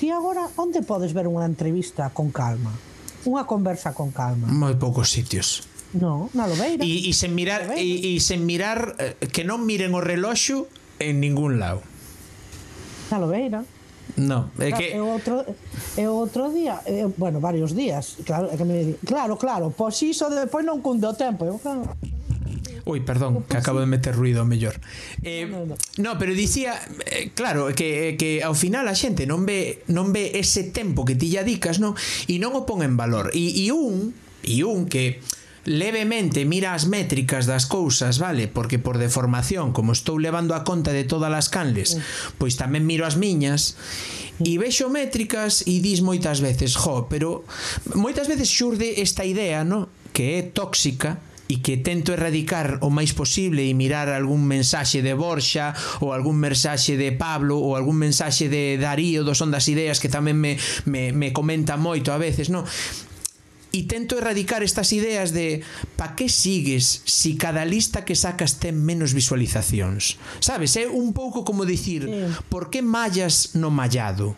[0.00, 2.72] Ti agora onde podes ver unha entrevista con calma?
[3.28, 4.48] Unha conversa con calma?
[4.48, 5.68] Moi poucos sitios.
[5.92, 6.86] No, na Lobeira.
[6.86, 10.70] E, e sen mirar, e, e sen mirar eh, que non miren o reloxo
[11.02, 11.82] en ningún lado.
[13.10, 13.66] Na Lobeira.
[14.16, 15.44] No, é que é outro
[15.96, 20.00] é outro día, é, bueno, varios días, claro, é que me di, claro, claro, pois
[20.02, 21.84] iso depois non cunde o tempo, eu claro.
[22.86, 24.80] Ui, perdón, que acabo de meter ruido mellor.
[25.22, 25.76] Eh, no, no, no.
[25.98, 26.74] no, pero dicía,
[27.06, 31.14] eh, claro, que que ao final a xente non ve non ve ese tempo que
[31.14, 31.78] ti ya dicas.
[31.78, 33.30] E non o pon en valor.
[33.36, 35.20] E e un e un que
[35.64, 38.48] levemente mira as métricas das cousas, vale?
[38.48, 42.00] Porque por deformación, como estou levando a conta de todas as canles,
[42.40, 43.76] pois tamén miro as miñas
[44.40, 47.44] e vexo métricas e dis moitas veces, jo, pero
[47.92, 49.92] moitas veces xurde esta idea, no?
[50.10, 51.20] que é tóxica,
[51.50, 56.38] e que tento erradicar o máis posible e mirar algún mensaxe de Borxa ou algún
[56.38, 60.54] mensaxe de Pablo ou algún mensaxe de Darío do Son das Ideas que tamén me,
[60.86, 62.62] me, me comenta moito a veces, non?
[63.72, 65.62] e tento erradicar estas ideas de
[65.94, 71.46] pa que sigues si cada lista que sacas ten menos visualizacións sabes, é un pouco
[71.46, 72.18] como dicir sí.
[72.50, 74.34] por que mallas no mallado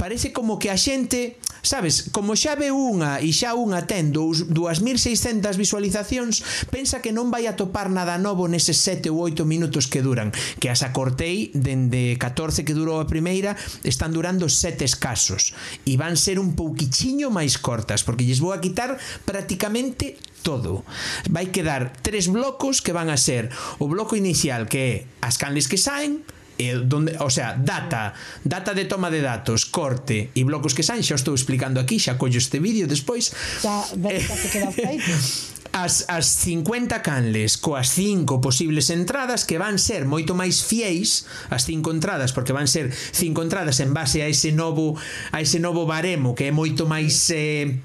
[0.00, 1.36] parece como que a xente
[1.66, 7.50] Sabes, como xa ve unha e xa unha ten 2600 visualizacións, pensa que non vai
[7.50, 10.30] a topar nada novo neses 7 ou 8 minutos que duran,
[10.62, 16.14] que as acortei dende 14 que durou a primeira, están durando 7 escasos e van
[16.14, 18.94] ser un pouquichiño máis cortas, porque lles vou a quitar
[19.26, 20.86] prácticamente todo.
[21.26, 23.50] Vai quedar tres blocos que van a ser
[23.82, 26.22] o bloco inicial que é as canles que saen,
[26.58, 28.14] eh, donde, o sea, data,
[28.44, 32.16] data de toma de datos, corte e blocos que saen, xa estou explicando aquí, xa
[32.16, 33.32] collo este vídeo despois.
[33.60, 35.00] Xa, eh, que queda eh,
[35.76, 41.68] as, as 50 canles coas 5 posibles entradas que van ser moito máis fiéis as
[41.68, 44.96] 5 entradas, porque van ser 5 entradas en base a ese novo
[45.32, 47.76] a ese novo baremo que é moito máis eh,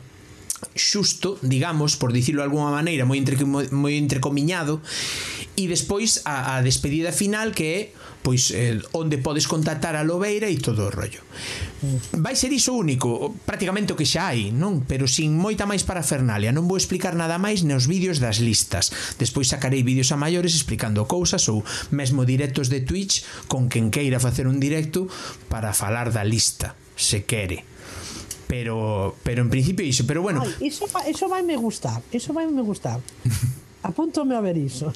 [0.75, 4.79] xusto, digamos, por dicirlo de alguma maneira, moi, entre, moi, moi entrecomiñado
[5.55, 7.81] e despois a, a despedida final que é
[8.21, 11.25] pois eh, onde podes contactar a Lobeira e todo o rollo.
[12.13, 14.85] Vai ser iso único, prácticamente o que xa hai, non?
[14.85, 18.93] Pero sin moita máis para Fernalia, non vou explicar nada máis nos vídeos das listas.
[19.17, 24.21] Despois sacarei vídeos a maiores explicando cousas ou mesmo directos de Twitch con quen queira
[24.21, 25.09] facer un directo
[25.49, 27.65] para falar da lista, se quere.
[28.45, 30.45] Pero pero en principio iso, pero bueno.
[30.45, 33.01] Ay, iso, iso vai me gustar, iso vai me gustar.
[33.83, 34.93] Apúntome a ver iso.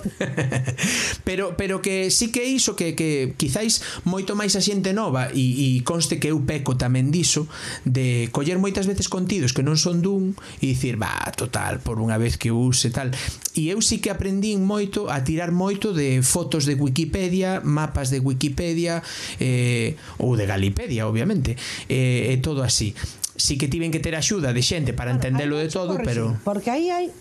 [1.26, 5.78] pero pero que sí que iso que que quizáis moito máis a xente nova e,
[5.78, 7.50] e conste que eu peco tamén diso
[7.82, 12.22] de coller moitas veces contidos que non son dun e dicir, va, total, por unha
[12.22, 13.10] vez que use tal".
[13.58, 18.22] E eu sí que aprendín moito a tirar moito de fotos de Wikipedia, mapas de
[18.22, 19.02] Wikipedia
[19.42, 21.58] eh ou de Galipedia, obviamente,
[21.90, 22.94] eh e todo así
[23.36, 26.40] sí que tiven que ter axuda de xente para claro, entendelo de todo, pero...
[26.44, 27.12] Porque aí hai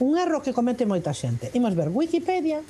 [0.00, 1.52] un erro que comete moita xente.
[1.52, 2.64] Imos ver, Wikipedia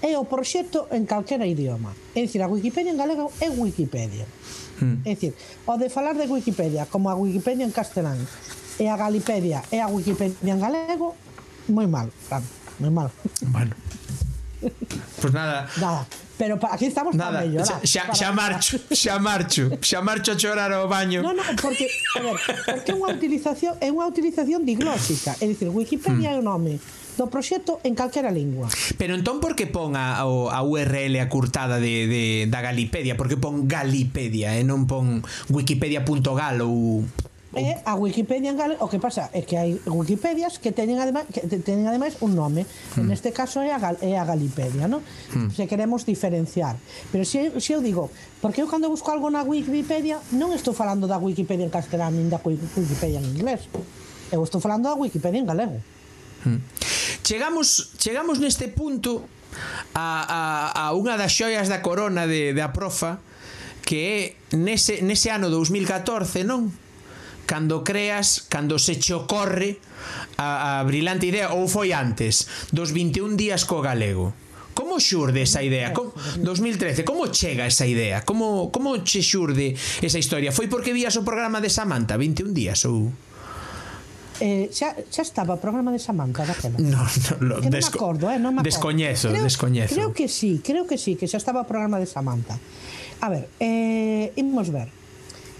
[0.00, 1.96] é o proxecto en calquera idioma.
[2.14, 4.26] É dicir, a Wikipedia en galego é Wikipedia.
[4.78, 5.02] Hmm.
[5.02, 5.34] É dicir,
[5.66, 8.20] o de falar de Wikipedia como a Wikipedia en castelán
[8.78, 11.18] e a Galipedia e a Wikipedia en galego,
[11.66, 12.46] moi mal, claro,
[12.78, 13.10] moi mal.
[13.50, 13.74] Bueno.
[14.62, 14.72] Pues
[15.20, 15.66] pois nada.
[15.80, 16.06] Nada.
[16.36, 17.30] Pero aquí estamos Nada.
[17.30, 17.86] para mellorar.
[17.86, 21.22] Xa, xa, marcho, xa marcho, xa marcho a chorar ao baño.
[21.22, 21.86] No, no, porque,
[22.18, 22.36] a ver,
[22.66, 26.38] porque é unha utilización, é unha utilización diglósica, é dicir, Wikipedia hmm.
[26.38, 26.82] é o nome
[27.14, 28.66] do proxecto en calquera lingua.
[28.98, 33.14] Pero entón por que pon a, a URL acurtada de, de, da Galipedia?
[33.14, 34.64] Por que pon Galipedia e eh?
[34.66, 37.06] non pon wikipedia.gal ou
[37.56, 41.30] É a Wikipedia en galego, o que pasa é que hai Wikipedias que teñen ademais
[41.30, 42.66] que teñen ademais un nome.
[42.94, 43.06] Hmm.
[43.06, 45.02] Neste caso é a Gal, é a Galipedia, ¿no?
[45.30, 45.50] Hmm.
[45.54, 46.76] Se queremos diferenciar.
[47.14, 48.10] Pero se, se eu digo,
[48.42, 52.26] porque eu cando busco algo na Wikipedia non estou falando da Wikipedia en castelán nin
[52.26, 53.70] da Wikipedia en inglés.
[54.34, 55.78] Eu estou falando da Wikipedia en galego.
[56.42, 56.58] Hmm.
[57.22, 59.24] Chegamos chegamos neste punto
[59.94, 60.40] a, a,
[60.74, 63.22] a unha das xoias da corona de, da profa
[63.84, 66.72] que é nese, nese ano 2014, non?
[67.46, 69.78] cando creas, cando se che ocorre
[70.36, 74.32] a, a brilante idea ou foi antes dos 21 días co galego?
[74.74, 75.94] Como xurde esa idea?
[75.94, 76.10] Como,
[76.42, 78.26] 2013, como chega esa idea?
[78.26, 80.50] Como, como che xurde esa historia?
[80.50, 83.14] Foi porque vías o programa de Samantha 21 días ou...
[84.42, 86.74] Eh, xa, xa estaba o programa de Samantha daquela.
[86.82, 88.66] No, no, lo, que non me acordo, eh, non me acordo.
[88.66, 89.94] Descoñezo, creo, descoñezo.
[89.94, 92.58] Creo que sí, creo que sí, que xa estaba o programa de Samantha.
[93.22, 94.90] A ver, eh, imos ver.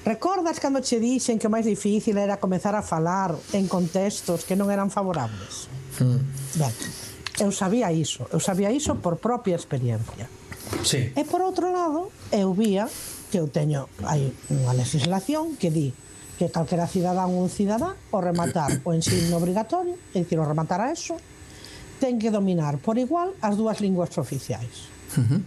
[0.04, 4.52] Recordas cando che dixen que o máis difícil era comezar a falar en contextos que
[4.52, 5.72] non eran favorables?
[5.96, 6.20] Mm.
[6.60, 6.74] Ben,
[7.40, 10.28] eu sabía iso, eu sabía iso por propia experiencia.
[10.84, 11.08] Sí.
[11.16, 12.84] E por outro lado, eu vía
[13.32, 15.96] que eu teño hai unha legislación que di
[16.36, 20.92] que calquera cidadán ou cidadá o rematar o ensino obrigatorio, é dicir, o rematar a
[20.92, 21.16] eso,
[21.96, 24.92] ten que dominar por igual as dúas linguas oficiais.
[25.16, 25.40] Uh -huh.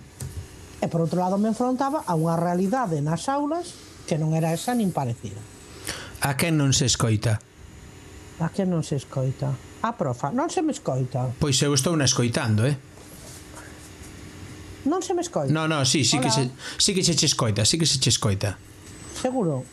[0.81, 4.71] E por outro lado me enfrontaba a unha realidade nas aulas que non era esa
[4.71, 5.37] nin parecida.
[6.23, 7.37] A quen non se escoita?
[8.39, 9.51] A quen non se escoita?
[9.83, 11.29] A profa, non se me escoita.
[11.37, 12.79] Pois eu estou na escoitando, eh?
[14.87, 15.51] Non se me escoita.
[15.51, 16.25] No, no, sí, sí Hola.
[16.25, 16.43] que se,
[16.79, 18.55] sí que se che escoita, sí que se che escoita.
[19.13, 19.67] Seguro.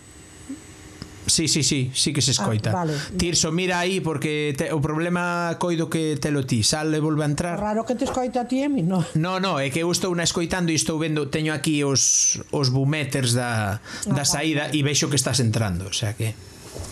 [1.27, 2.71] Sí, sí, sí, sí que se ah, escoita.
[2.71, 2.95] Ah, vale.
[3.17, 7.25] Tirso, mira aí porque te, o problema coido que te lo ti, sale e volve
[7.25, 7.57] a entrar.
[7.57, 9.05] Raro que te escoita a ti, Emi, no.
[9.17, 12.69] No, no, é que eu estou na escoitando e estou vendo, teño aquí os os
[12.69, 14.77] bumeters da da ah, saída vale.
[14.77, 16.37] e vexo que estás entrando, o sea que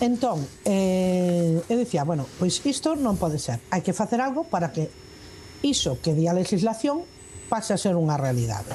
[0.00, 3.62] Entón, eh, eu dicía, bueno, pois isto non pode ser.
[3.70, 4.90] Hai que facer algo para que
[5.62, 7.06] iso que di a legislación
[7.46, 8.74] pase a ser unha realidade.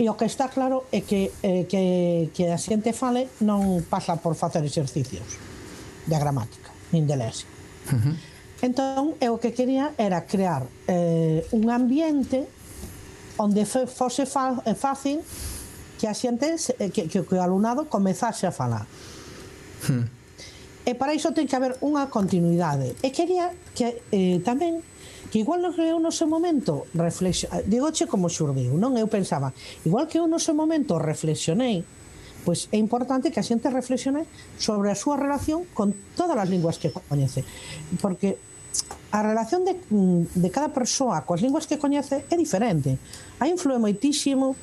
[0.00, 4.16] E o que está claro é que, eh, que, que a xente fale non pasa
[4.16, 5.36] por facer exercicios
[6.08, 7.44] de gramática, nin de lese.
[7.92, 8.16] Uh -huh.
[8.64, 12.48] Entón, eu o que quería era crear eh, un ambiente
[13.36, 15.20] onde fose eh, fácil
[16.00, 18.88] que a xente, que, eh, que, que o alumnado comezase a falar.
[19.84, 20.08] Hmm.
[20.88, 22.96] E para iso ten que haber unha continuidade.
[23.04, 24.80] E quería que eh, tamén
[25.30, 27.46] que igual non eu no seu momento reflex...
[27.54, 28.98] Ah, digo che como xurdiu, non?
[28.98, 29.54] Eu pensaba,
[29.86, 31.86] igual que eu no seu momento reflexionei,
[32.42, 34.26] pois é importante que a xente reflexione
[34.58, 37.46] sobre a súa relación con todas as linguas que coñece,
[38.02, 38.42] porque
[39.14, 42.98] a relación de, mm, de cada persoa coas linguas que coñece é diferente.
[43.38, 44.58] A influe moitísimo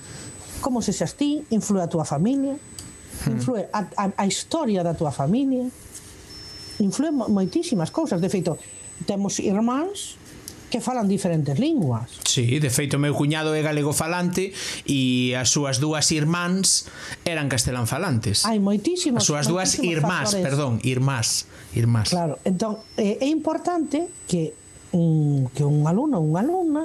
[0.60, 3.31] como se xas ti, influe a túa familia, hmm.
[3.31, 5.69] influe a, a, a historia da túa familia,
[6.80, 8.19] influe moitísimas cousas.
[8.19, 8.57] De feito,
[9.06, 10.18] temos irmáns
[10.69, 12.11] que falan diferentes linguas.
[12.27, 14.52] Sí, de feito meu cuñado é galego falante
[14.84, 16.91] e as súas dúas irmáns
[17.23, 18.44] eran castelán falantes.
[18.44, 19.23] Hai moitísimos.
[19.23, 20.44] As súas dúas irmás, factores.
[20.44, 22.11] perdón, irmás, irmás.
[22.11, 24.52] Claro, entón eh, é importante que
[24.91, 26.84] un, que un alumno ou unha alumna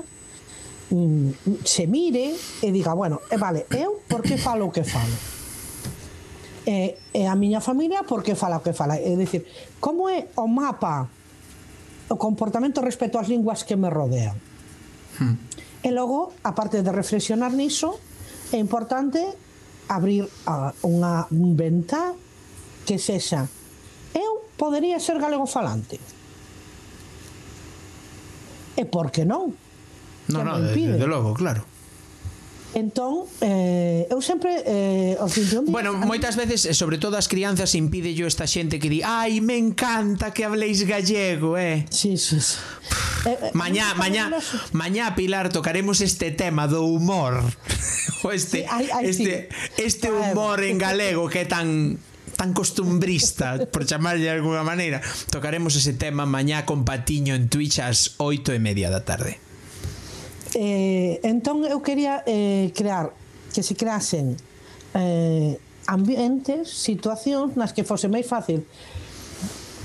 [0.95, 5.15] mm, se mire e diga, bueno, eh, vale, eu por que falo o que falo?
[6.63, 8.95] E, e a miña familia por que fala o que fala?
[8.95, 9.43] É dicir,
[9.83, 11.11] como é o mapa
[12.13, 14.37] o comportamento respecto ás linguas que me rodean.
[15.17, 15.41] Hmm.
[15.81, 17.97] E logo, aparte de reflexionar niso,
[18.53, 19.25] é importante
[19.89, 22.13] abrir a, unha venta
[22.85, 23.49] que sexa
[24.13, 25.97] eu podería ser galego falante.
[28.77, 29.57] E por que non?
[30.29, 31.72] Non, non, desde de logo, claro.
[32.75, 37.77] Entón, eh, eu sempre eh, os fin Bueno, moitas veces, eh, sobre todo as crianzas
[37.77, 41.85] impide yo esta xente que di, "Ai, me encanta que habléis gallego", eh.
[41.93, 42.41] Sí, sí.
[42.41, 42.57] sí.
[43.29, 44.41] Eh, eh, mañá, eh, mañá, eh,
[44.73, 47.45] mañá Pilar tocaremos este tema do humor.
[48.25, 49.83] o este sí, ay, ay, este sí.
[49.85, 52.01] este humor en galego que é tan
[52.41, 55.05] tan costumbrista, por chamarlle de alguna maneira.
[55.29, 59.52] Tocaremos ese tema mañá con Patiño en Twitch ás oito e media da tarde.
[60.55, 63.13] Eh, entón eu quería eh, crear
[63.53, 64.37] que se creasen
[64.93, 65.57] eh,
[65.89, 68.69] ambientes, situacións nas que fose máis fácil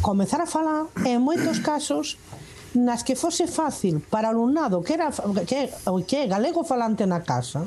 [0.03, 2.19] comezar a falar en moitos casos
[2.75, 5.09] nas que fose fácil para alumnado que era
[5.47, 5.71] que,
[6.05, 7.65] que galego falante na casa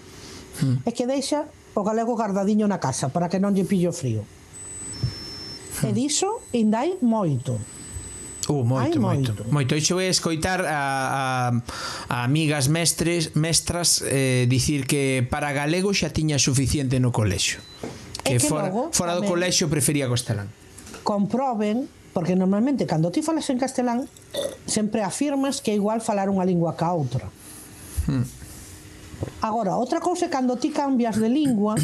[0.60, 0.84] hmm.
[0.86, 4.26] e que deixa o galego guardadiño na casa para que non lle pillo frío.
[5.80, 5.94] E mm.
[5.94, 7.56] diso indai moito.
[8.48, 9.52] Uh, moito, Hai moito, moito.
[9.52, 11.52] Moito, eu vou escoitar a, a,
[12.08, 17.60] a amigas mestres, mestras eh, dicir que para galego xa tiña suficiente no colexio.
[18.24, 20.48] Que, que fora, logo, fora do colexio prefería castelán.
[21.04, 24.08] Comproben porque normalmente cando ti falas en castelán
[24.66, 27.28] sempre afirmas que é igual falar unha lingua ca outra.
[28.08, 28.24] Hmm.
[29.44, 31.76] Agora, outra cousa é cando ti cambias de lingua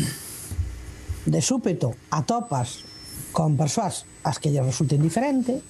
[1.26, 2.82] de súpeto atopas
[3.30, 5.60] con persoas as que lle resulten diferente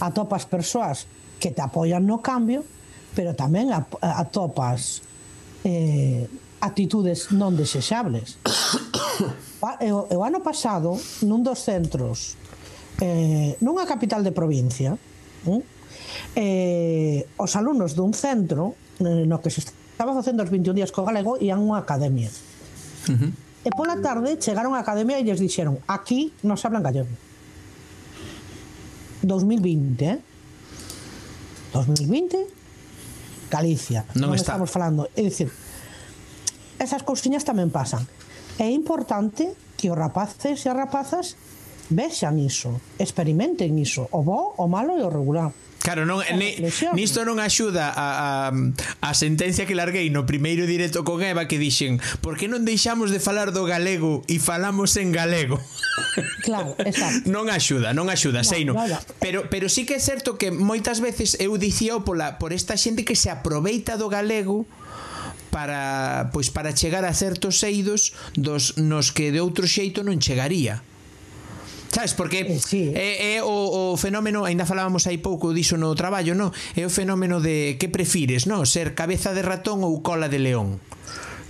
[0.00, 1.06] atopas persoas
[1.40, 2.64] que te apoian no cambio,
[3.14, 5.04] pero tamén atopas
[5.64, 6.28] eh,
[6.60, 8.40] actitudes non desexables.
[9.60, 10.96] O, o ano pasado,
[11.28, 12.40] nun dos centros,
[13.04, 14.96] eh, nunha capital de provincia,
[15.44, 15.60] hm,
[16.32, 18.72] eh, os alumnos dun centro
[19.04, 22.32] eh, no que se estaba facendo os 21 días co galego ian unha academia.
[23.08, 23.30] Uh -huh.
[23.60, 27.12] E pola tarde chegaron á academia e lles dixeron aquí non se hablan gallego.
[29.22, 30.18] 2020, eh?
[31.72, 32.36] 2020,
[33.50, 34.06] Galicia.
[34.14, 34.54] Non, non está.
[34.54, 35.10] estamos falando.
[35.18, 35.50] É dicir,
[36.78, 38.06] esas cousiñas tamén pasan.
[38.56, 41.34] É importante que os rapaces e as rapazas
[41.90, 45.50] vexan iso, experimenten iso, o bo, o malo e o regular.
[45.80, 46.60] Claro, non, ne,
[46.92, 48.52] nisto non axuda a, a,
[49.00, 53.08] a sentencia que larguei no primeiro directo con Eva que dixen por que non deixamos
[53.08, 55.56] de falar do galego e falamos en galego?
[56.40, 57.28] Claro, exacto.
[57.28, 58.72] non axuda, non axuda, no, sei no.
[59.20, 62.76] Pero, pero sí que é certo que moitas veces eu dicío oh, pola, por esta
[62.80, 64.64] xente que se aproveita do galego
[65.52, 70.80] para pois para chegar a certos eidos dos nos que de outro xeito non chegaría.
[71.90, 72.92] Sabes, porque eh, sí.
[72.94, 76.54] é, é o, o fenómeno, aínda falábamos aí pouco diso no traballo, no?
[76.78, 78.62] É o fenómeno de que prefires, no?
[78.62, 80.78] Ser cabeza de ratón ou cola de león?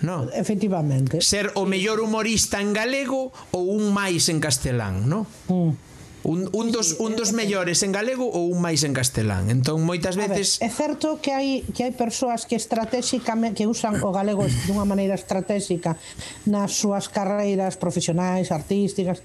[0.01, 0.33] No.
[0.33, 1.21] Efectivamente.
[1.21, 5.29] Ser o mellor humorista en galego ou un máis en castelán, no?
[5.53, 5.93] Mm.
[6.21, 10.21] Un, un, dos, un dos mellores en galego ou un máis en castelán entón moitas
[10.21, 14.45] veces ver, é certo que hai que hai persoas que estratégicamente que usan o galego
[14.69, 15.97] dunha maneira estratégica
[16.45, 19.25] nas súas carreiras profesionais, artísticas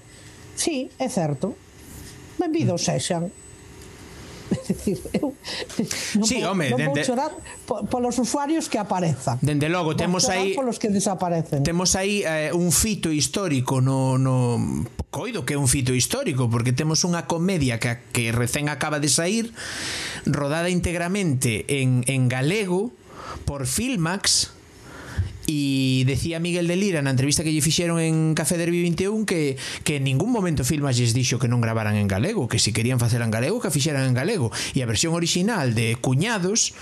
[0.56, 1.54] Sí, é certo.
[2.40, 3.30] Benvidos sexan.
[4.68, 5.34] Decir, eu
[6.14, 7.02] non sí, vou, home, non dende...
[7.02, 7.34] vou chorar
[7.66, 9.42] polos usuarios que aparezan.
[9.42, 11.66] Dende logo, temos aí polos que desaparecen.
[11.66, 16.70] Temos aí eh, un fito histórico no no coido que é un fito histórico porque
[16.70, 19.50] temos unha comedia que que recén acaba de sair
[20.24, 22.94] rodada íntegramente en en galego
[23.50, 24.55] por Filmax
[25.46, 29.54] E decía Miguel de Lira na entrevista que lle fixeron en Café Derby 21 que,
[29.86, 32.76] que en ningún momento Filmas lles dixo que non gravaran en galego, que se si
[32.76, 34.50] querían facer en galego, que fixeran en galego.
[34.74, 36.74] E a versión original de Cuñados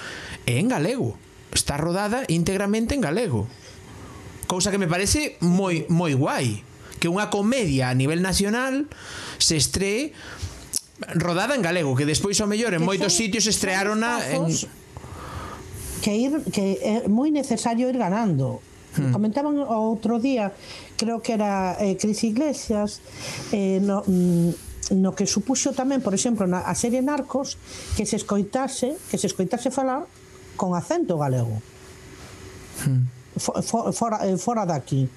[0.48, 1.20] é en galego.
[1.52, 3.44] Está rodada íntegramente en galego.
[4.48, 6.64] Cousa que me parece moi moi guai
[7.04, 8.88] que unha comedia a nivel nacional
[9.36, 10.16] se estree
[11.12, 14.48] rodada en galego, que despois ao mellor en moitos sitios estrearon en
[16.04, 18.60] que ir que é moi necesario ir ganando.
[18.92, 19.08] Hmm.
[19.08, 20.52] Comentaban outro día,
[21.00, 23.00] creo que era eh, Cris Iglesias,
[23.56, 27.56] eh, no, mm, no que supuxo tamén, por exemplo, na a serie Narcos,
[27.96, 30.04] que se escoitase, que se escoitase falar
[30.60, 31.64] con acento galego.
[32.84, 33.08] Hmm.
[33.40, 35.08] For, for, fora, eh, fora daqui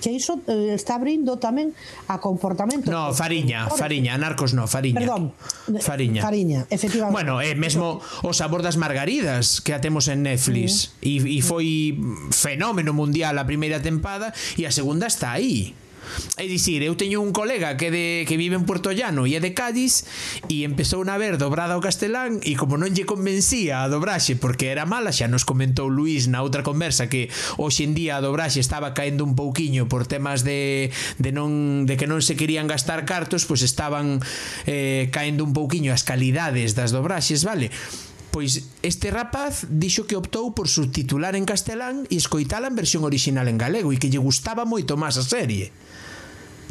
[0.00, 1.76] que iso eh, está abrindo tamén
[2.08, 2.88] a comportamento.
[2.88, 4.98] No, Fariña, Fariña, Narcos no, Fariña.
[4.98, 5.36] Perdón.
[5.80, 6.24] Fariña.
[6.24, 7.14] Fariña, efectivamente.
[7.14, 11.06] Bueno, eh, mesmo o sabor das margaridas que a temos en Netflix mm.
[11.06, 11.94] e e foi
[12.32, 15.76] fenómeno mundial a primeira tempada e a segunda está aí.
[16.36, 19.40] É dicir, eu teño un colega que de que vive en Puerto Llano e é
[19.40, 20.04] de Cádiz
[20.48, 24.72] e empezou a ver dobrada ao castelán e como non lle convencía a dobraxe porque
[24.72, 28.60] era mala, xa nos comentou Luís na outra conversa que hoxe en día a dobraxe
[28.60, 33.04] estaba caendo un pouquiño por temas de, de, non, de que non se querían gastar
[33.04, 34.20] cartos, pois estaban
[34.66, 37.70] eh, caendo un pouquiño as calidades das dobraxes, vale?
[38.30, 43.50] Pois este rapaz dixo que optou por subtitular en castelán e escoitala en versión orixinal
[43.50, 45.74] en galego e que lle gustaba moito máis a serie.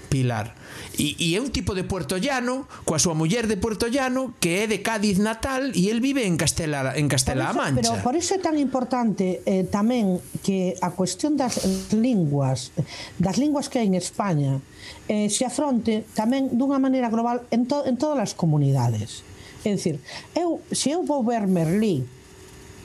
[0.09, 0.57] Pilar.
[0.97, 4.81] E, e é un tipo de puertollano, coa súa muller de puertollano, que é de
[4.81, 7.79] Cádiz natal e el vive en Castela en Castela-A Mancha.
[7.79, 11.61] Pero por iso é tan importante eh, tamén que a cuestión das
[11.95, 12.73] linguas,
[13.21, 14.59] das linguas que hai en España,
[15.07, 19.23] eh, se afronte tamén dunha maneira global en, to, en todas as comunidades.
[19.63, 20.01] É dicir,
[20.35, 22.03] eu, se eu vou ver Merlí,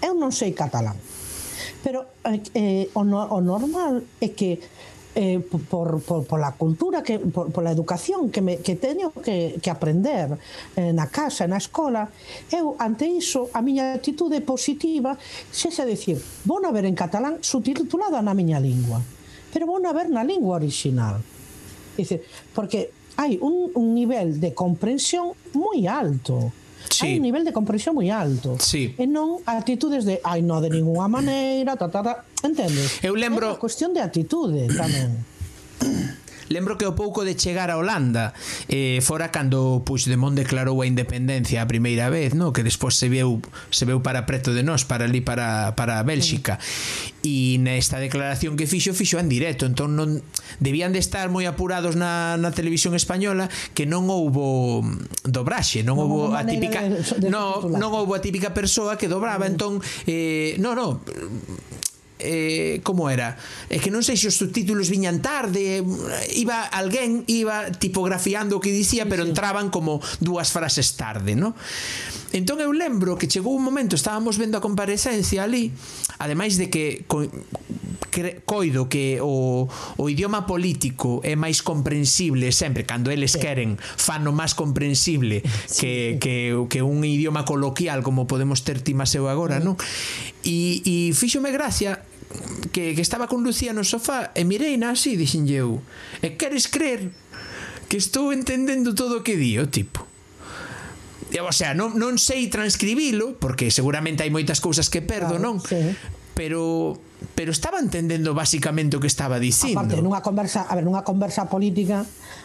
[0.05, 1.01] eu non sei catalán.
[1.83, 4.61] Pero eh, eh, o, no, o normal é que
[5.15, 9.12] eh, por, por, por la cultura, que, por, por la educación que, me, que teño
[9.12, 10.36] que, que aprender
[10.77, 12.11] eh, na casa, na escola,
[12.51, 15.15] eu ante iso a miña actitude positiva
[15.55, 18.99] xese xa decir, vou a ver en catalán subtitulada na miña lingua,
[19.55, 21.23] pero vou a ver na lingua original.
[21.95, 26.51] Dice, porque hai un, un nivel de comprensión moi alto
[26.90, 27.06] sí.
[27.06, 28.56] hai un nivel de comprensión moi alto.
[28.61, 28.97] Sí.
[28.98, 32.15] E non actitudes de, ai, non de ninguna maneira, ta, ta, ta.
[32.44, 33.01] entendes?
[33.01, 33.52] Eu lembro...
[33.52, 35.24] É cuestión de actitude tamén.
[36.49, 38.35] Lembro que ao pouco de chegar a Holanda
[38.69, 42.53] eh, fora cando Puigdemont declarou a independencia a primeira vez, no?
[42.53, 43.41] que despois se veu
[43.71, 46.59] se veu para preto de nós, para ali para, para Bélxica.
[47.25, 50.21] E nesta declaración que fixo, fixo en directo, entón non
[50.61, 54.85] debían de estar moi apurados na, na televisión española que non houbo
[55.25, 59.09] dobraxe, non, non houbo a típica de, de no, non houbo a típica persoa que
[59.09, 59.53] dobraba, mm.
[59.57, 59.73] entón
[60.05, 61.01] eh, no, no,
[62.25, 63.37] eh, como era?
[63.69, 65.85] É que non sei se os subtítulos viñan tarde,
[66.33, 71.53] iba alguén iba tipografiando o que dicía, pero entraban como dúas frases tarde, no?
[72.33, 75.71] Entón eu lembro que chegou un momento, estábamos vendo a comparecencia ali,
[76.19, 77.29] ademais de que co
[78.47, 84.55] coido que o, o idioma político é máis comprensible sempre, cando eles queren fano máis
[84.55, 85.43] comprensible
[85.75, 89.75] que, que, que un idioma coloquial como podemos ter ti mas eu agora, non?
[90.47, 92.07] E, e fíxome gracia
[92.73, 95.82] que, que estaba con Lucía no sofá e mirei na así e eu
[96.20, 97.15] e queres creer
[97.86, 100.06] que estou entendendo todo o que di o tipo
[101.43, 105.56] o sea, non, non sei transcribilo porque seguramente hai moitas cousas que perdo, claro, non?
[105.59, 105.90] Sí
[106.35, 106.98] pero
[107.35, 109.81] pero estaba entendendo basicamente o que estaba dicindo.
[109.81, 112.05] Aparte, nunha conversa, a ver, nunha conversa política,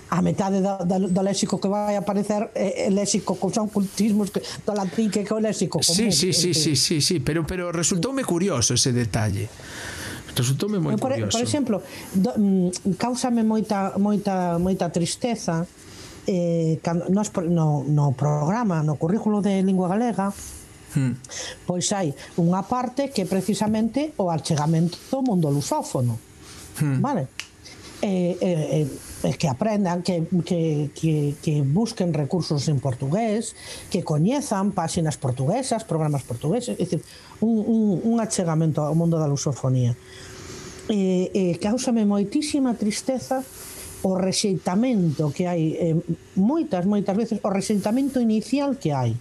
[0.10, 4.32] a metade do, do, do léxico que vai aparecer é, é léxico que son cultismos
[4.32, 6.10] que, do latín que é o léxico común.
[6.10, 9.52] Sí, sí, sí, sí, sí, sí, pero, pero resultoume curioso ese detalle.
[10.32, 11.36] Resultoume moi por, curioso.
[11.36, 11.84] Por exemplo,
[12.16, 15.68] do, mm, causame moita, moita, moita tristeza
[16.26, 20.32] eh, cando, nos, no, no programa, no currículo de lingua galega,
[20.96, 21.14] Hmm.
[21.68, 26.18] Pois hai unha parte que precisamente o achegamento do mundo lusófono.
[26.80, 27.02] Hmm.
[27.02, 27.28] Vale?
[28.02, 28.88] eh, eh,
[29.24, 33.56] e, que aprendan, que, que, que, que busquen recursos en portugués,
[33.92, 37.04] que coñezan páxinas portuguesas, programas portugueses, é dicir,
[37.44, 40.00] un, un, un achegamento ao mundo da lusofonía.
[40.88, 43.44] Eh, eh, causame moitísima tristeza
[44.02, 46.00] o rexeitamento que hai eh,
[46.40, 49.20] moitas, moitas veces, o rexeitamento inicial que hai.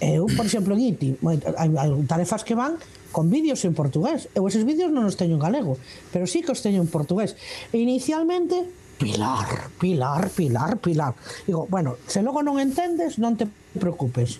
[0.00, 2.80] Eu, por exemplo, en ITI, hai, hai tarefas que van
[3.14, 4.26] con vídeos en portugués.
[4.34, 5.78] Eu eses vídeos non os teño en galego,
[6.10, 7.38] pero sí que os teño en portugués.
[7.70, 8.66] E inicialmente,
[8.98, 11.14] Pilar, Pilar, Pilar, Pilar.
[11.46, 13.46] Digo, bueno, se logo non entendes, non te
[13.78, 14.38] preocupes.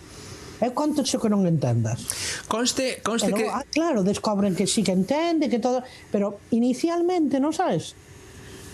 [0.63, 2.07] É conto xo que non entendas.
[2.47, 3.51] Conste, conste logo, que...
[3.51, 5.83] Ah, claro, descobren que sí que entende, que todo...
[6.15, 7.99] Pero inicialmente, non sabes?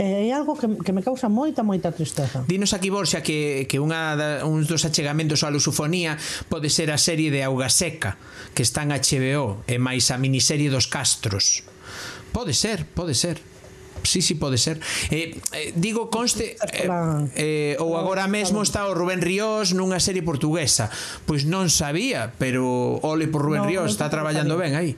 [0.01, 2.41] Eh, é algo que, que me causa moita, moita tristeza.
[2.49, 6.17] Dinos aquí, Borxa, que, que unha da, uns dos achegamentos á lusofonía
[6.49, 8.17] pode ser a serie de Auga Seca,
[8.57, 11.69] que está en HBO, e máis a miniserie dos Castros.
[12.33, 13.45] Pode ser, pode ser
[14.03, 14.81] sí, sí pode ser.
[15.11, 16.89] Eh, eh digo conste eh,
[17.37, 20.89] eh ou agora mesmo está o Rubén Ríos nunha serie portuguesa.
[21.29, 24.97] Pois non sabía, pero ole por Rubén no, Ríos, está traballando ben aí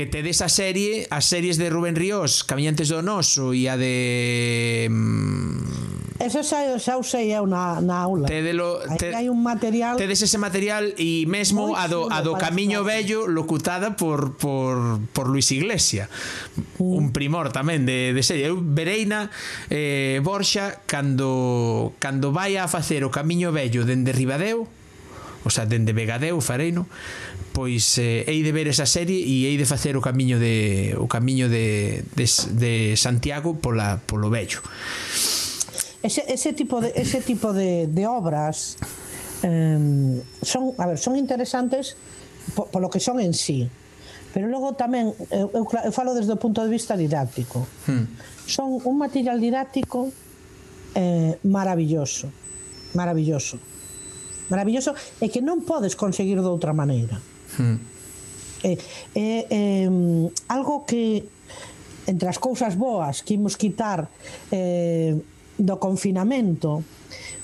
[0.00, 4.88] que tedes a serie, as series de Rubén Ríos, Camiñantes do Noso e a de
[4.88, 8.24] mm, Eso xa, xa usei eu na, na aula.
[8.24, 10.00] Tedelo, te, hai un material.
[10.00, 15.28] Tedes ese material e mesmo a do, a do Camiño Bello locutada por, por, por
[15.28, 16.08] Luis Iglesia.
[16.80, 16.96] Mm.
[16.96, 18.48] Un primor tamén de, de serie.
[18.48, 19.28] Eu Bereina
[19.68, 24.64] eh, Borxa cando, cando vai a facer o Camiño Bello dende Ribadeo,
[25.44, 26.88] o sea, dende Vegadeo, Fareino,
[27.52, 31.10] pois eh, hei de ver esa serie e hei de facer o camiño de o
[31.10, 34.62] camiño de, de, de Santiago pola polo vello.
[36.02, 38.78] Ese, ese tipo de ese tipo de, de obras
[39.42, 41.96] eh, son, a ver, son interesantes
[42.54, 43.68] po, polo que son en sí.
[44.30, 47.66] Pero logo tamén eu, eu, eu falo desde o punto de vista didáctico.
[47.90, 48.06] Hmm.
[48.46, 50.14] Son un material didáctico
[50.94, 52.30] eh, maravilloso,
[52.94, 53.58] maravilloso.
[54.50, 57.18] Maravilloso e que non podes conseguir de outra maneira.
[57.58, 57.78] Hmm.
[58.62, 58.76] É,
[59.14, 59.88] é, é
[60.48, 61.24] algo que
[62.06, 64.08] entre as cousas boas que imos quitar
[64.52, 65.16] eh,
[65.56, 66.84] do confinamento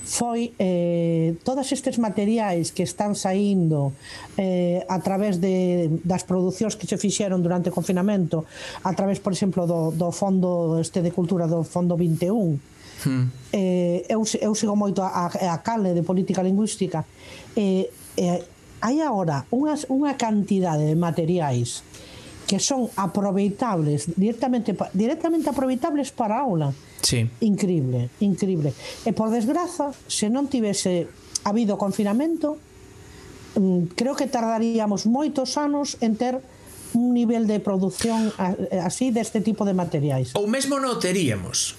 [0.06, 3.92] foi eh, todos estes materiais que están saindo
[4.38, 8.46] eh, a través de, das producións que se fixeron durante o confinamento
[8.86, 13.28] a través, por exemplo, do, do Fondo este de Cultura, do Fondo 21 Hmm.
[13.52, 17.04] Eh, eu, eu sigo moito a, a, a cale de política lingüística
[17.54, 18.42] e eh, eh,
[18.86, 21.82] hai agora unhas, unha cantidade de materiais
[22.46, 26.70] que son aproveitables directamente directamente aproveitables para a aula.
[27.02, 27.26] Sí.
[27.42, 28.70] Increíble, increíble.
[29.02, 31.10] E por desgraza, se non tivese
[31.42, 32.62] habido confinamento,
[33.58, 36.38] mm, creo que tardaríamos moitos anos en ter
[36.94, 38.30] un nivel de produción
[38.82, 40.30] así deste tipo de materiais.
[40.38, 41.74] Ou mesmo non teríamos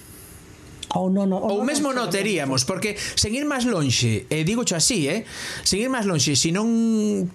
[0.98, 5.06] ou non, ou, ou mesmo non teríamos, porque sen ir máis lonxe, e digo así,
[5.06, 5.24] eh,
[5.61, 6.68] sen ir máis lonxe, se non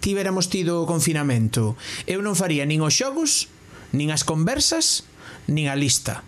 [0.03, 1.79] tiveramos tido o confinamento,
[2.11, 3.47] eu non faría nin os xogos,
[3.95, 5.07] nin as conversas,
[5.47, 6.27] nin a lista.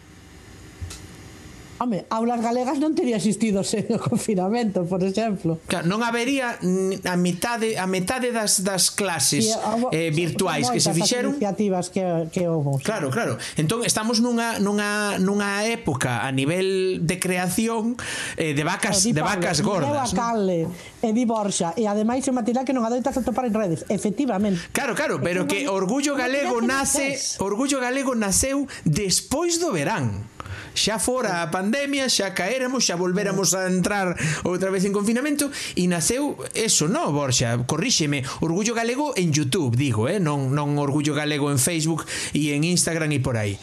[1.85, 5.61] Home, aulas galegas non teria existido sen o confinamento, por exemplo.
[5.69, 10.97] Claro, non habería a mitade a metade das das clases houbo, eh, virtuais que se
[10.97, 11.37] fixeron.
[11.37, 12.01] iniciativas que
[12.33, 12.81] que houve.
[12.81, 13.37] Claro, claro.
[13.61, 18.01] Entón estamos nunha nunha nunha época a nivel de creación
[18.41, 20.17] eh, de vacas de Pablo, vacas gordas.
[20.17, 20.25] non?
[20.25, 20.65] Calle,
[21.05, 24.73] e di Borxa e ademais é material que non adoitas atopar en redes, efectivamente.
[24.73, 30.33] Claro, claro, pero que Orgullo Galego nace, Orgullo Galego naceu despois do verán
[30.75, 35.49] xa fora a pandemia, xa caéramos, xa volvéramos a entrar outra vez en confinamento
[35.79, 41.15] e naceu eso, no, Borxa, corríxeme, Orgullo Galego en YouTube, digo, eh, non non Orgullo
[41.15, 42.03] Galego en Facebook
[42.35, 43.55] e en Instagram e por aí.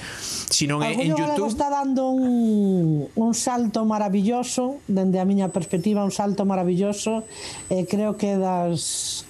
[0.51, 6.03] Sino en, en YouTube Galego está dando un un salto maravilloso dende a miña perspectiva,
[6.07, 7.27] un salto maravilloso,
[7.69, 9.27] eh, creo que das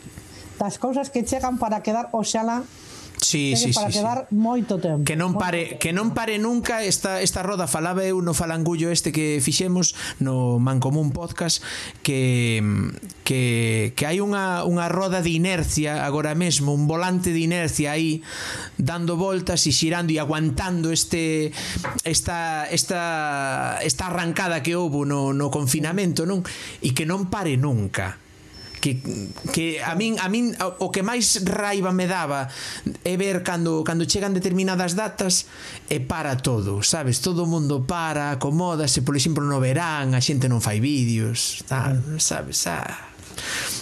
[0.61, 2.61] das cousas que chegan para quedar oxalá
[3.21, 4.35] Sí, sí, para sí, quedar sí.
[4.35, 5.05] moito tempo.
[5.05, 9.13] Que non pare, que non pare nunca esta esta roda falaba eu no falangullo este
[9.13, 11.61] que fixemos no Mancomún Podcast
[12.01, 12.65] que
[13.21, 18.25] que que hai unha unha roda de inercia agora mesmo, un volante de inercia aí
[18.81, 21.53] dando voltas e xirando e aguantando este
[22.01, 26.41] esta esta esta arrancada que houve no no confinamento, non?
[26.81, 28.17] E que non pare nunca
[28.81, 28.97] que,
[29.53, 32.49] que a min, a min o que máis raiva me daba
[33.05, 35.45] é ver cando, cando chegan determinadas datas
[35.87, 37.21] e para todo, sabes?
[37.21, 42.01] Todo o mundo para, acomódase, por exemplo, no verán, a xente non fai vídeos, tal,
[42.17, 42.65] sabes?
[42.65, 43.13] Ah,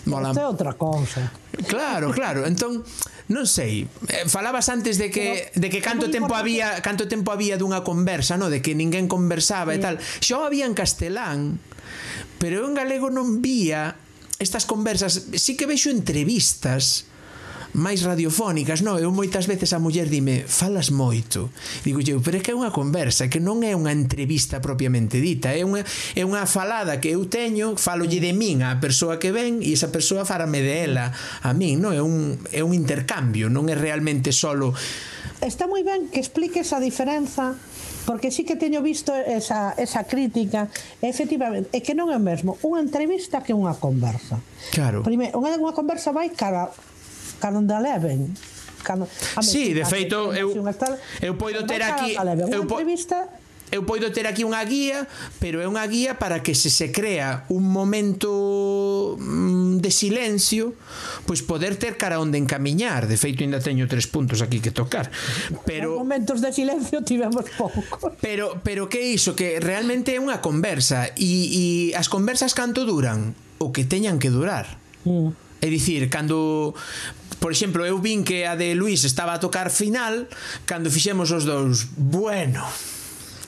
[0.05, 0.35] mola.
[0.35, 1.31] Isto é outra cousa.
[1.65, 2.43] Claro, claro.
[2.43, 2.83] Entón,
[3.31, 6.59] non sei, eh, falabas antes de que Pero, de que canto tempo importante.
[6.59, 9.79] había, canto tempo había dunha conversa, no, de que ninguén conversaba sí.
[9.79, 9.95] e tal.
[10.19, 11.61] Xa había en castelán,
[12.41, 13.95] pero en galego non vía
[14.39, 17.05] estas conversas, sí que vexo entrevistas
[17.73, 21.53] máis radiofónicas, non, eu moitas veces a muller dime, falas moito.
[21.85, 25.53] Digo eu, pero é que é unha conversa, que non é unha entrevista propiamente dita,
[25.53, 25.85] é unha,
[26.17, 29.93] é unha falada que eu teño, falolle de min á persoa que ven e esa
[29.93, 31.13] persoa farame de ela
[31.45, 34.73] a min, non, é un, é un intercambio, non é realmente solo...
[35.39, 37.53] Está moi ben que expliques a diferenza
[38.05, 40.67] porque sí que teño visto esa, esa crítica
[41.01, 44.39] efectivamente, é que non é o mesmo unha entrevista que unha conversa.
[44.75, 45.01] Claro.
[45.01, 46.69] Primeiro, unha, unha conversa vai cara
[47.39, 48.35] cando leven.
[48.79, 50.55] Cando, a sí, de feito eu,
[51.19, 53.27] eu poido ter aquí eu, po, entrevista
[53.71, 55.05] eu poido ter aquí unha guía,
[55.37, 60.73] pero é unha guía para que se se crea un momento mm, de silencio,
[61.29, 63.05] pois poder ter cara onde encamiñar.
[63.05, 65.13] De feito, ainda teño tres puntos aquí que tocar.
[65.69, 67.85] Pero en momentos de silencio tivemos pouco.
[68.21, 73.37] Pero pero que iso que realmente é unha conversa e e as conversas canto duran
[73.61, 74.81] o que teñan que durar.
[75.05, 75.31] Mm.
[75.59, 76.73] É dicir, cando
[77.39, 80.27] Por exemplo, eu vin que a de Luis estaba a tocar final
[80.67, 82.63] Cando fixemos os dous Bueno,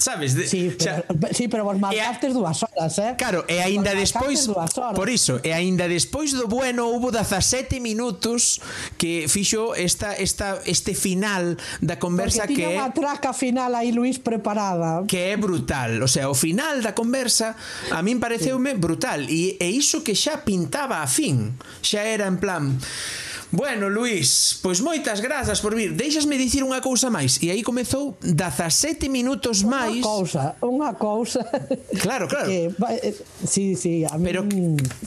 [0.01, 0.33] sabes?
[0.33, 3.13] De, sí, pero, xa, sí, pero vos marcaste a, dúas horas, eh?
[3.17, 4.49] Claro, e aínda despois
[4.97, 8.59] por iso, e aínda despois do bueno hubo 17 minutos
[8.97, 13.93] que fixo esta esta este final da conversa Porque que Porque unha traca final aí
[13.93, 15.05] Luís preparada.
[15.05, 17.53] Que é brutal, o sea, o final da conversa
[17.93, 18.81] a min pareceume sí.
[18.81, 21.53] brutal e e iso que xa pintaba a fin,
[21.85, 22.73] xa era en plan
[23.51, 25.91] Bueno, Luís, pois moitas grazas por vir.
[25.91, 27.35] Deixasme dicir unha cousa máis.
[27.43, 29.99] E aí comezou 17 minutos máis.
[29.99, 31.43] Unha cousa, unha cousa.
[31.99, 32.47] Claro, claro.
[32.47, 33.13] Que, eh,
[33.43, 34.23] sí, sí, a mí...
[34.23, 34.47] Pero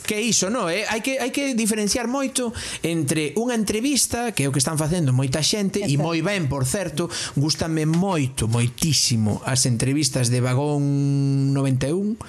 [0.05, 0.85] que iso, no, eh?
[0.93, 2.53] hai, que, hai que diferenciar moito
[2.85, 6.69] entre unha entrevista, que é o que están facendo moita xente, e moi ben, por
[6.69, 7.09] certo,
[7.41, 12.21] gustame moito, moitísimo as entrevistas de Vagón 91,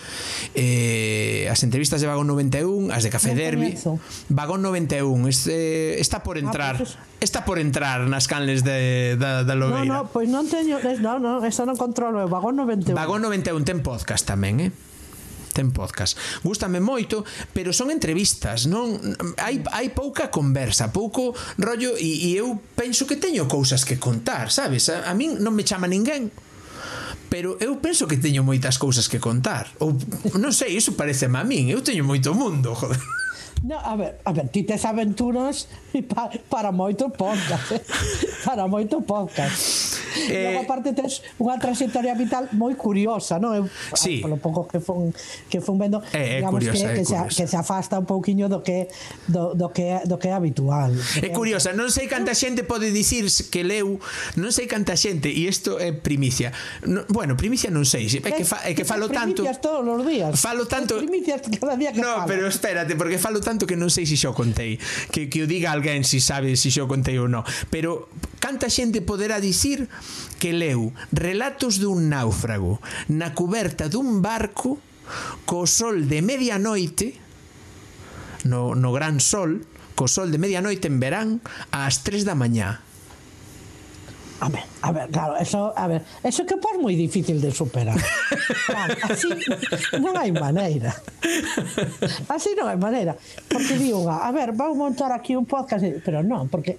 [0.55, 3.75] eh, as entrevistas de Vagón 91, as de Café no Derby.
[4.31, 7.25] Vagón 91, este está por ah, entrar ah, pues es...
[7.25, 9.89] está por entrar nas canles de, da, da Lobeira.
[9.89, 12.93] No, no, pois non teño, non, non, esa non controlo, é Vagón 91.
[12.93, 14.71] Vagón 91 ten podcast tamén, eh?
[15.55, 16.19] ten podcast.
[16.43, 17.23] Gústame moito,
[17.55, 18.99] pero son entrevistas, non
[19.39, 24.51] hai hai pouca conversa, pouco rollo e, e eu penso que teño cousas que contar,
[24.51, 24.91] sabes?
[24.91, 26.27] A, a min non me chama ninguén,
[27.31, 29.71] pero eu penso que teño moitas cousas que contar.
[29.79, 29.95] Ou
[30.35, 32.99] non sei, iso parece a min, eu teño moito mundo, joder.
[33.63, 35.67] No, a ver, a ver, ti tes aventuras
[36.07, 37.81] pa, para moito podcast, eh?
[38.45, 39.95] para moito podcast.
[40.29, 43.51] Eh, Logo, aparte, tes unha trayectoria vital moi curiosa, non?
[43.57, 43.65] Eu,
[43.97, 44.21] sí.
[44.23, 45.11] Polo pouco que fun,
[45.49, 47.19] que fun vendo, eh, é, digamos curiosa, que, que, curiosa.
[47.27, 48.87] Se, que se afasta un pouquiño do que,
[49.27, 50.93] do, do que, do que é habitual.
[51.19, 53.97] É curiosa, non sei canta xente pode dicir que leu,
[54.39, 56.53] non sei canta xente, e isto é primicia.
[56.85, 59.41] No, bueno, primicia non sei, é que, fa, é que falo tanto...
[59.43, 60.31] Primicias todos os días.
[60.37, 61.01] Falo tanto...
[61.01, 62.29] Primicias cada día que No, falo.
[62.29, 64.81] pero espérate, porque falo tanto que non sei se xo contei
[65.13, 68.09] que, que o diga alguén se sabe se xo contei ou non pero
[68.41, 69.85] canta xente poderá dicir
[70.41, 72.81] que leu relatos dun náufrago
[73.13, 74.81] na cuberta dun barco
[75.45, 77.21] co sol de medianoite
[78.49, 79.61] no, no gran sol
[79.95, 81.29] co sol de medianoite en verán
[81.71, 82.83] ás 3 da mañá.
[84.41, 87.95] A ver, a ver, claro, eso, a ver, eso que pos moi difícil de superar.
[88.67, 89.31] Claro, así
[90.03, 90.91] non hai maneira.
[92.27, 93.15] Así non hai maneira.
[93.47, 96.75] Porque digo, a ver, vou montar aquí un podcast, pero non, porque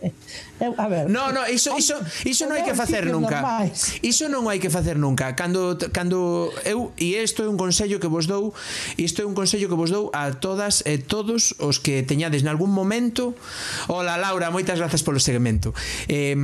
[0.61, 1.09] eu, a ver.
[1.09, 1.97] No, no, iso iso
[2.29, 3.41] iso non hai que facer nunca.
[3.41, 4.05] Normais.
[4.05, 5.33] Iso non hai que facer nunca.
[5.33, 8.53] Cando cando eu e isto é un consello que vos dou,
[9.01, 12.69] isto é un consello que vos dou a todas e todos os que teñades nalgún
[12.77, 13.33] momento.
[13.89, 15.73] Ola Laura, moitas grazas polo segmento.
[16.13, 16.37] Eh,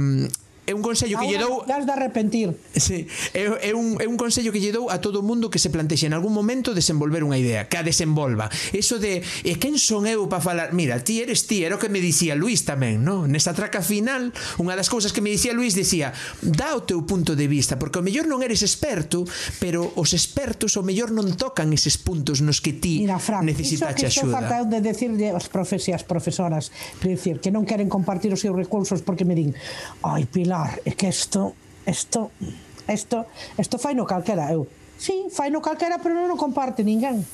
[0.65, 2.55] é un consello que lle dou das de arrepentir.
[2.79, 5.75] Sí, é, é un é un consello que lle dou a todo mundo que se
[5.75, 8.47] plantexe en algún momento desenvolver unha idea, que a desenvolva.
[8.71, 10.71] Eso de e quen son eu para falar?
[10.71, 13.27] Mira, ti eres ti, era o que me dicía Luis tamén, no?
[13.27, 14.31] Nesta traca final,
[14.63, 17.99] unha das cousas que me dicía Luis dicía, dá o teu punto de vista, porque
[17.99, 19.27] o mellor non eres experto,
[19.59, 24.07] pero os expertos o mellor non tocan eses puntos nos que ti Mira, Frank, necesitache.
[24.07, 26.71] Iso que falta faltando de decirlle aos profes e as profesoras,
[27.03, 29.51] decir, que non queren compartir os seus recursos porque me din,
[30.07, 31.57] ai, Pilar, Claro, é que isto,
[31.89, 32.31] isto,
[32.85, 33.25] isto,
[33.57, 34.69] isto fai no calquera, eu.
[35.01, 37.25] Sí, fai no calquera, pero non o comparte ninguén.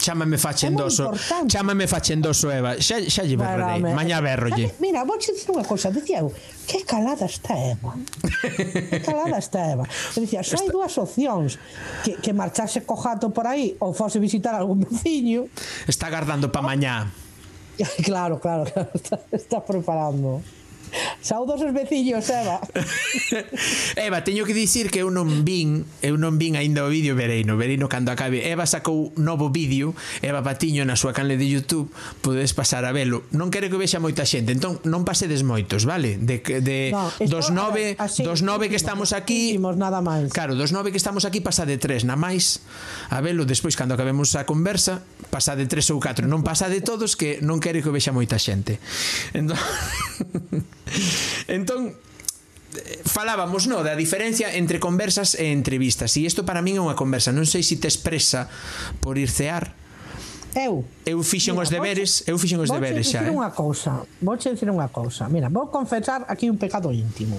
[0.00, 1.12] Chámame fachendoso.
[1.44, 2.80] Chámame fachendoso, Eva.
[2.80, 3.84] Xa, xa lle berrarei.
[3.92, 4.72] Mañá berrolle.
[4.80, 5.92] Mira, vou te dicir unha cousa.
[5.92, 6.32] Dicía eu,
[6.64, 7.92] que calada está Eva.
[8.32, 9.84] que calada está Eva.
[10.16, 11.60] Eu dicía, só hai dúas opcións.
[12.00, 15.52] Que, que marchase co jato por aí ou fose visitar algún veciño.
[15.84, 17.12] Está agardando pa mañá.
[18.00, 18.88] Claro, claro, claro.
[18.96, 20.40] Está, está preparando.
[21.20, 22.60] Saudos os veciños, Eva.
[23.96, 27.58] Eva, teño que dicir que eu non vin, eu non vin aínda o vídeo Vereino,
[27.58, 28.46] Vereino cando acabe.
[28.46, 29.92] Eva sacou novo vídeo,
[30.22, 31.90] Eva Patiño na súa canle de YouTube,
[32.22, 33.26] podedes pasar a velo.
[33.34, 36.14] Non quero que vexa moita xente, entón non pasedes moitos, vale?
[36.14, 39.98] De de no, esto, dos nove, ver, así, dos nove que estamos aquí, últimos, nada
[39.98, 40.30] máis.
[40.30, 42.62] Claro, dos nove que estamos aquí pasade tres, na máis
[43.10, 45.02] a velo despois cando acabemos a conversa,
[45.34, 48.78] pasade tres ou catro, non pasade todos que non quero que vexa moita xente.
[49.34, 49.58] Entón
[51.48, 51.94] entón,
[53.04, 56.16] falábamos, no, da diferencia entre conversas e entrevistas.
[56.16, 58.48] E isto para min é unha conversa, non sei se te expresa
[59.00, 59.74] por ir cear.
[60.56, 60.88] Eu.
[61.04, 63.20] Eu fixen mira, os deberes, vos, eu fixen os deberes xa.
[63.20, 63.36] Vou dicir eh.
[63.36, 63.92] unha cousa,
[64.24, 65.28] vou che dicir unha cousa.
[65.28, 67.36] Mira, vou confesar aquí un pecado íntimo.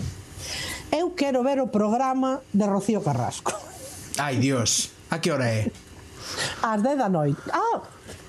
[0.94, 3.54] Eu quero ver o programa de Rocío Carrasco.
[4.22, 4.94] Ai, Dios.
[5.10, 5.72] A que hora é?
[6.62, 7.42] Ás 10 da noite.
[7.50, 7.82] Ah,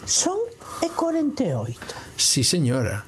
[0.06, 0.38] son
[0.80, 1.74] e 48.
[2.16, 3.04] Sí, señora.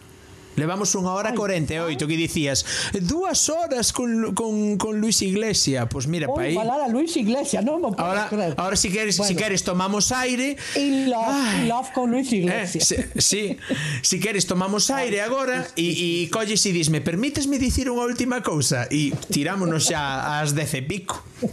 [0.56, 2.66] Levamos unha hora 48 que dicías.
[2.98, 6.54] Dúas horas con, con, con Luis Iglesia Pois pues mira, pa aí.
[6.54, 8.54] falar a Luis Iglesia, non me ahora, creer.
[8.58, 9.30] Ahora si queres, bueno.
[9.30, 10.56] Eh, si queres tomamos aire.
[10.74, 11.68] E love, Ay.
[11.68, 13.42] love con Luis Iglesia eh, Si, si,
[14.02, 18.90] si queres tomamos aire agora E, e colles e disme Permítesme dicir unha última cousa?
[18.90, 21.22] E tirámonos xa ás dez e pico.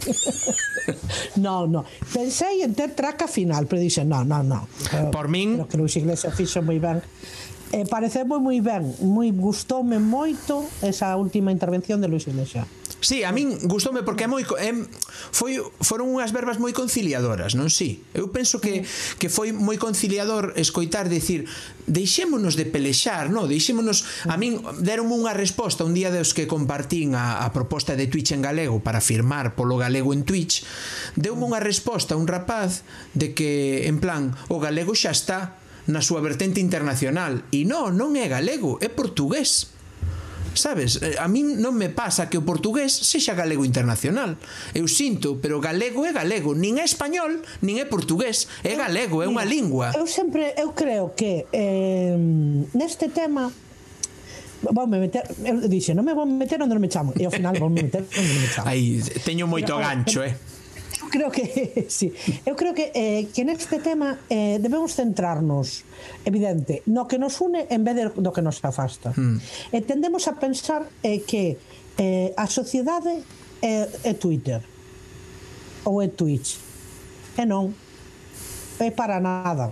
[1.36, 1.84] No, no.
[2.12, 4.64] Pensei en ter traca final Pero dixen, no, no, no.
[5.12, 7.04] Por min Creo que Luis Iglesia fixo moi ben
[7.72, 12.66] eh, pareceme moi ben, moi gustoume moito esa última intervención de Luis Iglesias.
[13.00, 14.74] Sí, a min gustoume porque é moi é,
[15.30, 18.02] foi foron unhas verbas moi conciliadoras, non si.
[18.02, 18.18] Sí.
[18.18, 18.82] Eu penso que
[19.22, 21.46] que foi moi conciliador escoitar decir,
[21.86, 23.46] deixémonos de pelexar, non?
[23.46, 28.10] Deixémonos a min deronme unha resposta un día dos que compartín a, a proposta de
[28.10, 30.66] Twitch en galego para firmar polo galego en Twitch,
[31.14, 32.82] deume unha resposta a un rapaz
[33.14, 35.57] de que en plan, o galego xa está,
[35.88, 37.42] na súa vertente internacional.
[37.50, 39.72] E non, non é galego, é portugués.
[40.52, 44.36] Sabes, eh, a min non me pasa que o portugués sexa galego internacional.
[44.76, 49.26] Eu sinto, pero galego é galego, nin é español, nin é portugués, é galego, é
[49.30, 49.96] unha lingua.
[49.96, 52.16] Eu sempre eu creo que eh,
[52.76, 53.48] neste tema
[54.62, 57.54] voume meter, eu dixe, non me vou meter onde non me chamo, e ao final
[57.54, 58.66] vou meter onde non me chamo.
[58.66, 60.34] Aí, teño moito pero, gancho, oh, eh.
[61.02, 62.12] Eu creo que sí.
[62.44, 65.84] Eu creo que eh, que neste tema eh, debemos centrarnos,
[66.24, 69.14] evidente, no que nos une en vez de do que nos afasta.
[69.14, 69.38] hmm.
[69.72, 71.56] e tendemos a pensar eh, que
[71.98, 73.24] eh, a sociedade
[73.62, 74.62] é, é Twitter
[75.84, 76.58] ou é Twitch.
[77.38, 77.70] E non,
[78.82, 79.70] é para nada.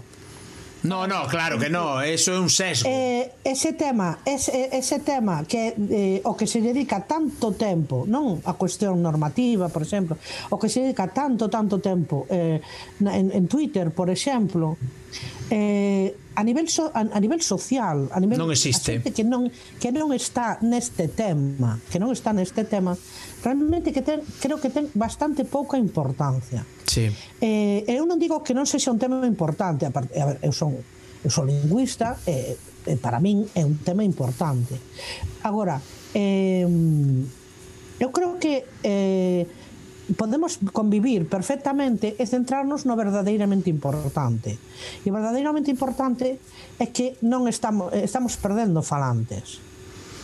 [0.87, 2.87] No, no, claro que no, eso é un sesgo.
[2.89, 8.39] Eh, ese tema, ese, ese tema que eh, o que se dedica tanto tempo, non
[8.47, 10.15] a cuestión normativa, por exemplo,
[10.49, 12.63] o que se dedica tanto tanto tempo eh,
[13.03, 14.79] en, en Twitter, por exemplo,
[15.51, 19.01] eh, a nivel so, a, a nivel social, a nivel non existe.
[19.01, 19.49] A que non
[19.79, 22.99] que non está neste tema, que non está neste tema,
[23.47, 26.67] realmente que ten, creo que ten bastante pouca importancia.
[26.85, 27.09] Sí.
[27.41, 30.53] Eh, eu non digo que non sexa un tema importante, a, part, a ver, eu
[30.53, 30.75] son
[31.25, 32.55] eu son lingüista, eh,
[32.87, 34.77] eh, para min é un tema importante.
[35.43, 35.81] Agora,
[36.15, 36.67] eh,
[37.99, 39.47] eu creo que eh,
[40.15, 44.55] podemos convivir perfectamente e centrarnos no verdadeiramente importante.
[45.03, 46.39] E o verdadeiramente importante
[46.79, 49.59] é que non estamos, eh, estamos perdendo falantes.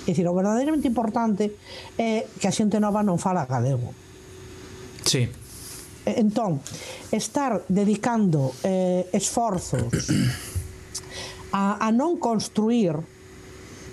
[0.06, 1.50] É dicir, o verdadeiramente importante
[1.98, 3.90] é que a xente nova non fala galego.
[5.02, 5.26] Sí.
[6.06, 6.62] Entón,
[7.10, 9.90] estar dedicando eh, esforzos
[11.50, 12.98] a, a non construir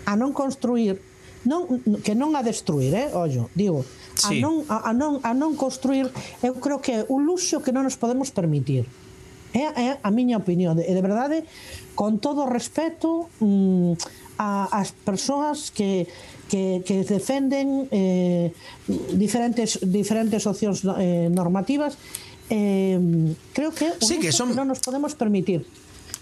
[0.09, 1.01] a non construir
[1.45, 3.07] non, que non a destruir, eh?
[3.13, 3.85] ollo, digo,
[4.19, 4.37] sí.
[4.37, 6.11] a, non, a, a, non, a non construir
[6.43, 8.85] eu creo que é un luxo que non nos podemos permitir.
[9.49, 10.77] É, é a miña opinión.
[10.77, 11.47] E de verdade
[11.97, 13.97] con todo o respeto mm,
[14.37, 16.05] a, as persoas que
[16.49, 18.49] que, que defenden eh,
[19.13, 21.93] diferentes diferentes opcións eh, normativas
[22.49, 22.97] eh,
[23.53, 24.49] creo que, sí, que son...
[24.49, 25.69] que non nos podemos permitir.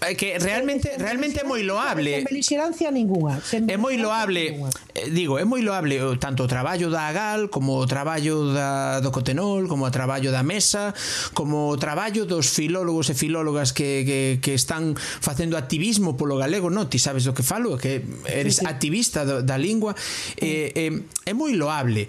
[0.00, 2.22] É que realmente realmente é moi loable.
[2.22, 3.42] Sen belixerancia ninguna.
[3.66, 4.54] É moi loable,
[4.94, 9.02] eh, digo, é moi loable eh, tanto o traballo da Agal como o traballo da
[9.02, 10.94] do Cotenol, como o traballo da Mesa,
[11.34, 16.70] como o traballo dos filólogos e filólogas que, que, que están facendo activismo polo galego,
[16.70, 16.86] non?
[16.86, 18.70] Ti sabes do que falo, que eres sí, sí.
[18.70, 20.46] activista da, da lingua, sí.
[20.46, 22.06] eh, eh, é moi loable,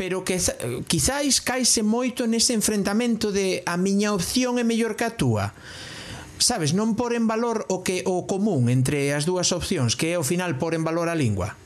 [0.00, 0.40] pero que
[0.88, 5.52] quizáis caise moito nese enfrentamento de a miña opción é mellor que a túa
[6.38, 10.18] sabes, non por en valor o que o común entre as dúas opcións, que é
[10.18, 11.58] ao final por en valor a lingua.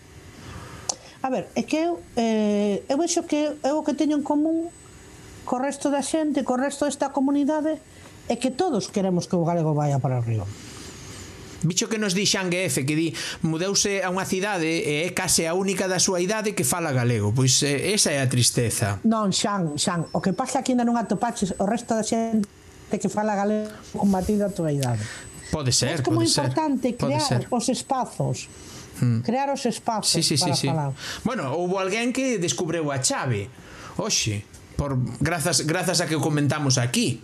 [1.22, 4.72] A ver, é que eu, eh, eu vexo que eu o que teño en común
[5.46, 7.78] co resto da xente, co resto desta comunidade,
[8.26, 10.46] é que todos queremos que o galego vaya para arriba.
[11.62, 13.14] Bicho que nos di Xangue F que di
[13.46, 17.30] mudeuse a unha cidade e é case a única da súa idade que fala galego.
[17.30, 18.98] Pois eh, esa é a tristeza.
[19.06, 22.61] Non, Xan, Xan, o que pasa aquí que ainda non atopaches o resto da xente
[22.98, 25.04] que fala galego con matiz de idade.
[25.52, 27.42] Pode ser, é como pode importante ser, crear ser.
[27.52, 28.48] os espazos
[29.04, 29.20] hmm.
[29.20, 30.92] crear os espazos sí, sí, para sí, falar.
[31.24, 33.52] Bueno, houve alguén que descubreu a chave
[34.00, 34.48] hoxe,
[34.80, 37.20] por grazas grazas a que comentamos aquí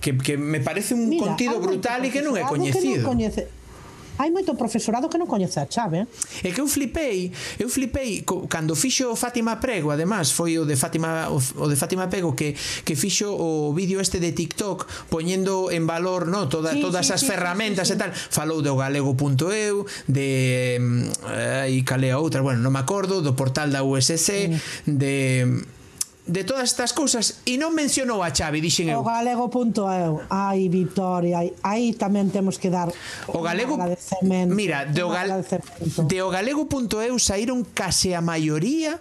[0.00, 3.04] que, que me parece un Mira, contido brutal e que non é coñecido.
[3.04, 3.42] Que non coñece,
[4.20, 6.04] hai moito profesorado que non coñece a chave.
[6.04, 6.48] Eh?
[6.48, 8.20] É que eu flipei, eu flipei
[8.52, 12.52] cando fixo Fátima Prego, además, foi o de Fátima o de Fátima Prego que
[12.84, 17.16] que fixo o vídeo este de TikTok poñendo en valor, no, toda, sí, todas sí,
[17.16, 17.96] as sí, ferramentas sí, sí.
[17.96, 18.12] e tal.
[18.12, 23.72] Falou do galego.eu, de mm, eh, e calea outra, bueno, non me acordo, do portal
[23.72, 24.52] da USC, sí.
[24.84, 25.79] de mm,
[26.26, 29.00] de todas estas cousas e non mencionou a chave, dixen eu.
[29.00, 30.22] O galego.eu.
[30.28, 32.92] Ai, Vitoria, aí tamén temos que dar
[33.30, 33.80] o galego
[34.52, 35.40] Mira, de o, gal...
[35.40, 39.00] de o galego.eu saíron case a maioría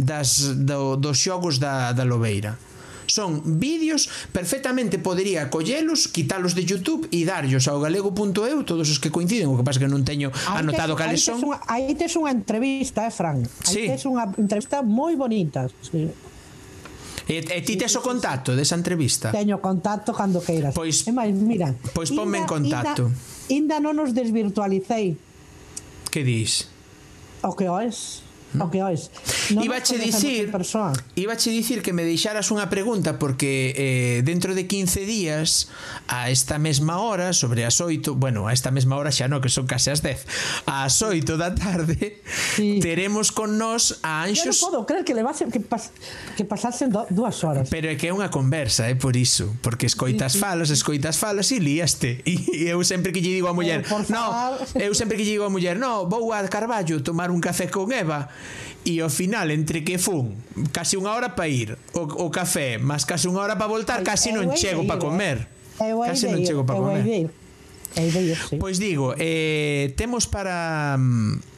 [0.00, 2.58] das do, dos xogos da da Lobeira.
[3.06, 9.14] Son vídeos, perfectamente podería collelos, quitalos de YouTube e darllos ao galego.eu todos os que
[9.14, 11.38] coinciden, o que pasa que non teño aí anotado cales son.
[11.70, 13.46] Aí tes unha entrevista, eh, Fran.
[13.70, 13.82] Aí sí.
[13.86, 15.70] tes unha entrevista moi bonita.
[15.78, 16.10] Sí.
[17.26, 19.34] E, e ti tes o contacto desa entrevista?
[19.34, 20.70] Teño contacto cando queiras.
[20.70, 23.02] Pois, e máis, mira, pois ponme inda, en contacto.
[23.50, 25.18] Inda, inda non os desvirtualicei.
[26.06, 26.70] Que dis?
[27.42, 28.25] O que o es
[28.60, 29.10] o que ois.
[29.52, 30.50] Non ibache dicir,
[31.14, 35.70] ibache dicir que me deixaras unha pregunta porque eh, dentro de 15 días
[36.08, 39.50] a esta mesma hora, sobre as 8, bueno, a esta mesma hora xa no, que
[39.50, 40.26] son case as 10,
[40.66, 42.22] ás 8 da tarde
[42.56, 42.80] sí.
[42.80, 44.62] teremos con nós a Anxos.
[44.62, 45.94] Eu non podo creer que levase que, pas,
[46.34, 47.68] que pasasen do, dúas horas.
[47.70, 50.44] Pero é que é unha conversa, é eh, por iso, porque escoitas sí, sí.
[50.44, 52.22] falas, escoitas falas e líaste.
[52.56, 54.26] E eu sempre que lle digo a muller, oh, no,
[54.80, 57.92] eu sempre que lle digo a muller, no, vou a Carballo tomar un café con
[57.92, 58.28] Eva
[58.86, 60.38] e ao final entre que fun
[60.70, 64.30] case unha hora para ir o, o café mas case unha hora para voltar case
[64.30, 65.50] non chego para comer.
[65.76, 67.02] Case non chego para comer.
[68.60, 71.55] Pois digo, eh, temos para mm,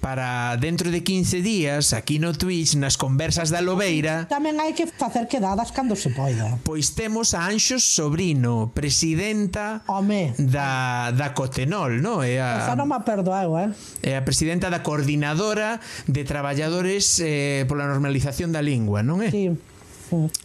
[0.00, 4.86] para dentro de 15 días aquí no Twitch nas conversas da Lobeira tamén hai que
[4.86, 10.34] facer quedadas cando se poida pois temos a Anxos Sobrino presidenta Home.
[10.38, 12.22] da, da Cotenol no?
[12.22, 13.68] é a, esa non me perdoeu eh?
[14.02, 19.30] é a presidenta da coordinadora de traballadores eh, pola normalización da lingua non é?
[19.34, 19.50] Sí.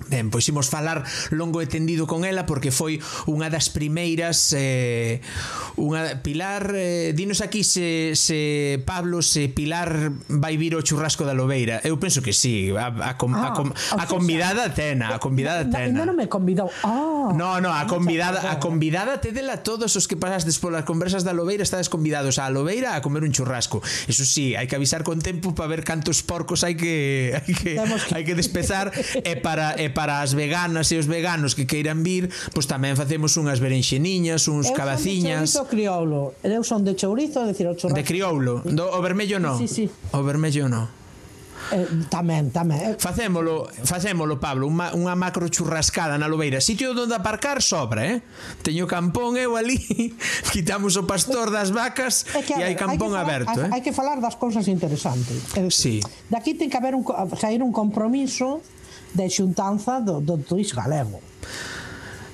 [0.10, 3.00] Ben, pois imos falar longo e tendido con ela porque foi
[3.30, 5.24] unha das primeiras eh,
[5.80, 11.36] unha Pilar, eh, dinos aquí se, se Pablo, se Pilar vai vir o churrasco da
[11.36, 11.80] Lobeira.
[11.84, 15.68] Eu penso que sí, a, a, com, ah, a, com, a convidada tena, a convidada
[15.70, 16.04] tena.
[16.04, 16.68] Non me convidou.
[16.84, 21.32] Oh, no, no, a convidada, a convidada tedela todos os que pasastes polas conversas da
[21.32, 23.86] Lobeira estades convidados a Lobeira a comer un churrasco.
[24.10, 27.72] Eso sí, hai que avisar con tempo para ver cantos porcos hai que hai que,
[27.78, 28.90] hai que despezar
[29.22, 32.98] e para para e para as veganas e os veganos que queiran vir, pois tamén
[32.98, 35.54] facemos unhas berenxeniñas, uns eu cabaciñas.
[35.54, 36.22] Eu son de chourizo crioulo.
[36.42, 37.98] Eu son de chourizo, é dicir, o churrasco.
[37.98, 38.66] De crioulo.
[38.66, 39.62] Do, o vermello non.
[39.62, 40.18] Sí, sí, sí.
[40.18, 40.90] O vermello non.
[41.72, 42.82] Eh, tamén, tamén.
[42.82, 46.60] Eh, facémolo, facémolo Pablo, unha, unha macro churrascada na Lobeira.
[46.60, 48.18] Sitio onde aparcar sobra, eh?
[48.66, 49.78] Teño campón eu ali,
[50.54, 53.70] quitamos o pastor das vacas é que, e hai campón hai falar, aberto, eh?
[53.70, 55.54] Hai que falar das cousas interesantes.
[55.72, 56.02] Sí.
[56.28, 57.06] Daqui ten que haber un
[57.38, 58.60] sair un compromiso
[59.14, 61.22] de xuntanza do, do Twitch galego.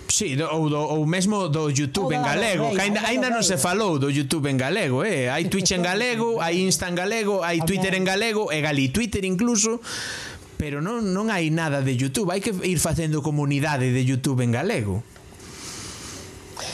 [0.09, 3.55] Sí, do, ou, do, ou mesmo do YouTube en galego, que ainda, ainda non se
[3.55, 5.31] falou do YouTube en galego, eh?
[5.31, 9.23] Hai Twitch en galego, hai Insta en galego, hai Twitter en galego, e Gali Twitter
[9.23, 9.79] incluso,
[10.59, 14.51] pero non, non hai nada de YouTube, hai que ir facendo comunidade de YouTube en
[14.51, 15.05] galego.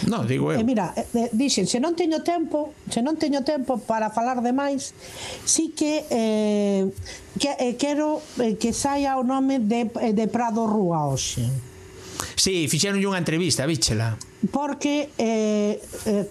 [0.08, 0.60] No, digo eu.
[0.60, 4.42] E mira, eh, eh, dixen, se non teño tempo, se non teño tempo para falar
[4.42, 4.94] de máis,
[5.46, 6.84] sí si que eh,
[7.40, 11.48] que eh, quero eh, que saia o nome de, de Prado Rúa hoxe.
[12.36, 14.16] Sí, fixeron unha entrevista, víchela.
[14.52, 16.26] Porque eh, eh,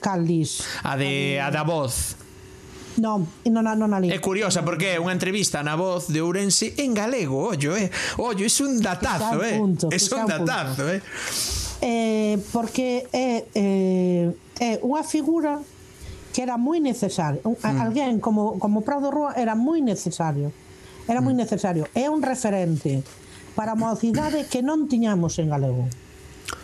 [0.00, 0.64] Caldis.
[0.82, 2.20] A de a da voz.
[3.00, 4.10] Non, non, non, non ali.
[4.10, 7.88] É curiosa porque é unha entrevista na voz de Ourense en galego, ollo, eh.
[8.18, 9.56] Ollo, é un datazo, eh.
[9.56, 11.00] É un datazo, eh
[11.80, 15.60] eh, porque é, eh, é unha figura
[16.30, 17.40] que era moi necesaria.
[17.42, 17.80] Un, mm.
[17.80, 20.52] Alguén como, como Prado Rúa era moi necesario.
[21.08, 21.40] Era moi mm.
[21.42, 21.84] necesario.
[21.96, 23.02] É un referente
[23.58, 25.88] para a mocidade que non tiñamos en galego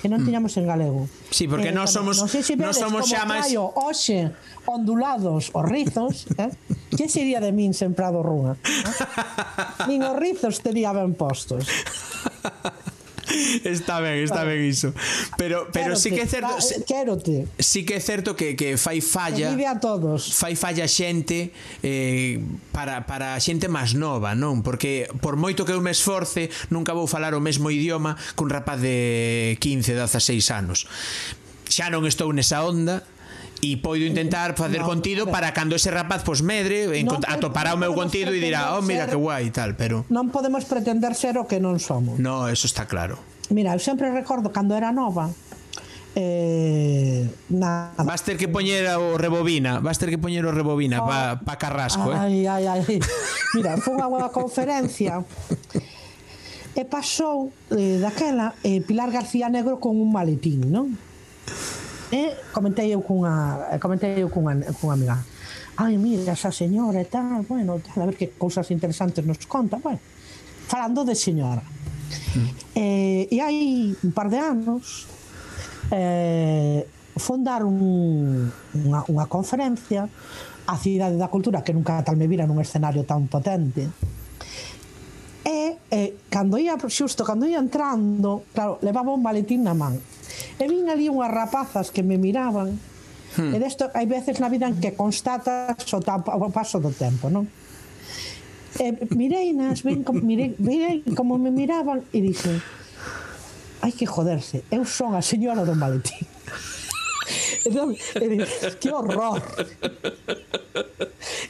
[0.02, 0.26] que non mm.
[0.26, 1.08] tiñamos en galego.
[1.30, 4.34] Sí, porque eh, nós somos non sei se vedes, somos xa máis hoxe
[4.66, 6.50] ondulados os rizos, eh?
[6.90, 8.58] que sería de min sen Prado Rúa?
[8.58, 9.86] Eh?
[9.90, 11.66] Nin os rizos tería ben postos.
[13.64, 14.94] está ben, está ben iso.
[15.36, 17.46] Pero pero si sí que é certo, sí, quérote.
[17.58, 19.50] Sí que é certo que que fai falla.
[19.50, 20.34] Que vive a todos.
[20.34, 21.50] Fai falla xente
[21.82, 22.40] eh
[22.72, 24.62] para para a xente máis nova, non?
[24.62, 28.78] Porque por moito que eu me esforce, nunca vou falar o mesmo idioma cun rapaz
[28.80, 30.86] de 15, 16 anos.
[31.66, 33.02] Xa non estou nesa onda,
[33.64, 37.80] e poido intentar facer no, contido para cando ese rapaz pois medre no atopará o
[37.80, 39.16] meu contido e dirá oh mira ser...
[39.16, 42.84] que guai tal pero non podemos pretender ser o que non somos no, eso está
[42.84, 43.16] claro
[43.48, 45.32] mira, eu sempre recordo cando era nova
[46.16, 47.92] eh, nada.
[48.00, 51.32] Vas ter que poñer o rebobina, vas ter que poñer o rebobina oh, pa, ah,
[51.36, 52.16] pa Carrasco, eh.
[52.16, 52.48] ai, eh.
[52.48, 52.80] Ai, ai,
[53.52, 55.20] Mira, foi unha conferencia
[56.72, 60.96] e pasou eh, daquela eh, Pilar García Negro con un maletín, non?
[62.12, 65.18] E comentei eu cunha, comentei eu cunha, cunha amiga.
[65.76, 69.76] Ai, mira, esa señora e tal, bueno, tal, a ver que cousas interesantes nos conta,
[69.82, 70.00] bueno.
[70.66, 71.62] Falando de señora.
[72.34, 72.48] Mm.
[72.74, 75.10] Eh, e hai un par de anos
[75.90, 80.06] eh, fondar un, unha, unha conferencia
[80.66, 83.90] a Cidade da Cultura, que nunca tal me vira nun escenario tan potente,
[85.46, 89.94] e eh, cando ia xusto, cando ia entrando, claro, levaba un maletín na man.
[90.58, 92.76] E vin ali unhas rapazas que me miraban,
[93.36, 93.52] hmm.
[93.54, 97.28] e desto hai veces na vida en que constatas o, tampo, o paso do tempo,
[97.28, 97.48] non?
[98.76, 102.60] E mirei nas, vin, mirei, mirei como me miraban e dixen,
[103.80, 106.24] hai que joderse, eu son a señora do maletín
[108.80, 109.42] que horror.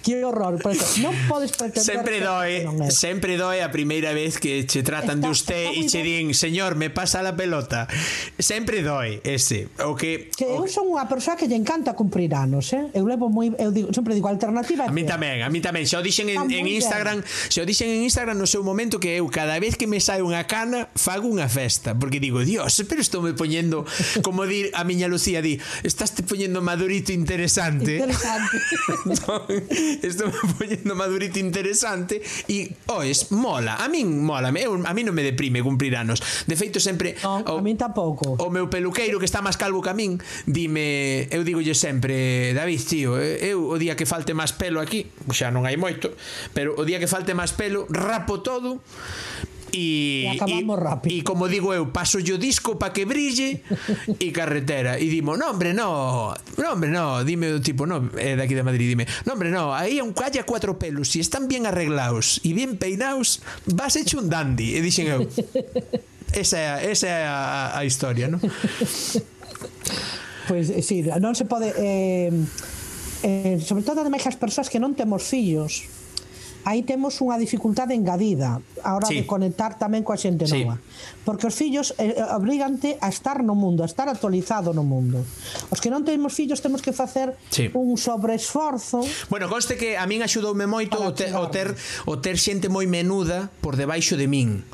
[0.02, 2.64] Que horror, por eso, non podes pretender Sempre doe,
[2.94, 6.78] sempre doe a primeira vez que che tratan está, de usted e che din, "Señor,
[6.78, 7.90] me pasa la pelota".
[8.38, 12.70] Sempre doe ese, o que Que eu son unha persoa que lle encanta cumprir anos,
[12.72, 12.86] eh?
[12.94, 14.86] Eu levo moi eu digo, sempre digo alternativa.
[14.86, 17.90] A mí tamén, a mí tamén, xa o dixen en, en Instagram, xa o dixen
[17.90, 21.26] en Instagram no seu momento que eu cada vez que me sai unha cana fago
[21.26, 23.82] unha festa, porque digo, "Dios, pero estou me poñendo
[24.22, 27.98] como dir a miña Lucía di, "Estás estaste poñendo madurito interesante.
[27.98, 28.56] Interesante.
[30.06, 33.82] Estou poñendo madurito interesante e oes, mola.
[33.82, 36.22] A min mola, eu, a min non me deprime cumprir anos.
[36.46, 38.38] De feito sempre no, o, a min tampouco.
[38.38, 42.82] O meu peluqueiro que está máis calvo que a min, dime, eu digolle sempre, David,
[42.86, 46.14] tío, eh, eu o día que falte máis pelo aquí, xa non hai moito,
[46.54, 48.78] pero o día que falte máis pelo, rapo todo,
[49.72, 51.12] e, e acabamos e, rápido.
[51.14, 53.62] E como digo eu, paso yo disco para que brille
[54.18, 54.98] e carretera.
[54.98, 58.62] E dimo, no hombre, no, no hombre, no, dime o tipo, no, é daqui de
[58.62, 62.52] Madrid, dime, no hombre, no, aí un haya cuatro pelos, si están bien arreglados e
[62.52, 64.76] bien peinados, vas hecho un dandy.
[64.76, 65.26] E dixen eu,
[66.32, 68.42] esa é, esa é a, a historia, non?
[70.46, 71.74] Pois, pues, sí, non se pode...
[71.74, 72.30] Eh,
[73.26, 75.95] eh, sobre todo ademais as persoas que non temos fillos
[76.66, 79.22] aí temos unha dificultade engadida a hora sí.
[79.22, 80.66] de conectar tamén coa xente sí.
[80.66, 80.82] nova.
[81.22, 85.22] Porque os fillos eh, eh obrigante a estar no mundo, a estar actualizado no mundo.
[85.70, 87.70] Os que non temos fillos temos que facer sí.
[87.70, 89.06] un sobreesforzo.
[89.30, 91.70] Bueno, conste que a min axudoume moito o ter, o ter
[92.10, 94.66] o ter xente moi menuda por debaixo de min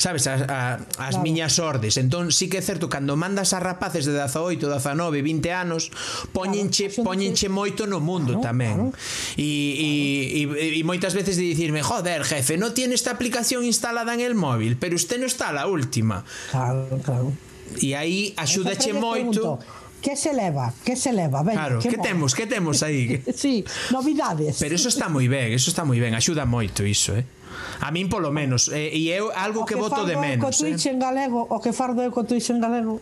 [0.00, 1.20] sabes, as, a, as claro.
[1.20, 2.00] miñas ordes.
[2.00, 5.92] Entón, sí que é certo, cando mandas a rapaces de 18, 19, 20 anos,
[6.32, 8.76] poñenche, claro, poñenche moito no mundo claro, tamén.
[8.76, 9.36] Claro.
[9.36, 10.56] E, claro.
[10.56, 14.24] e, e, e moitas veces de dicirme, joder, jefe, non tiene esta aplicación instalada en
[14.24, 16.24] el móvil, pero usted non está a la última.
[16.48, 17.36] Claro, claro.
[17.76, 19.60] E aí axúdache moito.
[20.00, 23.20] Que se leva, que se leva, ben, claro, que, que temos, que temos aí.
[23.36, 23.60] sí,
[23.92, 24.56] novidades.
[24.56, 27.28] Pero eso está moi ben, eso está moi ben, axuda moito iso, eh.
[27.80, 30.44] A min polo menos, e, e eu algo que, que voto de menos.
[30.44, 30.94] O que Twitch eh?
[30.94, 33.00] en galego, o que fardo eu co Twitch en galego,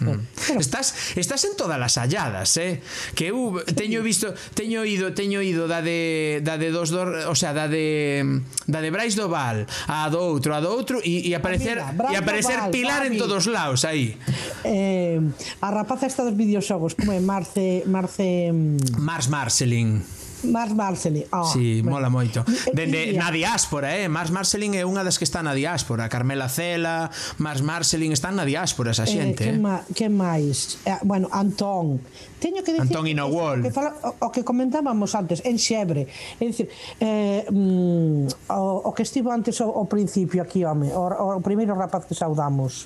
[0.00, 0.34] hmm.
[0.46, 0.60] Pero...
[0.60, 2.82] Estás estás en todas as halladas, eh?
[3.14, 7.34] Que eu teño visto, teño ido, teño ido da de da de dos dor, o
[7.34, 11.24] sea, da de da de Brais do Val, a do outro, a do outro e,
[11.24, 13.16] e aparecer ah, e aparecer Val, Pilar Gabi.
[13.16, 14.18] en todos lados aí.
[14.64, 15.20] Eh,
[15.60, 19.00] a rapaza está dos videoxogos, como é Marce Marce mm.
[19.00, 20.23] Mars Marcelin.
[20.44, 21.24] Mars Marcelin.
[21.32, 21.96] Oh, ah, sí, bueno.
[21.96, 22.44] mola moito.
[22.72, 24.08] Dende na diáspora, eh?
[24.08, 26.08] Mars Marcelin é unha das que está na diáspora.
[26.08, 27.10] Carmela Cela,
[27.40, 29.42] Mars Marcelin están na diáspora esa eh, xente.
[29.44, 29.60] Eh, que.
[29.60, 30.78] Ma, que máis?
[30.84, 32.00] Eh, bueno, Antón.
[32.40, 33.60] Teño que dicir Antón Inowol.
[33.60, 36.06] O que, fala, o, o que comentábamos antes, en Xebre.
[36.36, 36.68] É dicir,
[37.00, 41.72] eh, mm, o, o que estivo antes o, o principio aquí, home, o, o primeiro
[41.72, 42.84] rapaz que saudamos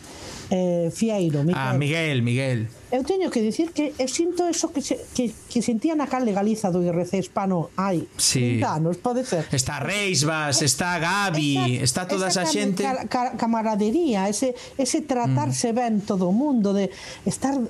[0.50, 1.60] eh, Fieiro, Miguel.
[1.60, 2.68] Ah, Miguel, Miguel.
[2.90, 6.24] Eu teño que dicir que eu sinto eso que, se, que, que sentía na cal
[6.24, 8.64] legaliza do IRC hispano hai sí.
[8.64, 9.44] anos, pode ser.
[9.52, 12.80] Está Reisbas, eh, está Gabi, esa, está toda esa, esa xente.
[13.12, 15.76] Ca, camaradería, ese, ese tratarse mm.
[15.76, 16.88] ben todo o mundo, de
[17.28, 17.60] estar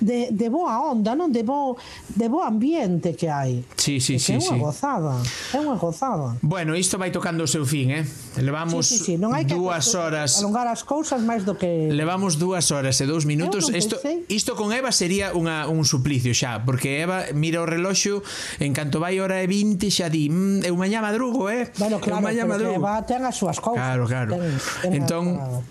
[0.00, 1.76] de, de boa onda, non de bo,
[2.16, 3.62] de bo ambiente que hai.
[3.76, 4.58] Sí, sí, sí, é unha sí.
[4.58, 5.14] gozada,
[5.52, 6.40] é unha gozada.
[6.40, 8.04] Bueno, isto vai tocando o seu fin, eh?
[8.40, 9.14] Levamos sí, sí, sí.
[9.20, 10.40] Non hai que dúas horas.
[10.40, 13.68] Alongar as cousas máis do que Levamos dúas horas e dous minutos.
[13.68, 14.00] Isto
[14.32, 18.24] isto con Eva sería unha un suplicio xa, porque Eva mira o reloxo
[18.56, 21.68] en canto vai hora e 20 xa di, mmm, eu mañá madrugo, eh?
[21.76, 22.80] Bueno, claro, eu mañá madrugo.
[22.80, 23.84] Eva ten as súas cousas.
[23.84, 24.32] Claro, claro.
[24.32, 24.48] Ten,
[24.80, 25.24] ten entón,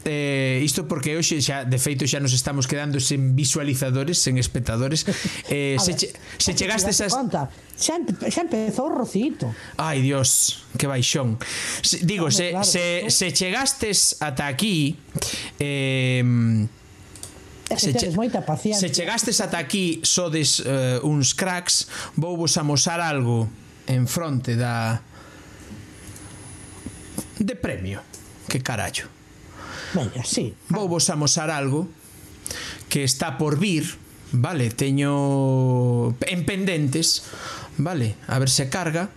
[0.05, 5.05] eh, isto porque hoxe xa de feito xa nos estamos quedando sen visualizadores sen espectadores.
[5.49, 7.07] Eh, se, ver, che, se chegastes a...
[7.09, 7.97] Conta, xa,
[8.29, 9.49] xa empezou Rocito.
[9.77, 11.39] Ai, Dios, que baixón.
[11.81, 14.99] Se, digo, se, claro, se, se chegastes ata aquí...
[15.57, 16.21] Eh,
[17.77, 18.87] se, che, moita paciencia.
[18.87, 23.49] se chegastes ata aquí sodes uh, uns cracks vou vos amosar algo
[23.85, 25.01] en fronte da
[27.37, 28.01] de premio
[28.49, 29.05] que carallo
[29.93, 30.55] Venga, sí.
[30.69, 31.89] vou vos amosar algo
[32.89, 33.85] que está por vir
[34.31, 37.23] Vale, teño en pendentes.
[37.77, 39.09] Vale, a ver se carga.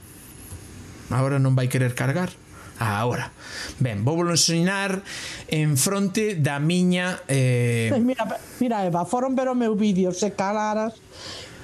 [1.13, 2.33] Agora non vai querer cargar.
[2.81, 3.31] Agora.
[3.79, 5.05] Ben, vou volo ensinar
[5.53, 7.21] en fronte da miña...
[7.29, 7.93] Eh...
[8.01, 8.25] Mira,
[8.59, 10.99] mira, Eva, foron ver o meu vídeo, se calaras,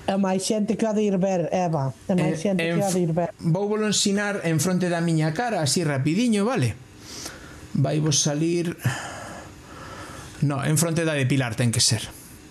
[0.06, 1.90] é máis xente que ha de ir ver, Eva.
[2.06, 3.32] É máis eh, xente en, que ha de ir ver.
[3.40, 6.76] Vou volo ensinar en fronte da miña cara, así rapidiño, vale?
[7.74, 8.76] Vai vos salir...
[10.44, 12.06] No, en fronte da de Pilar ten que ser.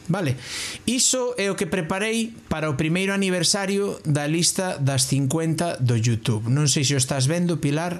[0.07, 0.39] Vale.
[0.87, 6.47] Iso é o que preparei para o primeiro aniversario da lista das 50 do YouTube.
[6.47, 7.99] Non sei se o estás vendo, Pilar.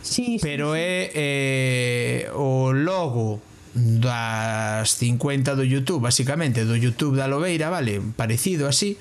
[0.00, 3.40] Sí, pero sí, é eh, o logo
[3.74, 8.96] das 50 do YouTube, basicamente, do YouTube da Lobeira, vale, parecido así.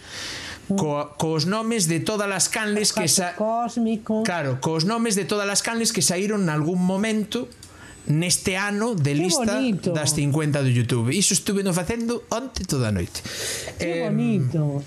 [0.67, 0.75] Mm.
[0.75, 3.35] Co, cos nomes de todas as canles que sa...
[3.35, 4.23] cósmico.
[4.23, 7.51] Claro, cos nomes de todas as canles que saíron nalgún momento
[8.07, 9.59] neste ano de lista
[9.95, 11.11] das 50 do YouTube.
[11.13, 13.23] Iso estuve no facendo onte toda a noite.
[13.79, 14.83] Que eh, bonito.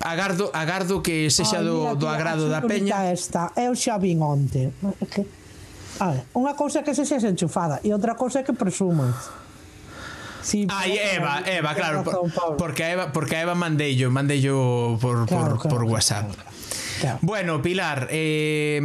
[0.00, 3.08] Agardo, agardo que sexa Ai, do, do agrado da peña.
[3.08, 4.72] Esta, eu xa vin onte.
[6.00, 9.14] A ver, unha cousa é que se sexa enchufada e outra cousa é que presumas.
[10.44, 15.00] Sí, Ai, Eva, Eva, claro, razón, por, porque a Eva, porque a Eva mandeillo, mandeillo
[15.00, 16.28] por, claro, por, claro, por WhatsApp.
[16.28, 16.53] Claro.
[17.04, 17.18] Claro.
[17.20, 18.80] Bueno, Pilar, eh,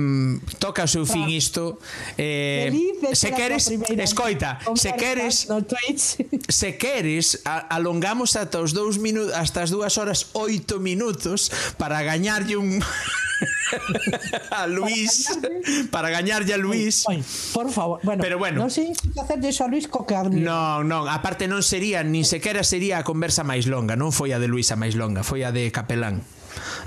[0.59, 1.79] toca o seu fin isto.
[2.19, 5.63] Eh, Feliz se queres, escoita, se queres, no
[6.51, 11.47] se queres, a, alongamos ata os dous minutos, hasta as dúas horas oito minutos
[11.79, 12.83] para gañarlle un...
[14.51, 15.39] a Luis
[15.91, 17.23] para gañarlle a Luis Oi,
[17.53, 21.47] por favor, bueno, Pero bueno, non sei facer de Luis co que Non, non, aparte
[21.47, 24.75] non sería, nin sequera sería a conversa máis longa, non foi a de Luis a
[24.75, 26.19] máis longa, foi a de Capelán.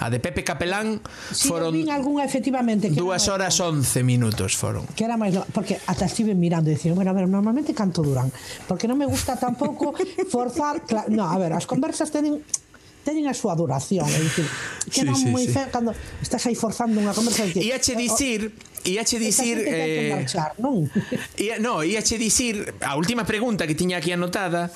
[0.00, 1.00] A de Pepe Capelán
[1.32, 4.86] si foron algunha efectivamente que dúas horas 11 minutos foron.
[4.94, 8.28] Que era máis porque ata estive mirando e dicir, bueno, a ver, normalmente canto duran,
[8.66, 9.94] porque non me gusta tampouco
[10.28, 10.82] forzar,
[11.16, 12.42] no, a ver, as conversas teñen
[13.02, 14.46] teñen a súa duración, é dicir,
[14.86, 15.54] que sí, non sí, moi sí.
[15.54, 15.90] feo cando
[16.22, 17.66] estás aí forzando unha conversa dicir.
[17.66, 18.40] E ache oh, oh, dicir,
[18.84, 20.90] Iache dicir eh, marchar, non?
[21.38, 24.74] Ia, no, iache dicir a última pregunta que tiña aquí anotada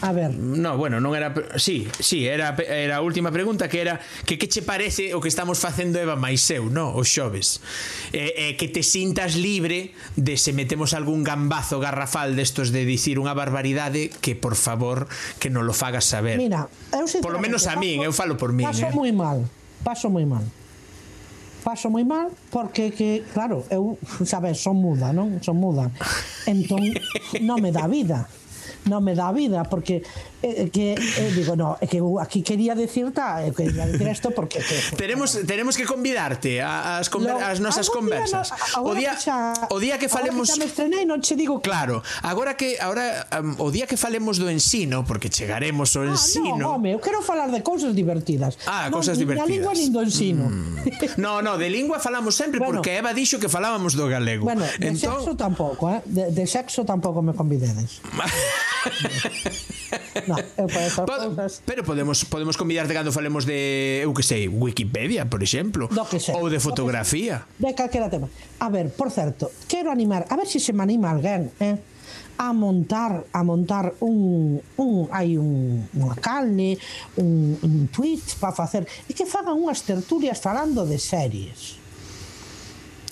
[0.00, 0.32] A ver.
[0.32, 4.48] No, bueno, non era, sí, sí, era era a última pregunta que era que que
[4.48, 7.60] che parece o que estamos facendo Eva máis eu, no, os xoves.
[8.16, 13.20] Eh, eh, que te sintas libre de se metemos algún gambazo garrafal destos de dicir
[13.20, 15.04] unha barbaridade que por favor
[15.36, 16.40] que non lo fagas saber.
[16.40, 18.64] Mira, eu Por lo menos a min, eu falo por min.
[18.64, 18.96] Paso eh.
[18.96, 19.44] moi mal.
[19.84, 20.44] Paso moi mal
[21.60, 25.38] paso moi mal porque que, claro, eu, sabes, son muda, non?
[25.44, 25.92] Son muda.
[26.48, 26.80] Entón
[27.46, 28.26] non me dá vida
[28.88, 30.00] non me dá vida porque
[30.42, 34.32] eh, eh, que eh, digo, no, é que aquí quería decirta, eh, quería decir isto
[34.32, 35.68] porque que, teremos bueno.
[35.76, 38.48] que convidarte a, as conver, Lo, as nosas conversas.
[38.48, 41.36] Día, no, o día xa, o día que falemos que xa me estrenei, non che
[41.36, 41.68] digo que...
[41.68, 46.16] Claro, agora que agora um, o día que falemos do ensino, porque chegaremos ao ah,
[46.16, 46.56] ensino.
[46.56, 48.56] No, home, eu quero falar de cousas divertidas.
[48.64, 49.44] Ah, non, cousas divertidas.
[49.44, 50.48] Da lingua nin do ensino.
[50.48, 51.20] Mm.
[51.20, 54.48] No, no, de lingua falamos sempre bueno, porque Eva dixo que falábamos do galego.
[54.48, 55.20] Bueno, de entón...
[55.20, 56.00] sexo tampouco, eh?
[56.08, 58.00] De, de sexo tampouco me convidedes.
[60.28, 60.68] no, eu
[61.04, 61.36] Pod,
[61.66, 66.34] pero podemos podemos convidarte cando falemos de, eu que sei, Wikipedia, por exemplo, que sei,
[66.34, 67.44] ou de fotografía.
[67.58, 68.28] De calquera tema.
[68.60, 71.76] A ver, por certo, quero animar, a ver se si se me anima alguén, eh?
[72.40, 76.80] a montar a montar un, un hai un, unha calne
[77.20, 81.79] un, un tweet para facer e que fagan unhas tertulias falando de series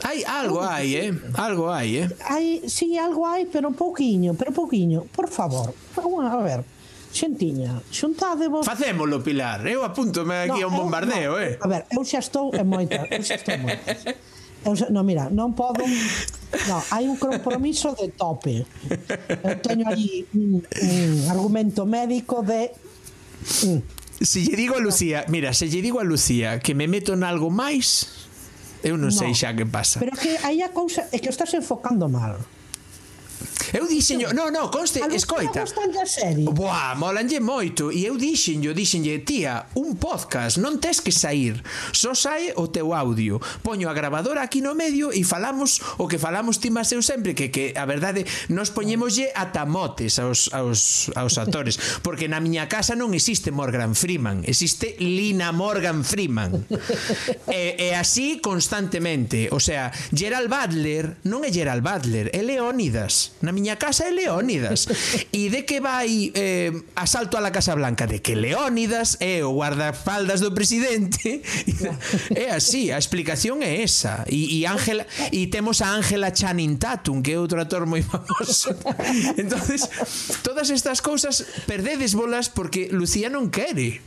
[0.03, 1.11] Hai algo hai, eh?
[1.35, 2.09] Algo hai, eh?
[2.23, 5.05] Hai, sí, algo hai, pero pouquiño, pero pouquiño.
[5.11, 6.63] Por favor, a ver.
[7.13, 8.67] Xentiña, xuntádevos...
[8.67, 9.67] Facémolo, Pilar.
[9.67, 11.59] Eh, eu apúntome aquí no, a un bombardeo, no, eh?
[11.59, 13.91] A ver, eu xa estou en moita, eu xa estou en moita.
[14.63, 15.83] Eu xa, no, mira, non podo...
[16.69, 18.69] No, hai un compromiso de tope.
[19.43, 22.71] Eu teño ali un, un argumento médico de...
[23.65, 23.81] Mm.
[24.21, 27.23] Se lle digo a Lucía, mira, se lle digo a Lucía que me meto en
[27.23, 28.18] algo máis,
[28.83, 29.19] Eu non no.
[29.19, 29.99] sei xa que pasa.
[29.99, 32.39] Pero é que aí a cousa é que o estás enfocando mal.
[33.73, 35.63] Eu dixenlle, no, no, conste, a escoita.
[35.63, 36.45] A serie.
[36.49, 41.61] Buah, molanlle moito e eu dixenlle, dixenlle, tía, un podcast, non tes que sair,
[41.93, 43.37] só sae o teu audio.
[43.61, 47.37] Poño a gravadora aquí no medio e falamos o que falamos ti máis eu sempre
[47.37, 52.73] que que a verdade nos poñémoslle ata motes aos aos aos actores, porque na miña
[52.73, 56.65] casa non existe Morgan Freeman, existe Lina Morgan Freeman.
[57.53, 63.28] e, e así constantemente, o sea, Gerald Butler non é Gerald Butler, é Leónidas.
[63.41, 64.91] Na miña casa é Leónidas.
[65.33, 68.07] e de que vai eh, asalto a la Casa Blanca?
[68.07, 71.43] De que Leónidas é o guardafaldas do presidente.
[72.35, 74.27] é así, a explicación é esa.
[74.27, 78.75] E, e, Ángela, e temos a Ángela Channing Tatum, que é outro actor moi famoso.
[79.39, 79.87] entonces
[80.43, 84.03] todas estas cousas perdedes bolas porque Lucía non quere.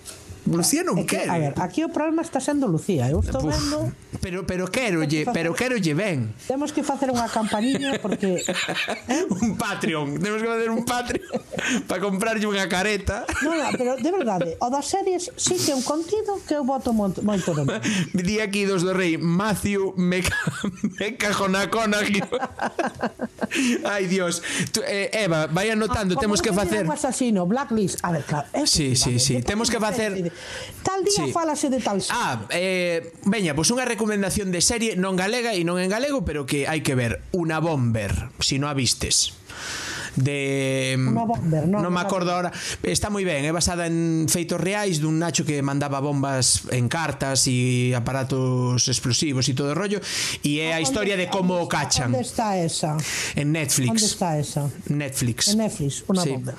[0.50, 1.30] Lucía non é que, quere.
[1.30, 3.94] A ver, aquí o problema está sendo Lucía, eu estou Uf, vendo.
[4.18, 6.34] Pero pero querolle, pero querolle ben.
[6.50, 8.42] Temos que facer unha campañinha porque
[9.42, 11.30] un Patreon, temos que facer un Patreon
[11.90, 13.30] para comprarlle unha careta.
[13.46, 16.58] Non, no, pero de verdade, o das series si sí que é un contido que
[16.58, 17.70] eu voto moito, moito no.
[18.18, 20.42] Di aquí dos do rei, Matthew me, ca...
[20.98, 22.02] me cajonacona.
[23.86, 24.42] Ai, Dios.
[24.74, 26.82] Tu, eh, Eva, vai anotando, ah, temos que facer...
[26.82, 28.00] Como asasino, Blacklist.
[28.02, 28.48] A ver, claro.
[28.66, 29.42] Sí, sí, sí.
[29.42, 30.31] Temos que facer
[30.84, 31.32] Tal día sí.
[31.32, 32.18] falase de tal serie.
[32.18, 36.26] Ah, eh, veña, pois pues unha recomendación de serie non galega e non en galego,
[36.26, 37.22] pero que hai que ver.
[37.32, 39.42] Una Bomber, se si non a vistes
[40.16, 42.52] de mm, Una bomber, non, non me acordo agora.
[42.84, 47.48] Está moi ben, é basada en feitos reais dun Nacho que mandaba bombas en cartas
[47.48, 50.04] e aparatos explosivos e todo o rollo
[50.44, 52.12] e é ah, a historia de como o cachan.
[52.12, 53.00] Onde está esa?
[53.36, 53.92] En Netflix.
[53.92, 54.68] Onde está esa?
[54.92, 55.56] Netflix.
[55.56, 56.32] En Netflix, Una sí.
[56.36, 56.56] Bomber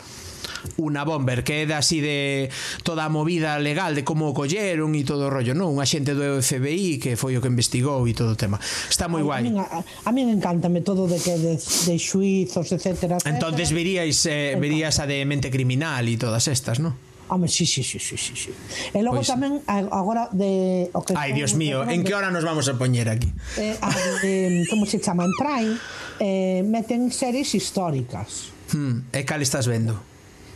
[0.78, 2.48] unha bomber que é de así de
[2.82, 5.74] toda a movida legal de como o colleron e todo o rollo, non?
[5.74, 8.58] Un axente do FBI que foi o que investigou e todo o tema.
[8.88, 9.42] Está moi guai.
[9.42, 13.34] A, min, a, a min encántame todo de que de, de xuizos, etcétera, etcétera.
[13.34, 16.94] Entonces veríais eh, verías a de mente criminal e todas estas, non?
[17.32, 18.50] Home, sí, sí, sí, sí, sí, sí.
[18.92, 19.30] E logo pois...
[19.32, 23.08] tamén agora de o que Ai, Dios mío, en que hora nos vamos a poñer
[23.08, 23.32] aquí?
[23.56, 23.88] Eh, a,
[24.20, 25.74] de, como se chama en Prime,
[26.20, 28.52] eh, meten series históricas.
[28.76, 30.11] Hmm, e cal estás vendo?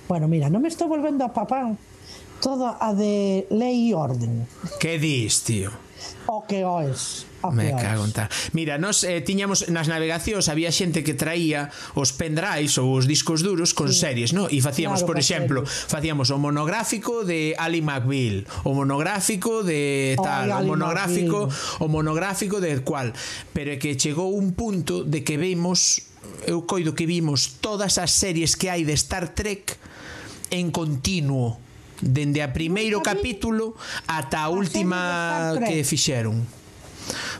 [0.08, 1.74] Bueno, mira, non me estou volvendo a papar
[2.38, 4.46] toda a de lei e orden.
[4.78, 5.72] Que dis, tío?
[6.26, 7.26] O que oes.
[7.42, 8.28] O que Me cago en tal.
[8.52, 13.42] Mira, nos eh, tiñamos nas navegacións había xente que traía os pendrives ou os discos
[13.42, 14.06] duros con sí.
[14.06, 14.46] series, no?
[14.46, 15.90] E facíamos, claro, por exemplo, series.
[15.90, 21.82] facíamos o monográfico de Ali McBeal, o monográfico de tal, Ay, o monográfico, McBeal.
[21.82, 23.10] o monográfico de cual,
[23.50, 26.06] pero é que chegou un punto de que vimos,
[26.46, 29.78] eu coido que vimos todas as series que hai de Star Trek
[30.50, 31.58] en continuo
[32.00, 33.74] dende a primeiro capítulo
[34.06, 36.44] ata a última que fixeron.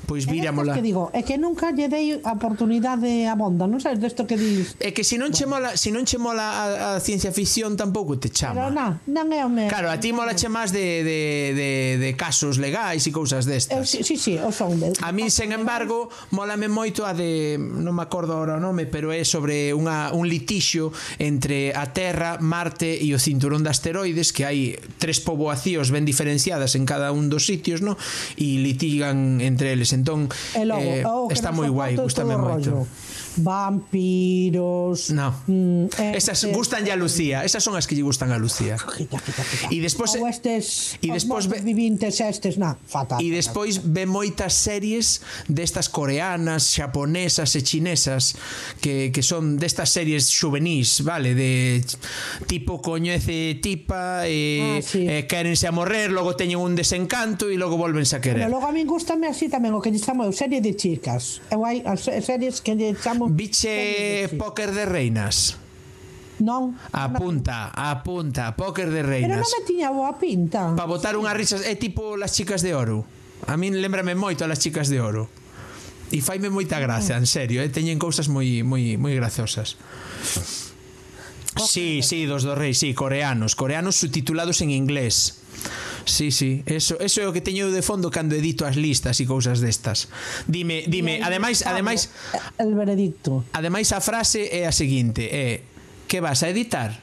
[0.07, 0.73] pois eh, víramola.
[0.73, 4.39] É que digo, é que nunca lle dei a oportunidade abonda, non sabes desto que
[4.39, 4.79] dis.
[4.79, 7.33] É que se si non che mola, se si non che mola a, a ciencia
[7.33, 8.69] ficción tampouco te chama.
[8.69, 9.69] Pero na, non é o meu.
[9.69, 11.21] Claro, a ti mola che máis de, de,
[11.57, 13.73] de, de casos legais e cousas destas.
[13.73, 17.57] Eu, sí, sí, sí, o son de, A mí, sen embargo, molame moito a de,
[17.57, 22.37] non me acordo agora o nome, pero é sobre unha, un litixio entre a Terra,
[22.37, 27.33] Marte e o cinturón de asteroides que hai tres poboacións ben diferenciadas en cada un
[27.33, 27.97] dos sitios, no?
[28.37, 32.87] E litigan en entre eles entón e logo, eh, está moi guai gustame moito rollo
[33.37, 35.11] vampiros...
[35.11, 35.35] No.
[35.47, 38.77] Mm, eh, esas eh, gustan a Lucía, esas son as que lle gustan a Lucía.
[38.77, 39.69] Quita, quita, quita.
[39.71, 43.21] E despois Ou estes e despois ve, vivintes estes, na, fatal.
[43.21, 48.37] E despois ve moitas series destas coreanas, xaponesas e chinesas
[48.81, 51.83] que, que son destas series xuvenís, vale, de
[52.47, 55.05] tipo coñece tipa e, ah, sí.
[55.05, 58.47] e quérense a morrer, logo teñen un desencanto e logo volvense a querer.
[58.47, 61.45] Pero logo a min gustame así tamén o que lle chamo serie de chicas.
[61.51, 63.35] Eu hai as series que lle chamo Como?
[63.35, 65.59] Biche póker de reinas.
[66.39, 66.77] Non.
[66.93, 69.35] Apunta, apunta, póker de reinas.
[69.35, 70.77] Pero non me tiña boa pinta.
[70.77, 71.21] Para botar sí.
[71.21, 73.03] unhas risas, é tipo las chicas de oro.
[73.51, 75.27] A min lembrame moito a las chicas de oro.
[76.13, 77.73] E faime moita gracia, en serio, eh?
[77.73, 79.75] teñen cousas moi moi moi graciosas.
[81.57, 85.41] Sí, sí, dos do rei, sí, coreanos, coreanos subtitulados en inglés.
[86.07, 89.27] Sí, sí, eso, eso é o que teño de fondo cando edito as listas e
[89.27, 90.07] cousas destas.
[90.47, 92.15] Dime, dime, ademais, ademais
[92.63, 93.43] el veredicto.
[93.51, 95.67] Ademais a frase é a seguinte, é
[96.07, 96.95] que vas a editar?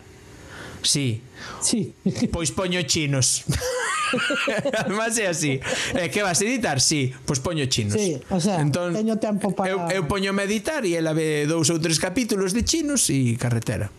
[0.83, 1.21] Sí.
[1.61, 1.93] Sí.
[2.31, 3.43] Pois poño chinos.
[4.77, 5.59] Además é así.
[5.95, 6.79] Eh, que vas a editar?
[6.79, 7.97] Sí, pois poño chinos.
[7.97, 9.71] Sí, o sea, entón, teño tempo para...
[9.71, 13.35] Eu, eu poño a editar e ela ve dous ou tres capítulos de chinos e
[13.35, 13.89] carretera.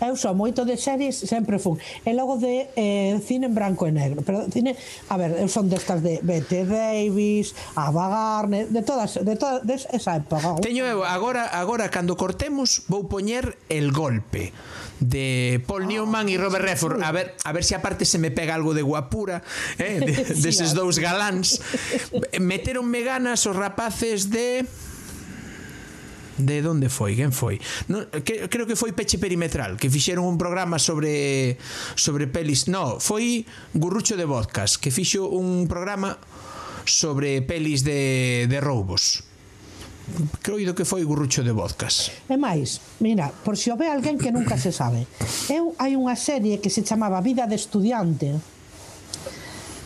[0.00, 1.78] Eu só moito de series sempre fun.
[2.04, 4.22] E logo de eh, cine en branco e negro.
[4.22, 4.76] Pero cine,
[5.08, 9.74] a ver, eu son destas de Bette Davis, Ava Garner, de todas, de todas de
[9.74, 10.58] esa época.
[10.62, 14.52] Teño eu agora agora cando cortemos vou poñer El golpe
[15.00, 17.02] de Paul ah, Newman e Robert Redford.
[17.02, 19.42] A ver, a ver se si aparte se me pega algo de guapura,
[19.78, 21.60] eh, de, deses de dous galáns.
[22.40, 24.64] Meteronme ganas os rapaces de
[26.38, 27.60] de onde foi, quen foi?
[27.88, 31.56] No, que, creo que foi Peche Perimetral, que fixeron un programa sobre
[31.96, 32.68] sobre pelis.
[32.68, 36.20] No, foi Gurrucho de Vodkas, que fixo un programa
[36.86, 39.26] sobre pelis de, de roubos
[40.42, 42.14] Creo que foi Gurrucho de Vodkas.
[42.30, 45.02] E máis, mira, por si o ve alguén que nunca se sabe.
[45.50, 48.30] Eu hai unha serie que se chamaba Vida de Estudiante,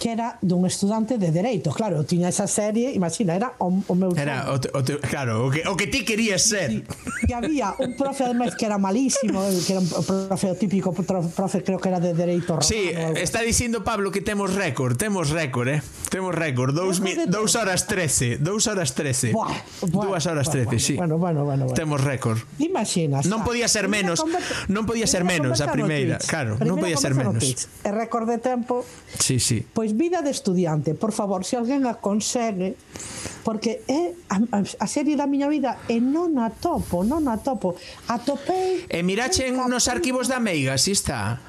[0.01, 1.77] que era dun estudante de Dereito.
[1.77, 4.17] Claro, eu tiña esa serie, imagina, era o, o meu...
[4.17, 6.89] Era, o, te, o te, claro, o que, o que ti querías ser.
[7.29, 11.61] Que había un profe, además que era malísimo, eh, que era un profe típico, profe
[11.63, 12.65] creo que era de Dereito Romano.
[12.65, 12.89] Sí,
[13.21, 15.83] está dicindo Pablo que temos récord, temos récord, eh?
[16.09, 19.33] Temos récord, 2 horas 13, 2 horas 13.
[19.33, 19.53] Buah,
[19.93, 20.95] buah, 2 horas 13, buah, sí.
[20.97, 21.77] Bueno, bueno, bueno, bueno.
[21.77, 22.41] Temos récord.
[22.59, 23.27] Imaginas.
[23.27, 24.25] Ah, non podía ser menos,
[24.73, 27.69] non podía ser menos a primeira, claro, non podía ser menos.
[27.85, 28.83] E récord de tempo.
[29.21, 29.61] Sí, sí.
[29.77, 32.79] Pois Pois vida de estudiante, por favor, se alguén a consegue,
[33.43, 37.75] porque é a, a serie da miña vida e non a topo, non a topo.
[38.07, 38.87] Atopei...
[38.87, 41.43] E mirache nos arquivos da Meiga, si está.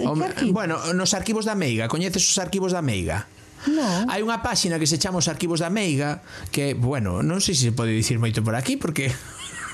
[0.00, 0.16] O,
[0.56, 3.28] bueno, nos arquivos da Meiga, coñeces os arquivos da Meiga?
[3.68, 4.08] No.
[4.08, 6.22] Hai unha páxina que se chama os arquivos da Meiga
[6.54, 9.10] Que, bueno, non sei se se pode dicir moito por aquí Porque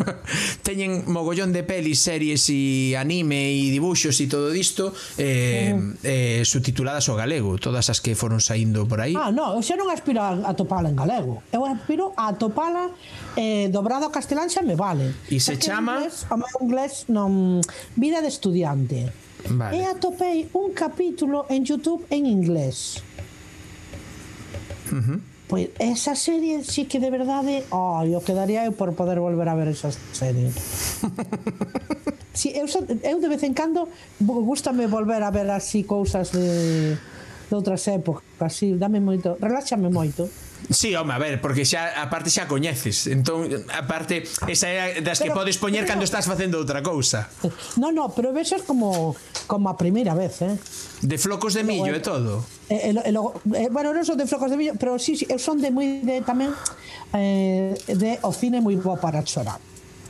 [0.66, 7.08] teñen mogollón de pelis, series e anime e dibuxos e todo disto eh, eh, subtituladas
[7.08, 9.14] ao galego, todas as que foron saindo por aí.
[9.16, 11.42] Ah, no, eu xa non aspiro a, a topala en galego.
[11.52, 12.90] Eu aspiro a topala
[13.36, 15.14] eh, dobrado a castelán xa me vale.
[15.30, 16.02] E se Porque chama...
[16.02, 17.60] Inglés, o meu inglés non...
[17.94, 19.12] Vida de estudiante.
[19.44, 19.76] Vale.
[19.76, 23.02] E atopei un capítulo en YouTube en inglés.
[24.90, 25.33] Uh -huh.
[25.46, 29.54] Pois esa serie sí que de verdade, oh, eu quedaría eu por poder volver a
[29.54, 30.48] ver esa serie.
[32.32, 32.64] si, eu,
[33.04, 33.88] eu de vez en cando
[34.20, 40.32] Gústame volver a ver así cousas de, de outras épocas, así, dame moito, reláxame moito.
[40.70, 43.06] Sí, home, a ver, porque xa a parte xa coñeces.
[43.06, 46.80] Entón, a parte esa é das pero, que podes poñer pero, cando estás facendo outra
[46.80, 47.28] cousa.
[47.76, 49.12] No, no, pero vexes como
[49.44, 50.56] como a primeira vez, eh.
[51.04, 52.44] De flocos de millo e todo.
[52.72, 55.20] E, e, e, logo, e, eh, bueno, non son de flocos de millo, pero sí,
[55.20, 56.50] sí son de moi de tamén
[57.12, 59.60] eh, de o cine moi boa para chorar.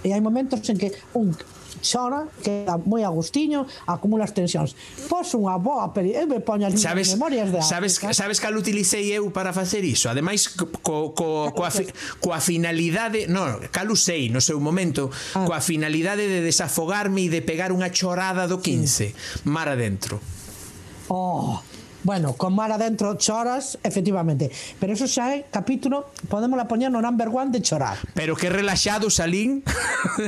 [0.06, 1.34] E hai momentos en que un
[1.80, 4.76] xora, que moi agustiño, acumulas tensións.
[5.08, 7.74] Pos unha boa peli, eu me poño as sabes, memorias de África.
[7.74, 10.10] Sabes, sabes cal utilicei eu para facer iso?
[10.10, 10.70] Ademais, co,
[11.10, 11.88] co, coa, fi,
[12.20, 15.48] coa finalidade, non, cal usei no seu momento, ah.
[15.48, 19.08] coa finalidade de desafogarme e de pegar unha chorada do 15, sí.
[19.48, 20.20] mar adentro.
[21.08, 21.60] Oh,
[22.04, 24.50] Bueno, con mar dentro choras, efectivamente.
[24.78, 27.96] Pero eso xa é eh, capítulo, podemos la poñer no number one de chorar.
[28.12, 29.64] Pero que relaxado salín.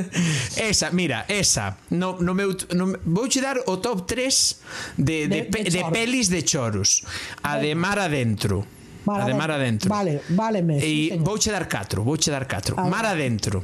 [0.57, 1.77] esa, mira, esa.
[1.93, 6.33] No, no meu, no, vouche dar o top 3 de, de, de, de, de pelis
[6.33, 7.05] de choros.
[7.45, 8.65] A de Mar adentro.
[9.05, 9.87] Mar a de Mar adentro.
[9.93, 10.81] Vale, vale, me.
[10.81, 12.73] E sí, vouche dar 4, vouche dar 4.
[12.89, 13.61] Mar adentro.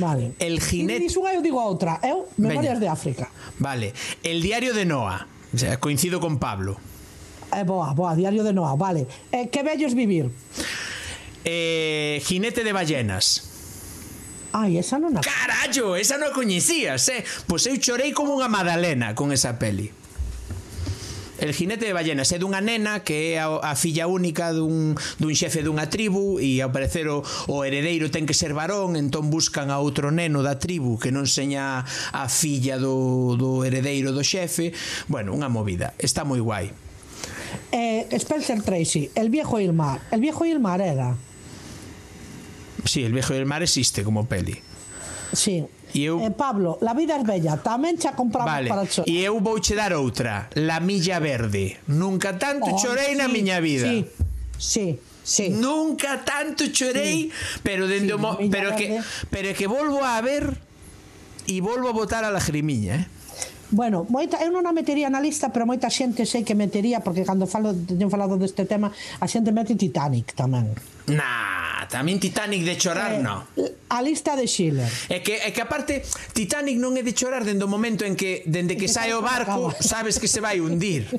[0.00, 0.32] Vale.
[0.40, 1.04] El jinete.
[1.04, 2.00] Dis unha eu digo outra.
[2.00, 2.40] Eu, ¿eh?
[2.40, 2.80] Memorias Veña.
[2.80, 3.28] de África.
[3.60, 3.92] Vale.
[4.24, 5.28] El diario de Noa.
[5.52, 6.80] O sea, coincido con Pablo
[7.52, 9.06] eh, boa, boa, Diario de Noa, vale.
[9.30, 10.30] Eh, que bellos vivir.
[11.44, 13.52] Eh, Jinete de ballenas.
[14.52, 15.24] Ai, esa non a...
[15.24, 17.24] Carallo, esa non a coñecías, eh?
[17.48, 19.88] Pois eu chorei como unha madalena con esa peli.
[21.42, 25.34] El jinete de ballenas é dunha nena que é a, a filla única dun, dun
[25.34, 29.74] xefe dunha tribu e ao parecer o, o heredeiro ten que ser varón entón buscan
[29.74, 31.82] a outro neno da tribu que non seña
[32.14, 34.70] a filla do, do heredeiro do xefe
[35.10, 36.70] bueno, unha movida, está moi guai
[37.72, 40.00] Eh, Spencer Tracy, El viejo y el mar.
[40.10, 41.16] El viejo y el mar era.
[42.84, 44.60] Sí, El viejo y el mar existe como peli.
[45.32, 45.64] Sí.
[45.94, 46.20] E eu...
[46.24, 47.60] Eh, Pablo, La vida es bella.
[47.60, 49.04] Tamén xa compramos Vale, para chorar.
[49.08, 53.60] e eu vouche dar outra La milla verde Nunca tanto Oh, chorei na sí, miña
[53.60, 54.08] vida Sí,
[54.56, 55.52] sí, sí.
[55.52, 57.60] Nunca tanto chorei Sí.
[57.60, 59.04] Pero dende Sí, o mo- pero é que Verde.
[59.28, 60.56] pero que volvo a ver
[61.44, 63.04] e volvo a botar a lagrimiña, eh?
[63.72, 67.24] Bueno, moita, eu non a metería na lista, pero moita xente sei que metería, porque
[67.24, 70.76] cando falo, teño falado deste tema, a xente mete Titanic tamén.
[71.08, 71.71] Nah.
[71.82, 73.42] A tamén Titanic de chorar, eh, no.
[73.90, 74.86] A lista de Schiller.
[75.10, 78.46] É que, é que aparte, Titanic non é de chorar dende o momento en que,
[78.46, 81.10] dende que sai o barco, sabes que se vai hundir.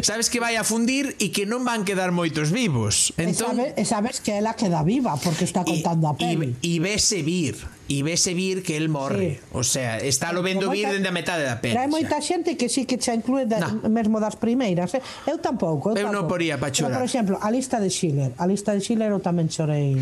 [0.00, 3.12] sabes que vai a fundir e que non van quedar moitos vivos.
[3.20, 6.56] Entón, e, sabes, e sabes que ela queda viva, porque está contando e, a peli.
[6.64, 9.44] E, e vese vir, e vese vir que el morre.
[9.44, 9.52] Sí.
[9.52, 11.76] O sea, está lo eh, vendo vir dende a metade da peli.
[11.76, 13.92] Hai moita xente que sí que xa inclúe da, no.
[13.92, 14.96] mesmo das primeiras.
[14.96, 15.04] Eh?
[15.28, 15.92] Eu tampouco.
[15.92, 16.16] Eu, eu tampouco.
[16.16, 16.96] non poría pa chorar.
[16.96, 18.32] Pero, por exemplo, a lista de Schiller.
[18.40, 19.97] A lista de Schiller eu tamén chorei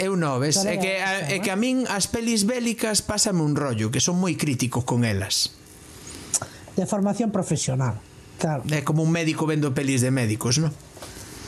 [0.00, 0.64] Eu non, ves?
[0.64, 4.16] É que, a, é que a min as pelis bélicas pásame un rollo, que son
[4.16, 5.52] moi críticos con elas.
[6.72, 8.00] De formación profesional,
[8.40, 8.64] claro.
[8.72, 10.72] É como un médico vendo pelis de médicos, non?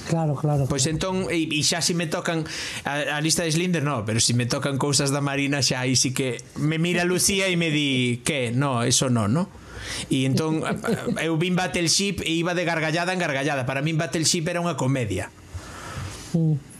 [0.04, 0.68] Claro, claro.
[0.68, 0.92] Pois claro.
[0.92, 2.44] entón, e, e xa si me tocan
[2.84, 5.96] a, a lista de Slinder, no, pero si me tocan cousas da Marina xa aí
[5.96, 9.48] si que me mira Lucía e me di que, no, eso no, no?
[10.12, 10.60] E entón
[11.24, 13.64] eu vin Battleship e iba de gargallada en gargallada.
[13.64, 15.32] Para min Battleship era unha comedia.
[16.36, 16.71] Mm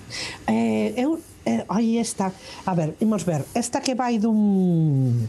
[0.47, 2.33] Eh, eu, eh, aí está,
[2.67, 5.29] a ver, imos ver, esta que vai dun...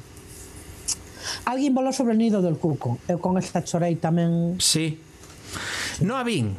[1.47, 2.99] Alguén volou sobre o nido del cuco.
[3.07, 4.59] Eu con esta chorei tamén.
[4.59, 4.99] Sí.
[6.03, 6.55] No a vin.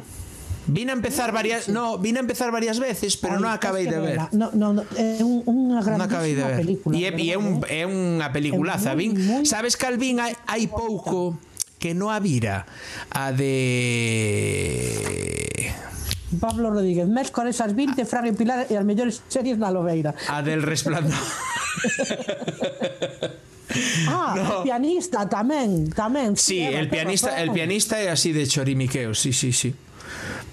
[0.67, 4.17] Vine a empezar varias, no, vine a empezar varias veces, pero non acabei de ver.
[4.33, 6.97] No, no, no é unha grandísima película.
[6.97, 9.13] E é, e é, un, é unha peliculaza, vin.
[9.45, 11.37] Sabes que Alvin hai, hai pouco
[11.77, 12.65] que non a vira
[13.13, 13.53] a de
[16.41, 20.41] Pablo Rodríguez mércores as 20 Fran e Pilar e as mellores series na Lobeira a
[20.41, 21.15] del resplandor
[24.07, 24.41] Ah, no.
[24.41, 26.39] el pianista tamén, tamén.
[26.39, 27.43] Sí, sí el eh, pianista, razón.
[27.43, 29.75] el pianista é así de chorimiqueo, sí, sí, sí.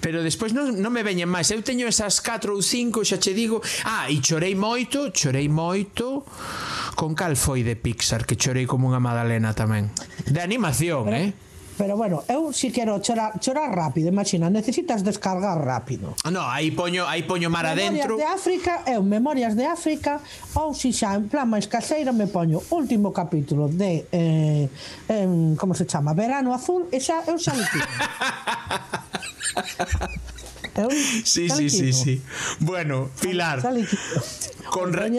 [0.03, 1.47] Pero despois non, non me veñen máis.
[1.53, 6.27] Eu teño esas 4 ou 5, xa che digo, ah, e chorei moito, chorei moito
[6.99, 9.87] con cal foi de Pixar que chorei como unha madalena tamén.
[10.27, 11.15] De animación, Pero...
[11.15, 11.31] eh?
[11.77, 16.13] Pero bueno, eu si quero chorar, chorar rápido, imagina, necesitas descargar rápido.
[16.23, 18.17] Ah, no, aí poño, aí poño mar adentro.
[18.17, 20.21] Memorias de África, eu Memorias de África,
[20.53, 24.69] ou si xa en plan máis caseiro me poño último capítulo de eh,
[25.09, 27.53] em, como se chama, Verano Azul, e xa eu xa
[30.75, 32.21] Eu, sí, sí, sí, sí.
[32.59, 33.61] Bueno, Pilar.
[34.71, 35.11] Con, re,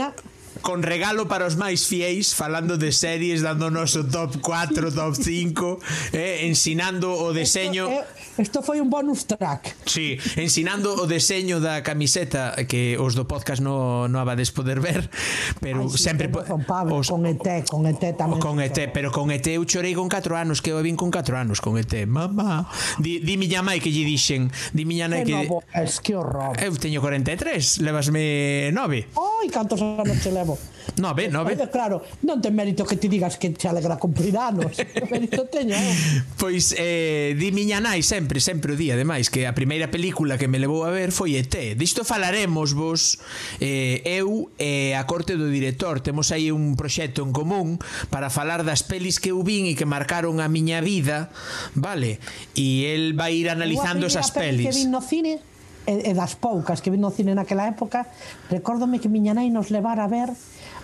[0.64, 6.16] con regalo para os máis fieis, falando de series, dándonos o top 4, top 5,
[6.16, 7.84] eh, ensinando o deseño...
[7.92, 9.76] Eh, Isto foi un bonus track.
[9.84, 15.12] Sí, ensinando o deseño da camiseta que os do podcast no, no abades poder ver,
[15.60, 16.32] pero Ai, sí, sempre...
[16.32, 18.40] Con Pablo, os, con ET, con ET tamén.
[18.40, 21.36] Con ET, pero con ET eu chorei con 4 anos, que eu vin con 4
[21.36, 21.92] anos con ET.
[22.08, 25.36] Mamá, di, di miña mai que lle dixen, di miña nai que...
[25.36, 26.56] Novo, es que horror.
[26.56, 29.12] Eu teño 43, levasme 9.
[29.12, 30.53] Oi, cantos anos te levo?
[30.96, 31.58] No, ben, no, ben.
[31.72, 34.76] Claro, non ten mérito que ti digas que te alegra cumprir anos.
[35.12, 35.74] mérito teño.
[35.74, 36.22] Eh.
[36.38, 40.46] Pois, eh, di miña nai sempre, sempre o día, ademais, que a primeira película que
[40.46, 41.52] me levou a ver foi ET.
[41.74, 43.18] Disto falaremos vos,
[43.58, 46.00] eh, eu e eh, a corte do director.
[46.04, 47.80] Temos aí un proxecto en común
[48.12, 51.32] para falar das pelis que eu vin e que marcaron a miña vida,
[51.74, 52.20] vale?
[52.54, 54.68] E el vai ir analizando esas pelis.
[54.68, 55.40] Que vin no cine,
[55.86, 58.08] e, e das poucas que vin no cine naquela época,
[58.48, 60.32] recórdome que miña nai nos levara a ver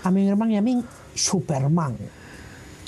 [0.04, 1.96] a mi irmán e a min Superman.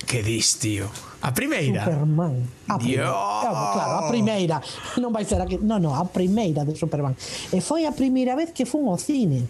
[0.06, 0.90] Que dis, tío?
[1.22, 1.84] A primeira?
[1.84, 2.34] Superman.
[2.68, 3.06] A primeira.
[3.06, 4.56] Claro, claro, a primeira.
[4.98, 5.56] Non vai ser aquí.
[5.56, 5.64] que...
[5.64, 7.14] Non, non, a primeira de Superman.
[7.54, 9.46] E foi a primeira vez que fun ao cine.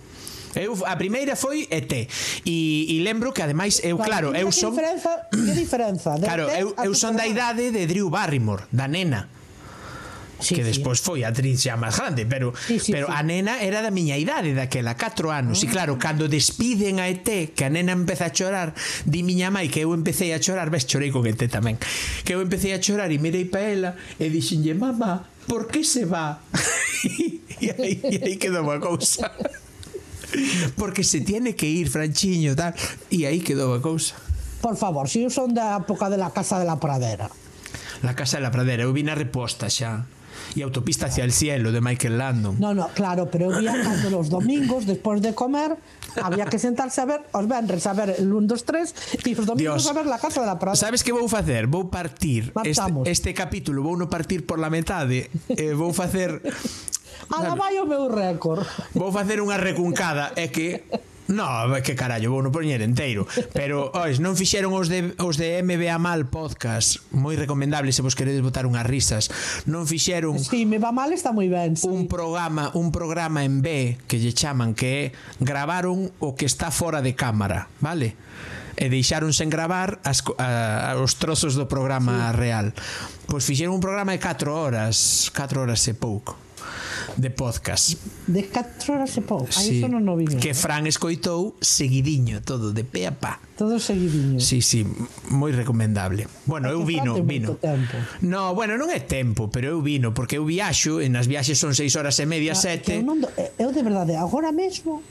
[0.52, 1.88] Eu, a primeira foi ET
[2.44, 5.12] e, e lembro que ademais eu claro, eu son Que diferenza?
[5.32, 6.10] Que diferenza?
[6.20, 9.41] De claro, eu, eu son da idade de Drew Barrymore, da nena
[10.42, 10.74] sí, que sí.
[10.74, 13.12] despois foi a actriz xa máis grande, pero sí, sí, pero sí.
[13.14, 15.62] a nena era da miña idade daquela, 4 anos.
[15.62, 15.64] Mm.
[15.64, 15.72] E ah.
[15.72, 18.74] claro, cando despiden a ET, que a nena empeza a chorar,
[19.06, 21.78] di miña mãe que eu empecé a chorar, ves, chorei con ET tamén.
[22.26, 26.04] Que eu empecé a chorar e mirei pa ela e dixenlle, "Mamá, por que se
[26.04, 26.42] va?"
[27.62, 29.30] e aí, e aí quedou a cousa.
[30.76, 32.72] Porque se tiene que ir, Franchiño, tal.
[33.10, 34.14] E aí quedou a cousa.
[34.62, 37.28] Por favor, si eu son da época de la Casa de la Pradera.
[38.02, 40.06] La Casa de la Pradera, eu vi na reposta xa
[40.54, 42.56] y Autopista hacia el cielo de Michael Landon.
[42.58, 45.76] No, no, claro, pero había cando los domingos despois de comer
[46.22, 49.46] había que sentarse a ver os vendres a ver el 1, 2, 3 e os
[49.46, 49.86] domingos Dios.
[49.88, 50.76] a ver la casa de la Prada.
[50.76, 51.66] Sabes que vou facer?
[51.66, 56.42] Vou partir este, este capítulo, vou no partir por la metade, eh, vou facer
[57.30, 58.66] Ala vai o meu récord.
[58.92, 60.84] Vou facer unha recuncada, é que
[61.28, 61.46] No,
[61.82, 65.94] que carallo, vou no poñer enteiro Pero, ois, non fixeron os de, os de MBA
[66.02, 69.30] Mal podcast Moi recomendable se vos queredes botar unhas risas
[69.70, 71.86] Non fixeron Si, sí, me va mal está moi ben sí.
[71.86, 75.04] Un programa un programa en B que lle chaman Que é
[75.38, 78.18] gravaron o que está fora de cámara Vale?
[78.72, 82.40] e deixaron sen gravar as, a, a, os trozos do programa sí.
[82.40, 82.66] real.
[83.28, 86.34] Pois fixeron un programa de 4 horas, 4 horas e pouco
[87.16, 87.96] de podcast.
[88.26, 89.50] De 4 horas e pouco.
[89.52, 89.82] Sí.
[89.82, 90.26] Aí non o vi.
[90.38, 90.56] Que eh.
[90.56, 93.38] Fran escoitou seguidiño todo de pe a pa.
[93.58, 94.40] Todo seguidiño.
[94.40, 94.86] Sí, sí,
[95.30, 96.26] moi recomendable.
[96.46, 97.58] Bueno, é eu vino, vino.
[97.58, 97.96] Tempo.
[98.22, 101.74] No, bueno, non é tempo, pero eu vino porque eu viaxo, e nas viaxes son
[101.74, 102.98] 6 horas e media, ah, 7.
[102.98, 105.02] Eu, non do, eh, eu de verdade agora mesmo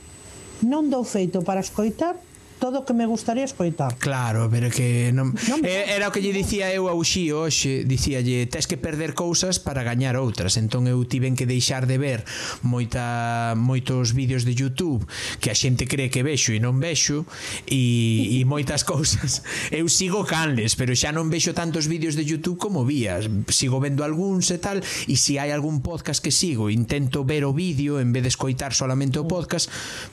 [0.62, 2.14] non dou feito para escoitar
[2.62, 3.98] todo o que me gustaría escoitar.
[3.98, 7.82] Claro, pero que non, non eh, era o que lle dicía eu ao Xi hoxe,
[7.82, 10.54] dicíalle, tes que perder cousas para gañar outras.
[10.54, 12.22] Entón eu tiven que deixar de ver
[12.62, 15.02] moita moitos vídeos de YouTube
[15.42, 17.26] que a xente cree que vexo e non vexo
[17.66, 19.42] e, e moitas cousas.
[19.74, 23.18] Eu sigo canles, pero xa non vexo tantos vídeos de YouTube como vía.
[23.50, 24.78] Sigo vendo algúns e tal,
[25.10, 28.70] e se hai algún podcast que sigo, intento ver o vídeo en vez de escoitar
[28.70, 29.30] solamente o mm.
[29.34, 29.66] podcast,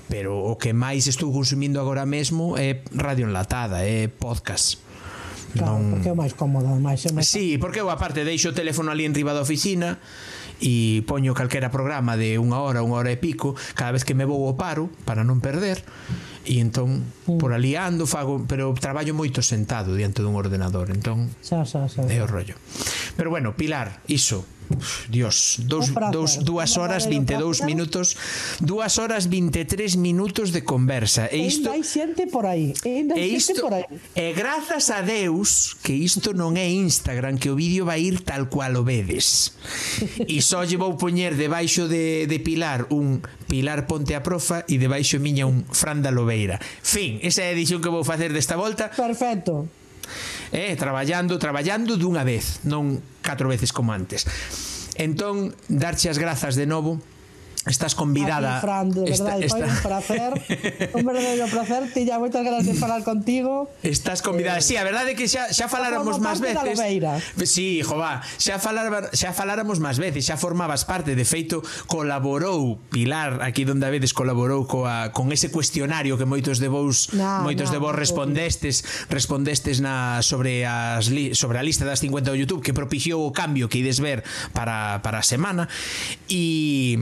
[0.10, 4.80] pero o que máis estou consumindo agora mesmo mesmo é radio enlatada, é podcast.
[5.52, 5.98] Claro, non...
[6.00, 7.28] porque é máis cómodo, máis é máis.
[7.28, 10.00] Sí, porque eu aparte deixo o teléfono ali en riba da oficina
[10.64, 14.24] e poño calquera programa de unha hora, unha hora e pico, cada vez que me
[14.24, 15.84] vou ao paro para non perder.
[16.48, 17.38] E entón mm.
[17.38, 22.08] por ali ando, fago, pero traballo moito sentado diante dun ordenador, entón xa, xa, xa.
[22.08, 22.56] é o rollo.
[23.20, 24.48] Pero bueno, Pilar, iso,
[25.10, 28.18] Dios, dous, dous, dúas horas 22 minutos
[28.60, 31.30] dúas horas 23 minutos de conversa.
[31.32, 33.86] E isto hai xente por aí e, e isto, por aí.
[34.16, 38.52] e grazas a Deus que isto non é Instagram que o vídeo vai ir tal
[38.52, 39.58] cual o vedes.
[40.28, 44.78] E só lle vou poñer debaixo de, de Pilar un Pilar Ponte a Profa e
[44.78, 48.58] debaixo miña un Fran da Lobeira fin, esa é a edición que vou facer desta
[48.58, 48.90] volta.
[48.90, 49.79] Perfecto
[50.52, 54.26] eh, traballando, traballando dunha vez, non catro veces como antes.
[55.00, 57.00] Entón, darche as grazas de novo
[57.70, 58.58] Estás convidada.
[58.58, 59.58] Ti, Fran, de verdade, esta, esta...
[59.58, 60.32] foi un placer,
[60.98, 63.70] un verdadeiro placer, tiña moitas ganas de falar contigo.
[63.86, 64.58] Estás convidada.
[64.58, 66.82] Eh, sí, a verdade é que xa xa faláramos máis veces.
[67.46, 73.46] Sí, jová, xa falar xa faláramos máis veces, xa formabas parte, de feito colaborou Pilar
[73.46, 77.70] aquí donde a vedes colaborou coa con ese cuestionario que moitos de vos nah, moitos
[77.70, 78.82] nah, de vos respondestes,
[79.14, 83.32] respondestes na sobre as li, sobre a lista das 50 do YouTube que propiciou o
[83.32, 84.26] cambio que ides ver
[84.58, 85.70] para para a semana
[86.26, 86.98] e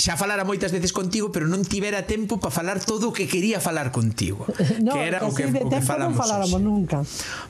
[0.00, 3.60] xa falara moitas veces contigo, pero non tivera tempo para falar todo o que quería
[3.60, 4.48] falar contigo.
[4.80, 6.64] No, que era que o que, o que falamos non faláramos hoxe.
[6.64, 6.98] nunca.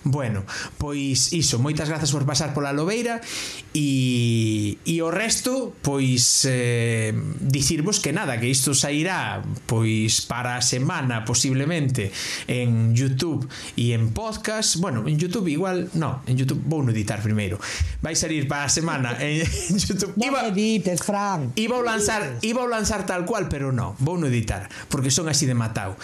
[0.03, 0.43] Bueno,
[0.83, 3.23] pois iso, moitas grazas por pasar pola Lobeira
[3.71, 10.63] e, e o resto, pois eh, dicirvos que nada, que isto sairá pois para a
[10.65, 12.11] semana posiblemente
[12.51, 13.47] en YouTube
[13.79, 17.63] e en podcast, bueno, en YouTube igual, no, en YouTube vou no editar primeiro.
[18.03, 20.19] Vai salir para a semana en, en YouTube.
[20.19, 21.55] Non iba, edites, Fran.
[21.55, 25.29] Iba a lanzar Iba a lanzar tal cual, pero no, vou no editar, porque son
[25.29, 25.97] así de matao.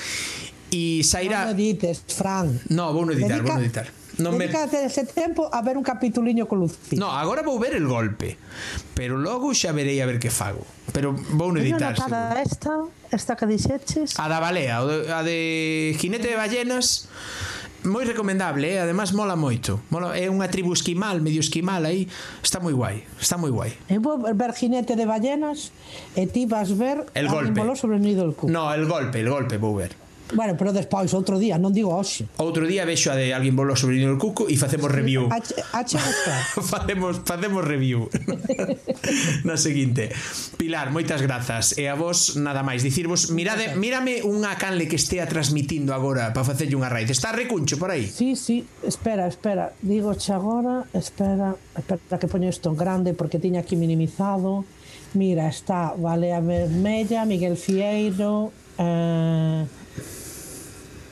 [0.70, 1.46] E sairá...
[1.46, 2.60] Non edites, Fran.
[2.68, 3.54] No, vou no editar, Dedica...
[3.54, 3.86] vou no editar.
[4.16, 4.48] Non me...
[4.48, 6.96] Dedicate ese tempo a ver un capituliño con Lucía.
[6.96, 8.40] No, agora vou ver el golpe,
[8.96, 10.64] pero logo xa verei a ver que fago.
[10.92, 11.92] Pero vou no editar.
[11.92, 12.72] Teño esta,
[13.12, 14.16] esta que dixeches.
[14.16, 17.12] A da balea, a de Jinete de Ballenas
[17.86, 18.82] moi recomendable, eh?
[18.82, 19.80] además mola moito.
[19.90, 22.10] Mola, é unha tribu esquimal, medio esquimal aí,
[22.42, 23.72] está moi guai, está moi guai.
[23.88, 25.70] Eu vou ver Jinete de Ballenas
[26.18, 27.62] e ti vas ver El Golpe.
[27.78, 28.50] sobre el nido del cu.
[28.50, 30.05] No, El Golpe, El Golpe vou ver.
[30.34, 32.26] Bueno, pero despois, outro día, non digo hoxe.
[32.42, 35.30] Outro día vexo a de alguén volou sobre o cuco e facemos review.
[36.72, 38.10] Facemos, facemos review.
[39.46, 40.10] Na seguinte.
[40.58, 41.78] Pilar, moitas grazas.
[41.78, 42.82] E a vos nada máis.
[42.82, 47.06] Dicirvos, mirade, mírame unha canle que estea transmitindo agora para facerlle unha raíz.
[47.14, 48.10] Está recuncho por aí?
[48.10, 48.66] Sí, sí.
[48.82, 49.78] Espera, espera.
[49.78, 54.66] Digo xa agora, espera, espera que poño isto en grande porque tiña aquí minimizado.
[55.14, 59.64] Mira, está Balea Vermella, Miguel Fieiro, eh,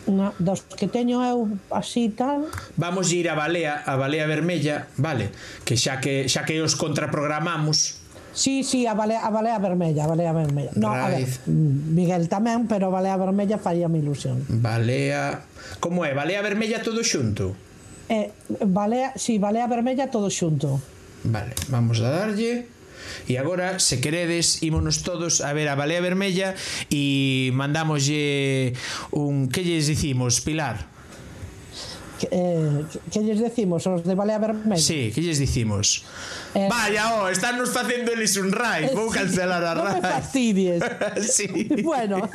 [0.07, 5.33] na, dos que teño eu así tal vamos ir a Balea a Balea Vermella vale
[5.65, 10.07] que xa que xa que os contraprogramamos Sí, sí, a Balea, a Balea Vermella, a
[10.08, 10.70] Balea Vermella.
[10.74, 11.07] No, Raiz.
[11.07, 11.08] a
[11.47, 11.55] ver,
[11.94, 14.42] Miguel tamén, pero Balea Vermella faría mi ilusión.
[14.50, 15.47] Balea...
[15.78, 16.18] Como é?
[16.18, 17.55] Balea Vermella todo xunto?
[18.10, 18.34] Eh,
[18.66, 20.83] Balea, sí, Balea Vermella todo xunto.
[21.23, 22.66] Vale, vamos a darlle...
[23.28, 26.55] E agora, se queredes, ímonos todos a ver a Balea Vermella
[26.91, 28.73] e mandámoslle
[29.10, 29.49] un...
[29.49, 30.93] Que lles dicimos, Pilar?
[32.31, 34.81] eh, que lles decimos os de Balea Vermella?
[34.81, 36.05] Sí, que lles dicimos?
[36.55, 39.99] Eh, Vaya, oh, están nos facendo eles un raid, vou sí, cancelar a raid.
[39.99, 40.81] Non me fastidies.
[41.35, 41.51] sí.
[41.83, 42.31] Bueno.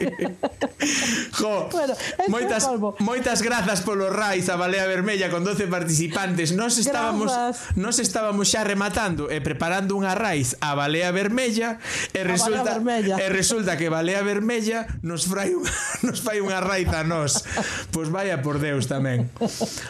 [1.40, 1.94] jo, bueno,
[2.28, 2.68] moitas,
[3.00, 6.52] moitas grazas polo raid a Balea Vermella con 12 participantes.
[6.52, 7.78] Nos estábamos grazas.
[7.80, 11.80] nos estábamos xa rematando e preparando unha raid a Balea Vermella
[12.12, 13.16] e resulta Vermella.
[13.16, 15.72] e resulta que Balea Vermella nos fai unha,
[16.04, 17.48] nos fai unha raid a nós.
[17.96, 19.32] Pois pues vaya por Deus tamén.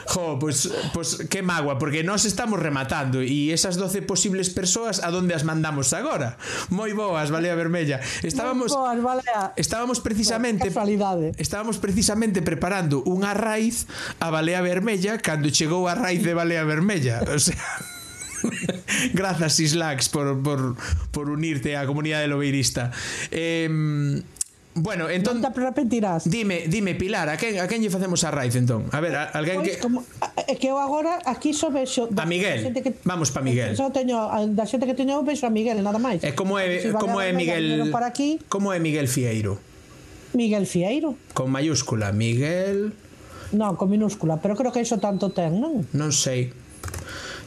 [0.08, 5.02] Jo, pois, pues, pues, que magua, porque nós estamos rematando e esas 12 posibles persoas
[5.04, 6.38] a donde as mandamos agora.
[6.70, 8.02] Moi boas, Balea Vermella.
[8.24, 9.54] Estábamos boas, Balea.
[9.56, 11.34] Estábamos precisamente Casualidade.
[11.38, 13.86] Estábamos precisamente preparando unha raiz
[14.20, 17.64] a Balea Vermella cando chegou a raiz de Balea Vermella, o sea,
[19.14, 20.76] Grazas Islax por, por,
[21.12, 22.92] por unirte á comunidade lobeirista.
[23.32, 23.68] Eh,
[24.80, 28.32] Bueno, entón non te arrepentirás Dime, dime Pilar, a quen a quen lle facemos a
[28.32, 28.88] Raiz entón?
[28.96, 30.08] A ver, a, alguén pois, que como,
[30.48, 32.72] é que eu agora aquí só vexo a Miguel.
[32.72, 33.76] Que, Vamos pa Miguel.
[33.76, 34.18] Só teño
[34.56, 36.24] da xente que teño vexo a Miguel, nada máis.
[36.24, 38.40] E como é si como é Miguel para aquí?
[38.48, 39.60] Como é Miguel Fieiro?
[40.34, 41.18] Miguel Fieiro.
[41.34, 42.94] Con mayúscula, Miguel.
[43.50, 45.84] Non, con minúscula, pero creo que iso tanto ten, non?
[45.98, 46.54] Non sei.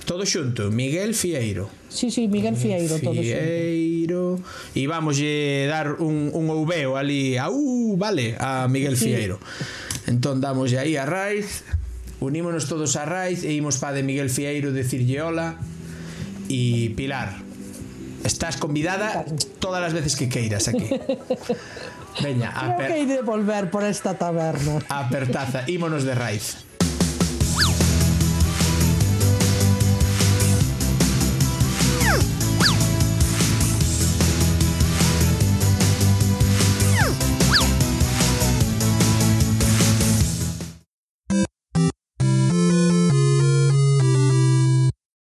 [0.04, 1.70] Todo xunto, Miguel Fieiro.
[1.88, 3.22] Sí, sí, Miguel Fieiro, Fieiro todo xunto.
[3.22, 4.24] Fieiro.
[4.74, 9.14] E vamos lle dar un, un ouveo ali, au, uh, vale, a Miguel sí.
[9.14, 9.38] Fieiro.
[10.10, 11.62] Entón damos aí a Raiz,
[12.18, 15.62] unímonos todos a Raiz e imos pa de Miguel Fieiro decirlle hola
[16.50, 17.38] e Pilar.
[18.26, 19.26] Estás convidada
[19.58, 20.86] todas as veces que queiras aquí.
[22.22, 22.86] Veña, Creo aper...
[22.86, 24.82] que hai de volver por esta taberna.
[24.90, 26.71] Apertaza, ímonos de Raiz.